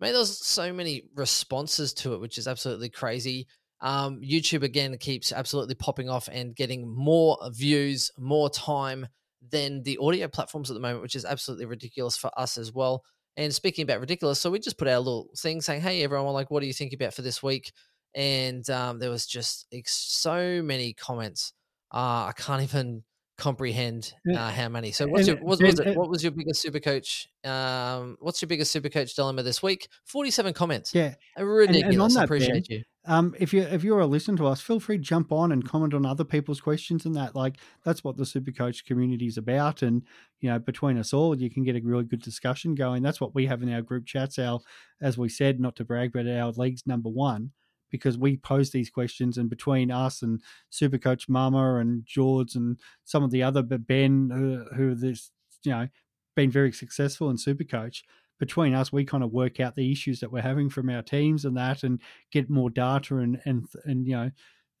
[0.00, 3.46] man, there's so many responses to it, which is absolutely crazy.
[3.80, 9.06] Um, YouTube again keeps absolutely popping off and getting more views, more time
[9.50, 13.02] than the audio platforms at the moment, which is absolutely ridiculous for us as well.
[13.36, 16.32] And speaking about ridiculous, so we just put out a little thing saying, "Hey, everyone,
[16.32, 17.72] like, what do you think about for this week?"
[18.14, 21.52] And um, there was just ex- so many comments.
[21.92, 23.04] Uh, I can't even
[23.36, 24.92] comprehend uh, how many.
[24.92, 25.96] So, what's your what was it?
[25.96, 27.28] What was your biggest super coach?
[27.44, 29.88] Um, what's your biggest super coach dilemma this week?
[30.04, 30.94] Forty-seven comments.
[30.94, 31.14] Yeah.
[31.38, 32.14] Uh, ridiculous.
[32.14, 32.82] that, Ben, Appreciate you.
[33.06, 35.68] Um, if you if you're a listener to us, feel free to jump on and
[35.68, 37.36] comment on other people's questions and that.
[37.36, 39.82] Like that's what the Supercoach community is about.
[39.82, 40.02] And
[40.40, 43.02] you know, between us all, you can get a really good discussion going.
[43.02, 44.38] That's what we have in our group chats.
[44.38, 44.60] Our,
[45.00, 47.52] as we said, not to brag, but our league's number one
[47.90, 50.42] because we pose these questions, and between us and
[50.72, 55.30] Supercoach Mama and George and some of the other, but Ben, who who this
[55.64, 55.88] you know
[56.34, 58.02] been very successful in Supercoach.
[58.38, 61.44] Between us, we kind of work out the issues that we're having from our teams
[61.44, 62.00] and that, and
[62.32, 64.30] get more data and and and you know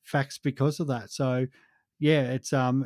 [0.02, 1.10] facts because of that.
[1.10, 1.46] So
[1.98, 2.84] yeah, it's um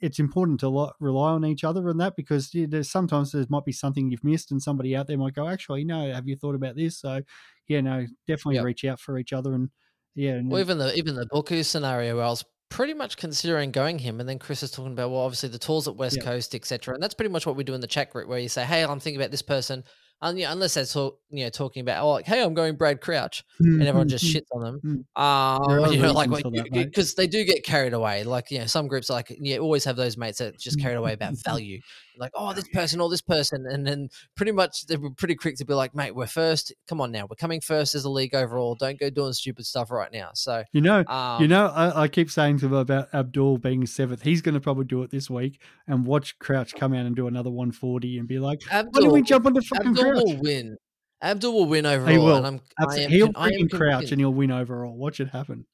[0.00, 3.44] it's important to lo- rely on each other and that because yeah, there's sometimes there
[3.48, 6.34] might be something you've missed and somebody out there might go actually no have you
[6.34, 7.20] thought about this so
[7.68, 8.64] yeah no definitely Yep.
[8.64, 9.70] reach out for each other and
[10.16, 13.70] yeah and Well, even the even the Buku scenario, where I was pretty much considering
[13.70, 16.20] going him, and then Chris is talking about well, obviously the tools at West.
[16.20, 16.94] Coast, etc.
[16.94, 18.82] And that's pretty much what we do in the chat group, where you say, "Hey,
[18.82, 19.84] I'm thinking about this person,"
[20.22, 23.80] unless they're talk, you know talking about, "Oh, like, hey, I'm going Brad Crouch," mm,
[23.80, 24.34] and everyone mm, just mm.
[24.34, 25.04] shits on them.
[25.16, 25.20] Mm.
[25.20, 26.84] Um, are Um, you know, like reasons for that, mate.
[26.86, 28.22] because they do get carried away.
[28.24, 30.96] Like you know, some groups are like you always have those mates that just carried
[30.96, 31.80] away about value,
[32.18, 35.56] like, oh, this person or this person, and then pretty much they were pretty quick
[35.56, 36.72] to be like, mate, we're first.
[36.88, 38.74] Come on now, we're coming first as a league overall.
[38.74, 40.30] Don't go doing stupid stuff right now.
[40.34, 43.86] So You know, um, you know, I, I keep saying to him about Abdul being
[43.86, 44.22] seventh.
[44.22, 47.26] He's going to probably do it this week and watch Crouch come out and do
[47.26, 50.22] another 140 and be like, why Abdul, did we jump on the fucking Abdul Crouch?
[50.24, 50.76] will win.
[51.22, 52.36] Abdul will win overall, He will.
[52.36, 54.96] and I'm I am, He'll freaking crouch convinced- and he'll win overall.
[54.96, 55.66] Watch it happen.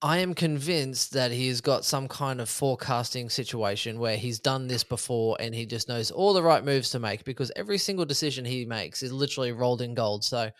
[0.00, 4.84] I am convinced that he's got some kind of forecasting situation where he's done this
[4.84, 8.44] before and he just knows all the right moves to make because every single decision
[8.44, 10.22] he makes is literally rolled in gold.
[10.22, 10.50] So,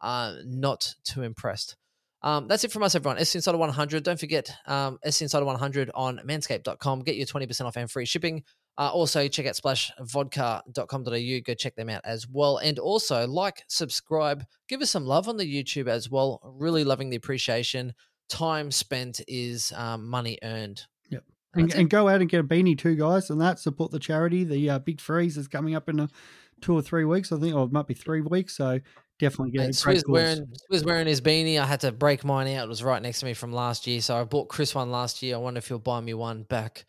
[0.00, 1.76] uh, not too impressed.
[2.22, 3.22] Um, that's it from us, everyone.
[3.22, 4.02] SC Insider 100.
[4.02, 7.02] Don't forget um, SC Insider 100 on manscaped.com.
[7.02, 8.44] Get your 20% off and free shipping.
[8.78, 11.40] Uh, also, check out splashvodka.com.au.
[11.44, 12.56] Go check them out as well.
[12.58, 16.40] And also, like, subscribe, give us some love on the YouTube as well.
[16.58, 17.92] Really loving the appreciation
[18.28, 20.82] time spent is um, money earned.
[21.10, 21.24] Yep.
[21.54, 21.80] And And, that's it.
[21.80, 24.44] and go out and get a beanie too, guys, and that support the charity.
[24.44, 26.08] The uh, big freeze is coming up in a,
[26.60, 28.56] two or three weeks, I think, or it might be three weeks.
[28.56, 28.80] So
[29.18, 31.58] definitely get a Swizz wearing Swizz wearing his beanie.
[31.58, 32.64] I had to break mine out.
[32.64, 35.22] It was right next to me from last year, so I bought Chris one last
[35.22, 35.36] year.
[35.36, 36.84] I wonder if he'll buy me one back.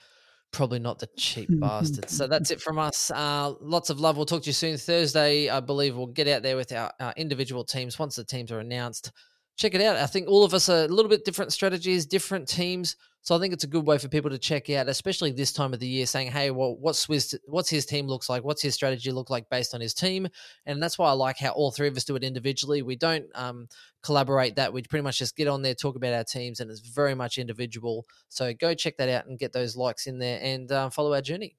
[0.52, 2.10] Probably not the cheap bastard.
[2.10, 3.12] So that's it from us.
[3.12, 4.16] Uh, lots of love.
[4.16, 4.78] We'll talk to you soon.
[4.78, 8.52] Thursday, I believe we'll get out there with our, our individual teams once the teams
[8.52, 9.12] are announced.
[9.58, 9.98] Check it out.
[9.98, 12.96] I think all of us are a little bit different strategies, different teams.
[13.22, 15.74] So I think it's a good way for people to check out, especially this time
[15.74, 18.44] of the year, saying, "Hey, well, what's Swizz, what's his team looks like?
[18.44, 20.28] What's his strategy look like based on his team?"
[20.66, 22.84] And that's why I like how all three of us do it individually.
[22.84, 23.68] We don't um,
[24.04, 24.72] collaborate that.
[24.72, 27.38] We pretty much just get on there, talk about our teams, and it's very much
[27.38, 28.06] individual.
[28.30, 31.22] So go check that out and get those likes in there and uh, follow our
[31.22, 31.58] journey.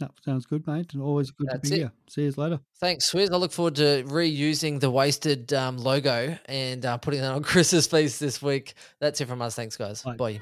[0.00, 0.92] That sounds good, mate.
[0.94, 1.78] And always good That's to be it.
[1.78, 1.92] here.
[2.08, 2.58] See you later.
[2.80, 3.30] Thanks, Swizz.
[3.32, 7.86] I look forward to reusing the wasted um, logo and uh, putting that on Chris's
[7.86, 8.74] face this week.
[9.00, 9.54] That's it from us.
[9.54, 10.02] Thanks, guys.
[10.02, 10.16] Bye.
[10.16, 10.40] Bye.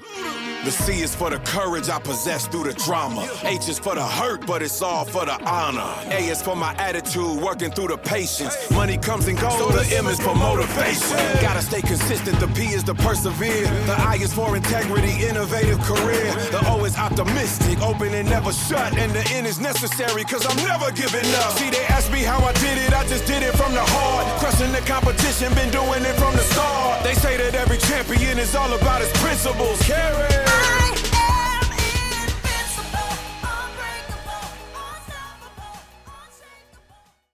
[0.63, 3.27] The C is for the courage I possess through the drama.
[3.43, 5.93] H is for the hurt, but it's all for the honor.
[6.09, 8.55] A is for my attitude, working through the patience.
[8.71, 11.17] Money comes and goes, so the M is for motivation.
[11.41, 13.65] Gotta stay consistent, the P is to persevere.
[13.87, 16.31] The I is for integrity, innovative career.
[16.55, 18.97] The O is optimistic, open and never shut.
[18.97, 21.57] And the N is necessary, cause I'm never giving up.
[21.57, 24.25] See, they asked me how I did it, I just did it from the heart.
[24.39, 27.03] Crushing the competition, been doing it from the start.
[27.03, 29.81] They say that every champion is all about his principles.
[29.83, 31.02] Carry.